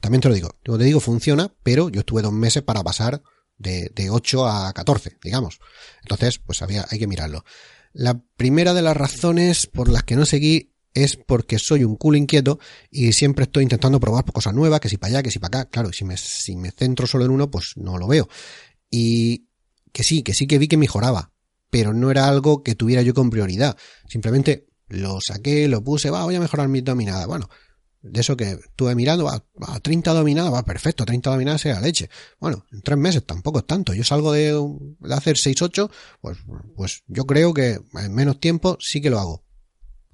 También 0.00 0.20
te 0.20 0.28
lo 0.28 0.34
digo, 0.34 0.50
como 0.64 0.78
te 0.78 0.84
digo, 0.84 1.00
funciona, 1.00 1.52
pero 1.62 1.88
yo 1.88 2.00
estuve 2.00 2.22
dos 2.22 2.32
meses 2.32 2.62
para 2.62 2.84
pasar 2.84 3.22
de, 3.58 3.90
de 3.94 4.10
8 4.10 4.46
a 4.46 4.72
14, 4.72 5.18
digamos. 5.22 5.58
Entonces, 6.02 6.38
pues 6.38 6.62
había, 6.62 6.86
hay 6.90 6.98
que 6.98 7.08
mirarlo. 7.08 7.44
La 7.92 8.22
primera 8.36 8.72
de 8.72 8.82
las 8.82 8.96
razones 8.96 9.66
por 9.66 9.88
las 9.88 10.04
que 10.04 10.14
no 10.14 10.24
seguí 10.24 10.70
es 10.94 11.16
porque 11.16 11.58
soy 11.58 11.84
un 11.84 11.96
culo 11.96 12.18
inquieto 12.18 12.58
y 12.90 13.12
siempre 13.12 13.44
estoy 13.44 13.62
intentando 13.62 14.00
probar 14.00 14.24
cosas 14.24 14.54
nuevas, 14.54 14.80
que 14.80 14.88
si 14.88 14.96
para 14.96 15.14
allá, 15.14 15.22
que 15.22 15.30
si 15.30 15.38
para 15.38 15.60
acá. 15.60 15.70
Claro, 15.70 15.92
si 15.92 16.04
me, 16.04 16.16
si 16.16 16.56
me 16.56 16.70
centro 16.70 17.06
solo 17.06 17.24
en 17.24 17.30
uno, 17.30 17.50
pues 17.50 17.72
no 17.76 17.98
lo 17.98 18.06
veo. 18.06 18.28
Y 18.90 19.46
que 19.92 20.02
sí, 20.02 20.22
que 20.22 20.34
sí 20.34 20.46
que 20.46 20.58
vi 20.58 20.68
que 20.68 20.76
mejoraba, 20.76 21.32
pero 21.70 21.94
no 21.94 22.10
era 22.10 22.28
algo 22.28 22.62
que 22.62 22.74
tuviera 22.74 23.02
yo 23.02 23.14
con 23.14 23.30
prioridad. 23.30 23.76
Simplemente 24.08 24.66
lo 24.88 25.20
saqué, 25.20 25.68
lo 25.68 25.82
puse, 25.82 26.10
va, 26.10 26.24
voy 26.24 26.34
a 26.34 26.40
mejorar 26.40 26.68
mi 26.68 26.80
dominada. 26.80 27.26
Bueno, 27.26 27.48
de 28.02 28.20
eso 28.20 28.36
que 28.36 28.52
estuve 28.52 28.94
mirando, 28.94 29.24
va, 29.24 29.44
a 29.68 29.80
30 29.80 30.12
dominadas, 30.12 30.52
va 30.52 30.64
perfecto, 30.64 31.04
30 31.04 31.30
dominadas 31.30 31.60
sea 31.60 31.80
leche. 31.80 32.08
Bueno, 32.38 32.64
en 32.72 32.82
tres 32.82 32.98
meses 32.98 33.24
tampoco 33.24 33.60
es 33.60 33.66
tanto. 33.66 33.94
Yo 33.94 34.04
salgo 34.04 34.32
de, 34.32 34.52
de 35.00 35.14
hacer 35.14 35.36
6-8, 35.36 35.90
pues, 36.20 36.38
pues 36.76 37.02
yo 37.06 37.24
creo 37.24 37.54
que 37.54 37.78
en 37.94 38.14
menos 38.14 38.40
tiempo 38.40 38.76
sí 38.80 39.00
que 39.00 39.10
lo 39.10 39.20
hago. 39.20 39.44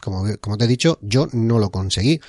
Como, 0.01 0.25
como 0.41 0.59
te 0.59 0.67
he 0.67 0.69
dicho, 0.69 0.99
yo 1.01 1.29
no 1.33 1.59
lo 1.59 1.71
conseguí. 1.71 2.21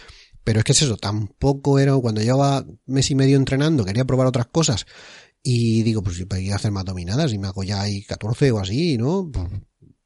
Pero 0.43 0.59
es 0.59 0.63
que 0.63 0.71
es 0.71 0.81
eso, 0.81 0.95
tampoco 0.95 1.77
era 1.77 1.93
cuando 1.97 2.21
llevaba 2.21 2.65
mes 2.85 3.11
y 3.11 3.15
medio 3.15 3.35
entrenando, 3.35 3.83
quería 3.83 4.05
probar 4.05 4.27
otras 4.27 4.47
cosas 4.47 4.85
y 5.49 5.81
digo, 5.83 6.03
pues 6.03 6.17
si 6.17 6.25
podría 6.25 6.57
hacer 6.57 6.71
más 6.71 6.83
dominadas 6.83 7.31
y 7.31 7.37
me 7.37 7.47
hago 7.47 7.63
ya 7.63 7.79
ahí 7.79 8.03
14 8.03 8.51
o 8.51 8.59
así, 8.59 8.97
¿no? 8.97 9.29
Pues 9.31 9.47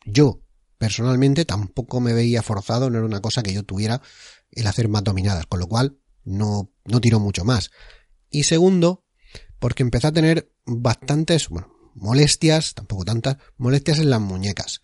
yo, 0.05 0.43
personalmente, 0.77 1.45
tampoco 1.45 1.99
me 1.99 2.13
veía 2.13 2.43
forzado, 2.43 2.91
no 2.91 2.99
era 2.99 3.07
una 3.07 3.21
cosa 3.21 3.41
que 3.41 3.51
yo 3.51 3.63
tuviera 3.63 4.03
el 4.51 4.67
hacer 4.67 4.87
más 4.87 5.03
dominadas, 5.03 5.47
con 5.47 5.59
lo 5.59 5.65
cual 5.65 5.97
no, 6.25 6.71
no 6.85 7.01
tiro 7.01 7.19
mucho 7.19 7.43
más. 7.43 7.71
Y 8.29 8.43
segundo, 8.43 9.03
porque 9.57 9.81
empecé 9.81 10.05
a 10.05 10.11
tener 10.11 10.53
bastantes, 10.63 11.47
molestias, 11.95 12.75
tampoco 12.75 13.03
tantas, 13.03 13.37
molestias 13.57 13.97
en 13.97 14.11
las 14.11 14.21
muñecas. 14.21 14.83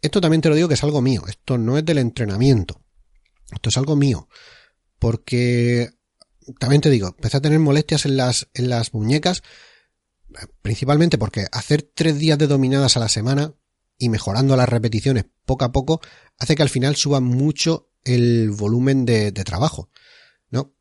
Esto 0.00 0.20
también 0.20 0.42
te 0.42 0.48
lo 0.48 0.54
digo 0.54 0.68
que 0.68 0.74
es 0.74 0.84
algo 0.84 1.02
mío, 1.02 1.24
esto 1.26 1.58
no 1.58 1.76
es 1.76 1.84
del 1.84 1.98
entrenamiento, 1.98 2.80
esto 3.52 3.68
es 3.68 3.76
algo 3.76 3.96
mío, 3.96 4.28
porque 5.00 5.90
también 6.60 6.82
te 6.82 6.90
digo, 6.90 7.08
empecé 7.08 7.38
a 7.38 7.42
tener 7.42 7.58
molestias 7.58 8.06
en 8.06 8.16
las, 8.16 8.48
en 8.54 8.68
las 8.68 8.94
muñecas 8.94 9.42
principalmente 10.62 11.18
porque 11.18 11.46
hacer 11.52 11.82
tres 11.82 12.18
días 12.18 12.38
de 12.38 12.46
dominadas 12.46 12.96
a 12.96 13.00
la 13.00 13.08
semana 13.08 13.54
y 13.98 14.08
mejorando 14.08 14.56
las 14.56 14.68
repeticiones 14.68 15.26
poco 15.44 15.64
a 15.64 15.72
poco 15.72 16.00
hace 16.38 16.56
que 16.56 16.62
al 16.62 16.68
final 16.68 16.96
suba 16.96 17.20
mucho 17.20 17.90
el 18.04 18.50
volumen 18.50 19.04
de, 19.04 19.32
trabajo. 19.32 19.90
¿No? 20.50 20.74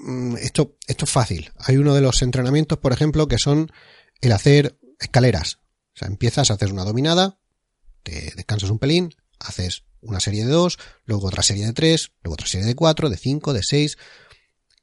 Mm, 0.00 0.36
esto, 0.36 0.76
esto 0.86 1.04
es 1.04 1.10
fácil. 1.10 1.50
Hay 1.58 1.76
uno 1.76 1.94
de 1.94 2.00
los 2.00 2.22
entrenamientos, 2.22 2.78
por 2.78 2.92
ejemplo, 2.92 3.26
que 3.28 3.38
son 3.38 3.72
el 4.20 4.32
hacer 4.32 4.78
escaleras. 5.00 5.60
O 5.94 5.98
sea, 5.98 6.08
empiezas 6.08 6.50
a 6.50 6.54
hacer 6.54 6.72
una 6.72 6.84
dominada, 6.84 7.40
te 8.02 8.32
descansas 8.36 8.70
un 8.70 8.78
pelín, 8.78 9.14
haces 9.40 9.84
una 10.00 10.20
serie 10.20 10.44
de 10.44 10.52
dos, 10.52 10.78
luego 11.04 11.26
otra 11.26 11.42
serie 11.42 11.66
de 11.66 11.72
tres, 11.72 12.12
luego 12.22 12.34
otra 12.34 12.46
serie 12.46 12.66
de 12.66 12.74
cuatro, 12.74 13.10
de 13.10 13.16
cinco, 13.16 13.52
de 13.52 13.62
seis, 13.62 13.98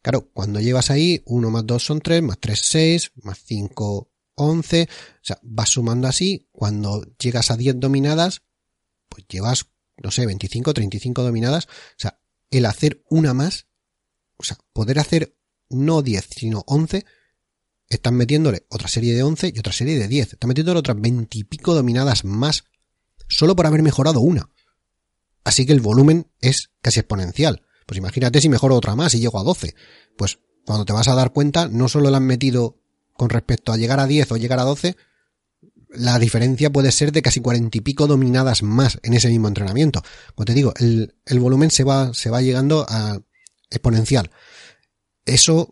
Claro, 0.05 0.29
cuando 0.35 0.59
llevas 0.59 0.91
ahí, 0.91 1.23
1 1.25 1.49
más 1.49 1.65
2 1.65 1.83
son 1.83 1.99
3, 1.99 2.21
más 2.21 2.37
3, 2.39 2.59
6, 2.61 3.11
más 3.23 3.39
5, 3.43 4.11
11, 4.35 4.83
o 4.83 4.87
sea, 5.23 5.39
vas 5.41 5.69
sumando 5.69 6.07
así, 6.07 6.47
cuando 6.51 7.01
llegas 7.17 7.49
a 7.49 7.57
10 7.57 7.79
dominadas, 7.79 8.43
pues 9.09 9.25
llevas, 9.27 9.65
no 9.97 10.11
sé, 10.11 10.27
25, 10.27 10.75
35 10.75 11.23
dominadas, 11.23 11.65
o 11.65 11.97
sea, 11.97 12.21
el 12.51 12.67
hacer 12.67 13.03
una 13.09 13.33
más, 13.33 13.65
o 14.37 14.43
sea, 14.43 14.59
poder 14.73 14.99
hacer 14.99 15.35
no 15.69 16.03
10, 16.03 16.27
sino 16.37 16.63
11, 16.67 17.03
están 17.89 18.13
metiéndole 18.13 18.67
otra 18.69 18.87
serie 18.87 19.15
de 19.15 19.23
11 19.23 19.53
y 19.55 19.57
otra 19.57 19.73
serie 19.73 19.97
de 19.97 20.07
10, 20.07 20.33
están 20.33 20.49
metiéndole 20.49 20.81
otras 20.81 21.01
20 21.01 21.35
y 21.35 21.45
pico 21.45 21.73
dominadas 21.73 22.25
más, 22.25 22.65
solo 23.27 23.55
por 23.55 23.65
haber 23.65 23.81
mejorado 23.81 24.19
una. 24.19 24.51
Así 25.43 25.65
que 25.65 25.73
el 25.73 25.81
volumen 25.81 26.29
es 26.41 26.69
casi 26.83 26.99
exponencial. 26.99 27.64
Pues 27.85 27.97
imagínate 27.97 28.41
si 28.41 28.49
mejoro 28.49 28.75
otra 28.75 28.95
más 28.95 29.13
y 29.13 29.19
llego 29.19 29.39
a 29.39 29.43
12. 29.43 29.75
Pues 30.17 30.39
cuando 30.65 30.85
te 30.85 30.93
vas 30.93 31.07
a 31.07 31.15
dar 31.15 31.31
cuenta, 31.31 31.67
no 31.67 31.87
solo 31.87 32.09
le 32.09 32.17
han 32.17 32.25
metido 32.25 32.77
con 33.13 33.29
respecto 33.29 33.71
a 33.71 33.77
llegar 33.77 33.99
a 33.99 34.07
10 34.07 34.31
o 34.31 34.37
llegar 34.37 34.59
a 34.59 34.63
12, 34.63 34.95
la 35.89 36.19
diferencia 36.19 36.71
puede 36.71 36.91
ser 36.91 37.11
de 37.11 37.21
casi 37.21 37.39
cuarenta 37.39 37.77
y 37.77 37.81
pico 37.81 38.07
dominadas 38.07 38.63
más 38.63 38.99
en 39.03 39.13
ese 39.13 39.29
mismo 39.29 39.47
entrenamiento. 39.47 40.01
Como 40.33 40.45
te 40.45 40.53
digo, 40.53 40.73
el, 40.79 41.15
el 41.25 41.39
volumen 41.39 41.71
se 41.71 41.83
va, 41.83 42.13
se 42.13 42.29
va 42.29 42.41
llegando 42.41 42.85
a 42.89 43.19
exponencial. 43.69 44.31
Eso, 45.25 45.69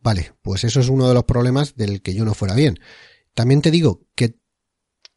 vale, 0.00 0.34
pues 0.42 0.64
eso 0.64 0.80
es 0.80 0.88
uno 0.88 1.08
de 1.08 1.14
los 1.14 1.24
problemas 1.24 1.74
del 1.74 2.02
que 2.02 2.14
yo 2.14 2.24
no 2.24 2.34
fuera 2.34 2.54
bien. 2.54 2.78
También 3.34 3.62
te 3.62 3.70
digo 3.70 4.02
que 4.14 4.38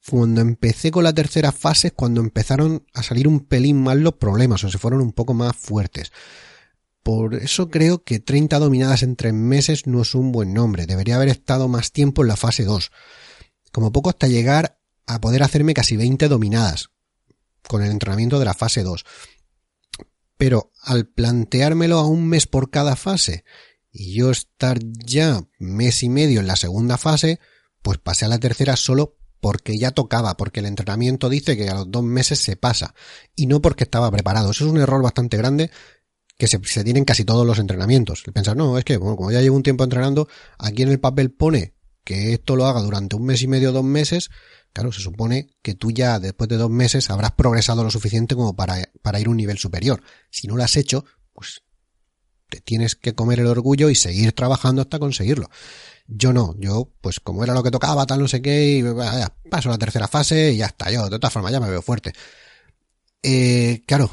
cuando 0.09 0.41
empecé 0.41 0.91
con 0.91 1.03
la 1.03 1.13
tercera 1.13 1.51
fase 1.51 1.87
es 1.87 1.93
cuando 1.93 2.21
empezaron 2.21 2.85
a 2.93 3.01
salir 3.01 3.27
un 3.27 3.39
pelín 3.41 3.81
más 3.81 3.97
los 3.97 4.13
problemas 4.13 4.63
o 4.63 4.69
se 4.69 4.77
fueron 4.77 5.01
un 5.01 5.13
poco 5.13 5.33
más 5.33 5.55
fuertes. 5.55 6.11
Por 7.01 7.35
eso 7.35 7.69
creo 7.69 8.03
que 8.03 8.19
30 8.19 8.59
dominadas 8.59 9.03
en 9.03 9.15
tres 9.15 9.33
meses 9.33 9.87
no 9.87 10.01
es 10.01 10.15
un 10.15 10.31
buen 10.31 10.53
nombre. 10.53 10.85
Debería 10.85 11.15
haber 11.15 11.29
estado 11.29 11.67
más 11.67 11.91
tiempo 11.91 12.21
en 12.21 12.29
la 12.29 12.35
fase 12.35 12.63
2. 12.63 12.91
Como 13.71 13.91
poco 13.91 14.09
hasta 14.09 14.27
llegar 14.27 14.79
a 15.05 15.21
poder 15.21 15.43
hacerme 15.43 15.73
casi 15.73 15.97
20 15.97 16.27
dominadas 16.27 16.89
con 17.67 17.83
el 17.83 17.91
entrenamiento 17.91 18.39
de 18.39 18.45
la 18.45 18.53
fase 18.53 18.83
2. 18.83 19.05
Pero 20.37 20.71
al 20.81 21.07
planteármelo 21.07 21.97
a 21.97 22.07
un 22.07 22.27
mes 22.27 22.47
por 22.47 22.69
cada 22.69 22.95
fase 22.95 23.43
y 23.91 24.13
yo 24.13 24.31
estar 24.31 24.79
ya 24.83 25.47
mes 25.57 26.03
y 26.03 26.09
medio 26.09 26.41
en 26.41 26.47
la 26.47 26.55
segunda 26.55 26.97
fase, 26.97 27.39
pues 27.81 27.97
pasé 27.97 28.25
a 28.25 28.29
la 28.29 28.39
tercera 28.39 28.75
solo 28.75 29.15
porque 29.45 29.77
ya 29.77 29.91
tocaba, 29.91 30.37
porque 30.37 30.61
el 30.61 30.65
entrenamiento 30.65 31.29
dice 31.29 31.55
que 31.55 31.69
a 31.69 31.75
los 31.75 31.91
dos 31.91 32.01
meses 32.01 32.39
se 32.39 32.55
pasa 32.55 32.95
y 33.35 33.45
no 33.45 33.61
porque 33.61 33.83
estaba 33.83 34.09
preparado. 34.09 34.49
Eso 34.49 34.65
es 34.65 34.71
un 34.71 34.79
error 34.79 35.03
bastante 35.03 35.37
grande 35.37 35.69
que 36.35 36.47
se, 36.47 36.59
se 36.63 36.83
tienen 36.83 37.05
casi 37.05 37.25
todos 37.25 37.45
los 37.45 37.59
entrenamientos. 37.59 38.23
El 38.25 38.33
pensar, 38.33 38.57
no, 38.57 38.75
es 38.79 38.83
que 38.83 38.97
como 38.97 39.29
ya 39.29 39.41
llevo 39.41 39.55
un 39.55 39.61
tiempo 39.61 39.83
entrenando, 39.83 40.27
aquí 40.57 40.81
en 40.81 40.89
el 40.89 40.99
papel 40.99 41.29
pone 41.29 41.75
que 42.03 42.33
esto 42.33 42.55
lo 42.55 42.65
haga 42.65 42.81
durante 42.81 43.15
un 43.15 43.23
mes 43.23 43.43
y 43.43 43.47
medio, 43.47 43.71
dos 43.71 43.83
meses, 43.83 44.31
claro, 44.73 44.91
se 44.91 45.01
supone 45.01 45.51
que 45.61 45.75
tú 45.75 45.91
ya 45.91 46.17
después 46.17 46.49
de 46.49 46.57
dos 46.57 46.71
meses 46.71 47.11
habrás 47.11 47.33
progresado 47.33 47.83
lo 47.83 47.91
suficiente 47.91 48.33
como 48.33 48.55
para, 48.55 48.81
para 49.03 49.19
ir 49.19 49.27
a 49.27 49.29
un 49.29 49.37
nivel 49.37 49.59
superior. 49.59 50.01
Si 50.31 50.47
no 50.47 50.57
lo 50.57 50.63
has 50.63 50.75
hecho, 50.75 51.05
pues 51.33 51.61
te 52.49 52.61
tienes 52.61 52.95
que 52.95 53.13
comer 53.13 53.41
el 53.41 53.47
orgullo 53.47 53.91
y 53.91 53.95
seguir 53.95 54.33
trabajando 54.33 54.81
hasta 54.81 54.97
conseguirlo. 54.97 55.51
Yo 56.07 56.33
no, 56.33 56.55
yo, 56.59 56.91
pues 57.01 57.19
como 57.19 57.43
era 57.43 57.53
lo 57.53 57.63
que 57.63 57.71
tocaba, 57.71 58.05
tal, 58.05 58.19
no 58.19 58.27
sé 58.27 58.41
qué, 58.41 58.77
y 58.77 58.81
vaya, 58.83 59.35
paso 59.49 59.69
la 59.69 59.77
tercera 59.77 60.07
fase 60.07 60.51
y 60.51 60.57
ya 60.57 60.67
está, 60.67 60.91
yo 60.91 61.09
de 61.09 61.17
todas 61.17 61.33
formas 61.33 61.51
ya 61.51 61.59
me 61.59 61.69
veo 61.69 61.81
fuerte. 61.81 62.13
Eh, 63.23 63.83
claro, 63.87 64.11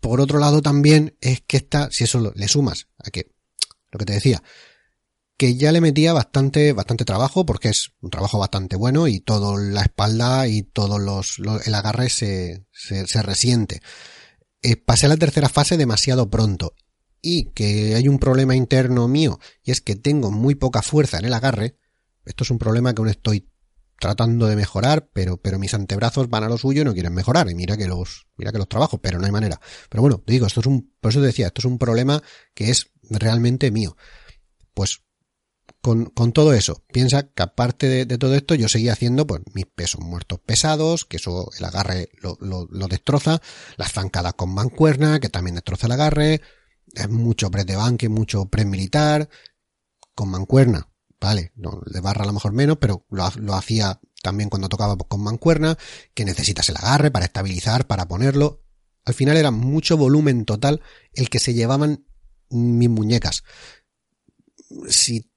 por 0.00 0.20
otro 0.20 0.38
lado 0.38 0.62
también 0.62 1.16
es 1.20 1.40
que 1.40 1.56
esta, 1.56 1.90
si 1.90 2.04
eso 2.04 2.32
le 2.34 2.48
sumas 2.48 2.86
a 2.98 3.10
que, 3.10 3.32
lo 3.90 3.98
que 3.98 4.04
te 4.04 4.12
decía, 4.12 4.42
que 5.36 5.56
ya 5.56 5.72
le 5.72 5.80
metía 5.80 6.12
bastante, 6.12 6.72
bastante 6.72 7.04
trabajo 7.04 7.44
porque 7.44 7.68
es 7.68 7.92
un 8.00 8.10
trabajo 8.10 8.38
bastante 8.38 8.76
bueno 8.76 9.08
y 9.08 9.20
todo 9.20 9.58
la 9.58 9.82
espalda 9.82 10.46
y 10.46 10.62
todos 10.62 11.00
los, 11.00 11.40
el 11.66 11.74
agarre 11.74 12.08
se, 12.08 12.66
se, 12.72 13.06
se 13.06 13.22
resiente. 13.22 13.82
Eh, 14.62 14.76
pasé 14.76 15.06
a 15.06 15.08
la 15.10 15.16
tercera 15.16 15.48
fase 15.48 15.76
demasiado 15.76 16.30
pronto 16.30 16.74
y 17.28 17.46
que 17.46 17.96
hay 17.96 18.06
un 18.06 18.20
problema 18.20 18.54
interno 18.54 19.08
mío 19.08 19.40
y 19.64 19.72
es 19.72 19.80
que 19.80 19.96
tengo 19.96 20.30
muy 20.30 20.54
poca 20.54 20.80
fuerza 20.80 21.18
en 21.18 21.24
el 21.24 21.34
agarre. 21.34 21.76
Esto 22.24 22.44
es 22.44 22.50
un 22.52 22.58
problema 22.58 22.94
que 22.94 23.02
aún 23.02 23.08
estoy 23.08 23.50
tratando 23.98 24.46
de 24.46 24.54
mejorar, 24.54 25.10
pero, 25.12 25.36
pero 25.36 25.58
mis 25.58 25.74
antebrazos 25.74 26.30
van 26.30 26.44
a 26.44 26.48
lo 26.48 26.56
suyo 26.56 26.82
y 26.82 26.84
no 26.84 26.92
quieren 26.92 27.14
mejorar. 27.14 27.50
Y 27.50 27.56
mira 27.56 27.76
que 27.76 27.88
los, 27.88 28.28
mira 28.36 28.52
que 28.52 28.58
los 28.58 28.68
trabajo, 28.68 28.98
pero 28.98 29.18
no 29.18 29.26
hay 29.26 29.32
manera. 29.32 29.60
Pero 29.88 30.02
bueno, 30.02 30.22
te 30.24 30.34
digo, 30.34 30.46
esto 30.46 30.60
es 30.60 30.66
un, 30.66 30.94
por 31.00 31.10
eso 31.10 31.18
te 31.18 31.26
decía, 31.26 31.48
esto 31.48 31.62
es 31.62 31.64
un 31.64 31.78
problema 31.78 32.22
que 32.54 32.70
es 32.70 32.92
realmente 33.10 33.72
mío. 33.72 33.96
Pues 34.72 35.00
con, 35.80 36.04
con 36.06 36.32
todo 36.32 36.52
eso, 36.52 36.84
piensa 36.92 37.24
que 37.24 37.42
aparte 37.42 38.06
de, 38.06 38.18
todo 38.18 38.36
esto, 38.36 38.54
yo 38.54 38.68
seguía 38.68 38.92
haciendo 38.92 39.26
pues 39.26 39.42
mis 39.52 39.66
pesos 39.66 40.00
muertos 40.00 40.38
pesados, 40.46 41.04
que 41.04 41.16
eso 41.16 41.50
el 41.58 41.64
agarre 41.64 42.08
lo, 42.20 42.38
lo, 42.40 42.68
lo 42.70 42.86
destroza, 42.86 43.40
las 43.76 43.92
zancadas 43.92 44.34
con 44.34 44.54
mancuerna, 44.54 45.18
que 45.18 45.28
también 45.28 45.56
destroza 45.56 45.86
el 45.86 45.92
agarre, 45.92 46.40
es 46.96 47.08
mucho 47.10 47.50
press 47.50 47.66
de 47.66 47.76
banque, 47.76 48.08
mucho 48.08 48.46
press 48.46 48.66
militar, 48.66 49.28
con 50.14 50.30
mancuerna, 50.30 50.88
vale, 51.20 51.52
no, 51.56 51.80
de 51.84 52.00
barra 52.00 52.24
a 52.24 52.26
lo 52.26 52.32
mejor 52.32 52.52
menos, 52.52 52.78
pero 52.78 53.06
lo, 53.10 53.30
lo 53.36 53.54
hacía 53.54 54.00
también 54.22 54.48
cuando 54.48 54.68
tocaba 54.68 54.96
con 54.96 55.20
mancuerna, 55.20 55.78
que 56.14 56.24
necesitas 56.24 56.68
el 56.68 56.76
agarre 56.76 57.10
para 57.10 57.26
estabilizar, 57.26 57.86
para 57.86 58.08
ponerlo. 58.08 58.62
Al 59.04 59.14
final 59.14 59.36
era 59.36 59.52
mucho 59.52 59.96
volumen 59.96 60.44
total 60.44 60.82
el 61.12 61.28
que 61.28 61.38
se 61.38 61.54
llevaban 61.54 62.06
mis 62.50 62.88
muñecas. 62.88 63.44
Si 64.88 65.30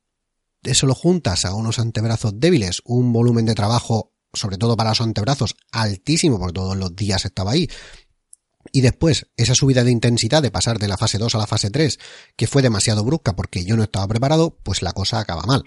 eso 0.63 0.87
lo 0.87 0.95
juntas 0.95 1.45
a 1.45 1.53
unos 1.53 1.77
antebrazos 1.77 2.39
débiles, 2.39 2.81
un 2.85 3.13
volumen 3.13 3.45
de 3.45 3.55
trabajo, 3.55 4.15
sobre 4.33 4.57
todo 4.57 4.75
para 4.75 4.91
los 4.91 5.01
antebrazos, 5.01 5.55
altísimo, 5.71 6.39
porque 6.39 6.53
todos 6.53 6.77
los 6.77 6.95
días 6.95 7.25
estaba 7.25 7.51
ahí, 7.51 7.69
y 8.71 8.81
después 8.81 9.27
esa 9.37 9.55
subida 9.55 9.83
de 9.83 9.91
intensidad 9.91 10.41
de 10.41 10.51
pasar 10.51 10.79
de 10.79 10.87
la 10.87 10.97
fase 10.97 11.17
2 11.17 11.35
a 11.35 11.37
la 11.37 11.47
fase 11.47 11.69
3, 11.69 11.99
que 12.35 12.47
fue 12.47 12.61
demasiado 12.61 13.03
brusca 13.03 13.35
porque 13.35 13.63
yo 13.63 13.75
no 13.75 13.83
estaba 13.83 14.07
preparado, 14.07 14.57
pues 14.63 14.81
la 14.81 14.93
cosa 14.93 15.19
acaba 15.19 15.43
mal. 15.43 15.63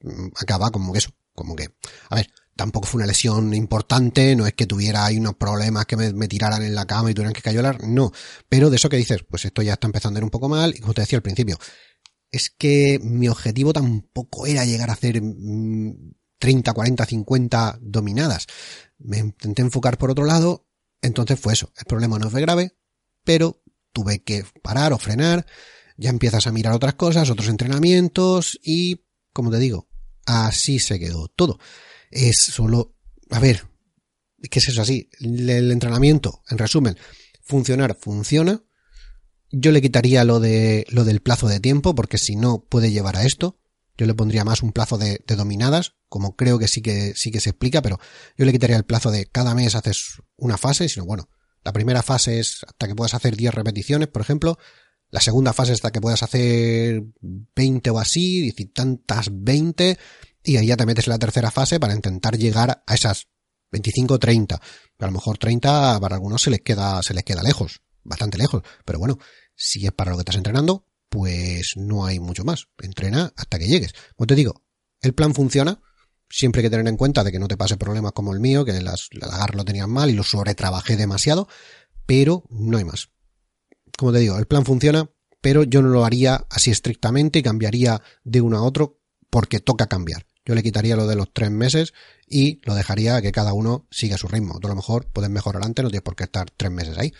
Mm, 0.00 0.28
acaba 0.36 0.70
como 0.70 0.92
que 0.92 0.98
eso, 0.98 1.10
como 1.34 1.56
que, 1.56 1.68
a 2.10 2.16
ver, 2.16 2.30
tampoco 2.56 2.86
fue 2.86 2.98
una 2.98 3.06
lesión 3.06 3.54
importante, 3.54 4.36
no 4.36 4.46
es 4.46 4.54
que 4.54 4.66
tuviera 4.66 5.06
ahí 5.06 5.18
unos 5.18 5.34
problemas 5.36 5.86
que 5.86 5.96
me, 5.96 6.12
me 6.12 6.28
tiraran 6.28 6.62
en 6.62 6.74
la 6.74 6.86
cama 6.86 7.10
y 7.10 7.14
tuvieran 7.14 7.32
que 7.32 7.42
cayolar, 7.42 7.84
no. 7.86 8.12
Pero 8.48 8.70
de 8.70 8.76
eso 8.76 8.88
que 8.88 8.96
dices, 8.96 9.24
pues 9.28 9.44
esto 9.44 9.62
ya 9.62 9.74
está 9.74 9.86
empezando 9.86 10.18
a 10.18 10.20
ir 10.20 10.24
un 10.24 10.30
poco 10.30 10.48
mal, 10.48 10.74
y 10.76 10.80
como 10.80 10.94
te 10.94 11.02
decía 11.02 11.18
al 11.18 11.22
principio, 11.22 11.58
es 12.30 12.50
que 12.50 12.98
mi 13.02 13.28
objetivo 13.28 13.72
tampoco 13.72 14.46
era 14.46 14.64
llegar 14.64 14.90
a 14.90 14.94
hacer 14.94 15.20
30, 16.38 16.72
40, 16.72 17.06
50 17.06 17.78
dominadas. 17.82 18.46
Me 18.98 19.18
intenté 19.18 19.62
enfocar 19.62 19.98
por 19.98 20.10
otro 20.10 20.24
lado 20.24 20.66
entonces 21.02 21.38
fue 21.38 21.52
eso. 21.52 21.72
El 21.76 21.84
problema 21.84 22.18
no 22.18 22.30
fue 22.30 22.40
grave, 22.40 22.76
pero 23.24 23.62
tuve 23.92 24.22
que 24.22 24.44
parar 24.62 24.92
o 24.92 24.98
frenar. 24.98 25.46
Ya 25.96 26.10
empiezas 26.10 26.46
a 26.46 26.52
mirar 26.52 26.72
otras 26.72 26.94
cosas, 26.94 27.28
otros 27.28 27.48
entrenamientos 27.48 28.58
y, 28.62 29.04
como 29.32 29.50
te 29.50 29.58
digo, 29.58 29.88
así 30.24 30.78
se 30.78 30.98
quedó 30.98 31.28
todo. 31.28 31.58
Es 32.10 32.36
solo, 32.38 32.94
a 33.30 33.40
ver, 33.40 33.66
¿qué 34.50 34.58
es 34.58 34.68
eso 34.68 34.82
así? 34.82 35.10
El 35.20 35.70
entrenamiento, 35.70 36.42
en 36.48 36.58
resumen, 36.58 36.96
funcionar 37.42 37.96
funciona. 37.98 38.62
Yo 39.50 39.70
le 39.70 39.82
quitaría 39.82 40.24
lo 40.24 40.40
de 40.40 40.86
lo 40.88 41.04
del 41.04 41.20
plazo 41.20 41.46
de 41.46 41.60
tiempo 41.60 41.94
porque 41.94 42.16
si 42.16 42.36
no 42.36 42.64
puede 42.64 42.90
llevar 42.90 43.16
a 43.16 43.24
esto. 43.24 43.58
Yo 43.96 44.06
le 44.06 44.14
pondría 44.14 44.44
más 44.44 44.62
un 44.62 44.72
plazo 44.72 44.96
de, 44.98 45.22
de, 45.26 45.36
dominadas, 45.36 45.94
como 46.08 46.34
creo 46.34 46.58
que 46.58 46.68
sí 46.68 46.80
que 46.80 47.14
sí 47.14 47.30
que 47.30 47.40
se 47.40 47.50
explica, 47.50 47.82
pero 47.82 47.98
yo 48.36 48.44
le 48.44 48.52
quitaría 48.52 48.76
el 48.76 48.84
plazo 48.84 49.10
de 49.10 49.26
cada 49.26 49.54
mes 49.54 49.74
haces 49.74 50.22
una 50.36 50.56
fase, 50.56 50.88
sino 50.88 51.04
bueno, 51.04 51.28
la 51.64 51.72
primera 51.72 52.02
fase 52.02 52.40
es 52.40 52.64
hasta 52.66 52.88
que 52.88 52.94
puedas 52.94 53.14
hacer 53.14 53.36
10 53.36 53.54
repeticiones, 53.54 54.08
por 54.08 54.22
ejemplo, 54.22 54.58
la 55.12 55.20
segunda 55.20 55.52
fase 55.52 55.72
es 55.72 55.76
hasta 55.76 55.92
que 55.92 56.00
puedas 56.00 56.22
hacer 56.22 57.04
20 57.20 57.90
o 57.90 57.98
así, 57.98 58.52
y 58.56 58.64
tantas 58.66 59.28
20, 59.30 59.98
y 60.42 60.56
ahí 60.56 60.66
ya 60.66 60.76
te 60.76 60.86
metes 60.86 61.06
en 61.06 61.12
la 61.12 61.18
tercera 61.18 61.50
fase 61.50 61.78
para 61.78 61.94
intentar 61.94 62.38
llegar 62.38 62.82
a 62.86 62.94
esas 62.94 63.28
25 63.72 64.18
30. 64.18 64.54
A 64.54 65.06
lo 65.06 65.12
mejor 65.12 65.36
30 65.36 66.00
para 66.00 66.16
algunos 66.16 66.40
se 66.42 66.50
les 66.50 66.62
queda, 66.62 67.02
se 67.02 67.12
les 67.12 67.24
queda 67.24 67.42
lejos, 67.42 67.82
bastante 68.02 68.38
lejos, 68.38 68.62
pero 68.86 68.98
bueno, 68.98 69.18
si 69.54 69.84
es 69.84 69.92
para 69.92 70.10
lo 70.10 70.16
que 70.16 70.22
estás 70.22 70.36
entrenando, 70.36 70.88
pues 71.12 71.74
no 71.76 72.06
hay 72.06 72.18
mucho 72.20 72.42
más. 72.42 72.68
Entrena 72.80 73.30
hasta 73.36 73.58
que 73.58 73.66
llegues. 73.66 73.92
Como 74.16 74.26
te 74.26 74.34
digo, 74.34 74.62
el 75.02 75.12
plan 75.12 75.34
funciona. 75.34 75.78
Siempre 76.30 76.60
hay 76.60 76.62
que 76.64 76.70
tener 76.70 76.88
en 76.88 76.96
cuenta 76.96 77.22
de 77.22 77.30
que 77.30 77.38
no 77.38 77.48
te 77.48 77.58
pase 77.58 77.76
problemas 77.76 78.12
como 78.12 78.32
el 78.32 78.40
mío, 78.40 78.64
que 78.64 78.72
las, 78.80 79.08
el 79.10 79.22
agarre 79.22 79.58
lo 79.58 79.64
tenían 79.66 79.90
mal 79.90 80.08
y 80.08 80.14
lo 80.14 80.22
sobretrabajé 80.22 80.96
demasiado, 80.96 81.48
pero 82.06 82.44
no 82.48 82.78
hay 82.78 82.84
más. 82.84 83.10
Como 83.98 84.10
te 84.10 84.20
digo, 84.20 84.38
el 84.38 84.46
plan 84.46 84.64
funciona, 84.64 85.10
pero 85.42 85.64
yo 85.64 85.82
no 85.82 85.90
lo 85.90 86.06
haría 86.06 86.46
así 86.48 86.70
estrictamente 86.70 87.40
y 87.40 87.42
cambiaría 87.42 88.00
de 88.24 88.40
uno 88.40 88.56
a 88.56 88.62
otro 88.62 88.98
porque 89.28 89.60
toca 89.60 89.88
cambiar. 89.88 90.24
Yo 90.46 90.54
le 90.54 90.62
quitaría 90.62 90.96
lo 90.96 91.06
de 91.06 91.16
los 91.16 91.30
tres 91.34 91.50
meses 91.50 91.92
y 92.26 92.62
lo 92.64 92.74
dejaría 92.74 93.20
que 93.20 93.32
cada 93.32 93.52
uno 93.52 93.86
siga 93.90 94.16
su 94.16 94.28
ritmo. 94.28 94.58
Tú 94.60 94.68
a 94.68 94.70
lo 94.70 94.76
mejor 94.76 95.12
puedes 95.12 95.30
mejorar 95.30 95.62
antes, 95.62 95.82
no 95.82 95.90
tienes 95.90 96.04
por 96.04 96.16
qué 96.16 96.24
estar 96.24 96.50
tres 96.50 96.72
meses 96.72 96.96
ahí. 96.96 97.12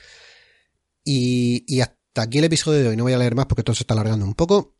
Y, 1.04 1.64
y 1.66 1.82
hasta 2.12 2.22
aquí 2.22 2.38
el 2.38 2.44
episodio 2.44 2.80
de 2.82 2.88
hoy. 2.88 2.96
No 2.96 3.04
voy 3.04 3.14
a 3.14 3.18
leer 3.18 3.34
más 3.34 3.46
porque 3.46 3.62
todo 3.62 3.74
se 3.74 3.84
está 3.84 3.94
alargando 3.94 4.26
un 4.26 4.34
poco. 4.34 4.76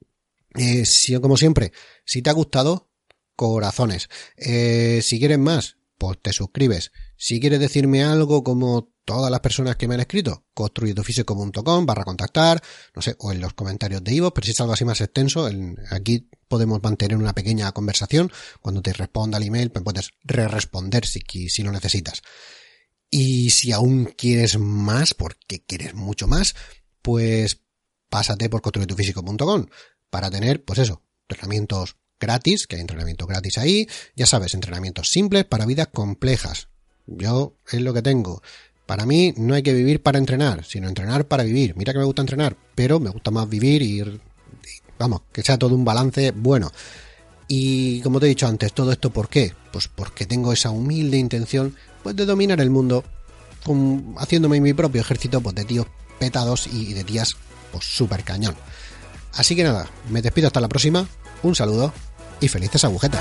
Eh, 0.54 0.84
como 1.22 1.38
siempre, 1.38 1.72
si 2.04 2.20
te 2.20 2.28
ha 2.28 2.34
gustado, 2.34 2.90
corazones. 3.36 4.10
Eh, 4.36 5.00
si 5.02 5.18
quieres 5.18 5.38
más, 5.38 5.78
pues 5.96 6.18
te 6.20 6.34
suscribes. 6.34 6.92
Si 7.16 7.40
quieres 7.40 7.58
decirme 7.58 8.04
algo 8.04 8.44
como 8.44 8.92
todas 9.06 9.30
las 9.30 9.40
personas 9.40 9.76
que 9.76 9.88
me 9.88 9.94
han 9.94 10.00
escrito, 10.00 10.44
construyetufísico.com 10.52 11.86
barra 11.86 12.04
contactar, 12.04 12.62
no 12.94 13.00
sé, 13.00 13.16
o 13.18 13.32
en 13.32 13.40
los 13.40 13.54
comentarios 13.54 14.04
de 14.04 14.12
Ivo, 14.12 14.34
pero 14.34 14.44
si 14.44 14.50
es 14.50 14.60
algo 14.60 14.74
así 14.74 14.84
más 14.84 15.00
extenso, 15.00 15.48
aquí 15.90 16.28
podemos 16.48 16.82
mantener 16.82 17.16
una 17.16 17.32
pequeña 17.32 17.72
conversación. 17.72 18.30
Cuando 18.60 18.82
te 18.82 18.92
responda 18.92 19.38
el 19.38 19.44
email, 19.44 19.70
pues 19.70 19.84
puedes 19.84 20.10
re-responder 20.22 21.06
si, 21.06 21.22
si 21.48 21.62
lo 21.62 21.72
necesitas. 21.72 22.20
Y 23.10 23.50
si 23.50 23.72
aún 23.72 24.12
quieres 24.16 24.58
más, 24.58 25.14
porque 25.14 25.64
quieres 25.64 25.94
mucho 25.94 26.28
más, 26.28 26.54
pues 27.02 27.60
pásate 28.08 28.48
por 28.48 28.62
construyetufísico.com 28.62 29.66
para 30.10 30.30
tener, 30.30 30.64
pues 30.64 30.78
eso, 30.78 31.02
entrenamientos 31.28 31.96
gratis, 32.20 32.66
que 32.66 32.76
hay 32.76 32.80
entrenamientos 32.82 33.26
gratis 33.26 33.58
ahí, 33.58 33.88
ya 34.14 34.26
sabes, 34.26 34.54
entrenamientos 34.54 35.10
simples 35.10 35.44
para 35.44 35.66
vidas 35.66 35.88
complejas. 35.88 36.68
Yo 37.06 37.56
es 37.70 37.80
lo 37.80 37.92
que 37.92 38.02
tengo. 38.02 38.42
Para 38.86 39.06
mí 39.06 39.34
no 39.36 39.54
hay 39.54 39.62
que 39.62 39.72
vivir 39.72 40.02
para 40.02 40.18
entrenar, 40.18 40.64
sino 40.64 40.88
entrenar 40.88 41.26
para 41.26 41.42
vivir. 41.42 41.74
Mira 41.76 41.92
que 41.92 41.98
me 41.98 42.04
gusta 42.04 42.22
entrenar, 42.22 42.56
pero 42.74 43.00
me 43.00 43.10
gusta 43.10 43.30
más 43.30 43.48
vivir 43.48 43.82
y, 43.82 44.02
vamos, 44.98 45.22
que 45.32 45.42
sea 45.42 45.58
todo 45.58 45.74
un 45.74 45.84
balance 45.84 46.32
bueno. 46.32 46.70
Y 47.48 48.00
como 48.02 48.20
te 48.20 48.26
he 48.26 48.28
dicho 48.28 48.46
antes, 48.46 48.72
todo 48.72 48.92
esto 48.92 49.10
¿por 49.10 49.28
qué? 49.28 49.52
Pues 49.72 49.88
porque 49.88 50.26
tengo 50.26 50.52
esa 50.52 50.70
humilde 50.70 51.16
intención 51.16 51.76
pues, 52.02 52.14
de 52.16 52.26
dominar 52.26 52.60
el 52.60 52.70
mundo 52.70 53.04
haciéndome 54.18 54.60
mi 54.60 54.74
propio 54.74 55.00
ejército 55.00 55.40
pues, 55.40 55.54
de 55.54 55.64
tíos 55.64 55.86
petados 56.22 56.68
y 56.68 56.94
de 56.94 57.02
tías 57.02 57.34
pues 57.72 57.84
súper 57.84 58.22
cañón. 58.22 58.54
Así 59.34 59.56
que 59.56 59.64
nada, 59.64 59.88
me 60.08 60.22
despido 60.22 60.46
hasta 60.46 60.60
la 60.60 60.68
próxima, 60.68 61.04
un 61.42 61.56
saludo 61.56 61.92
y 62.40 62.46
felices 62.46 62.84
agujetas. 62.84 63.20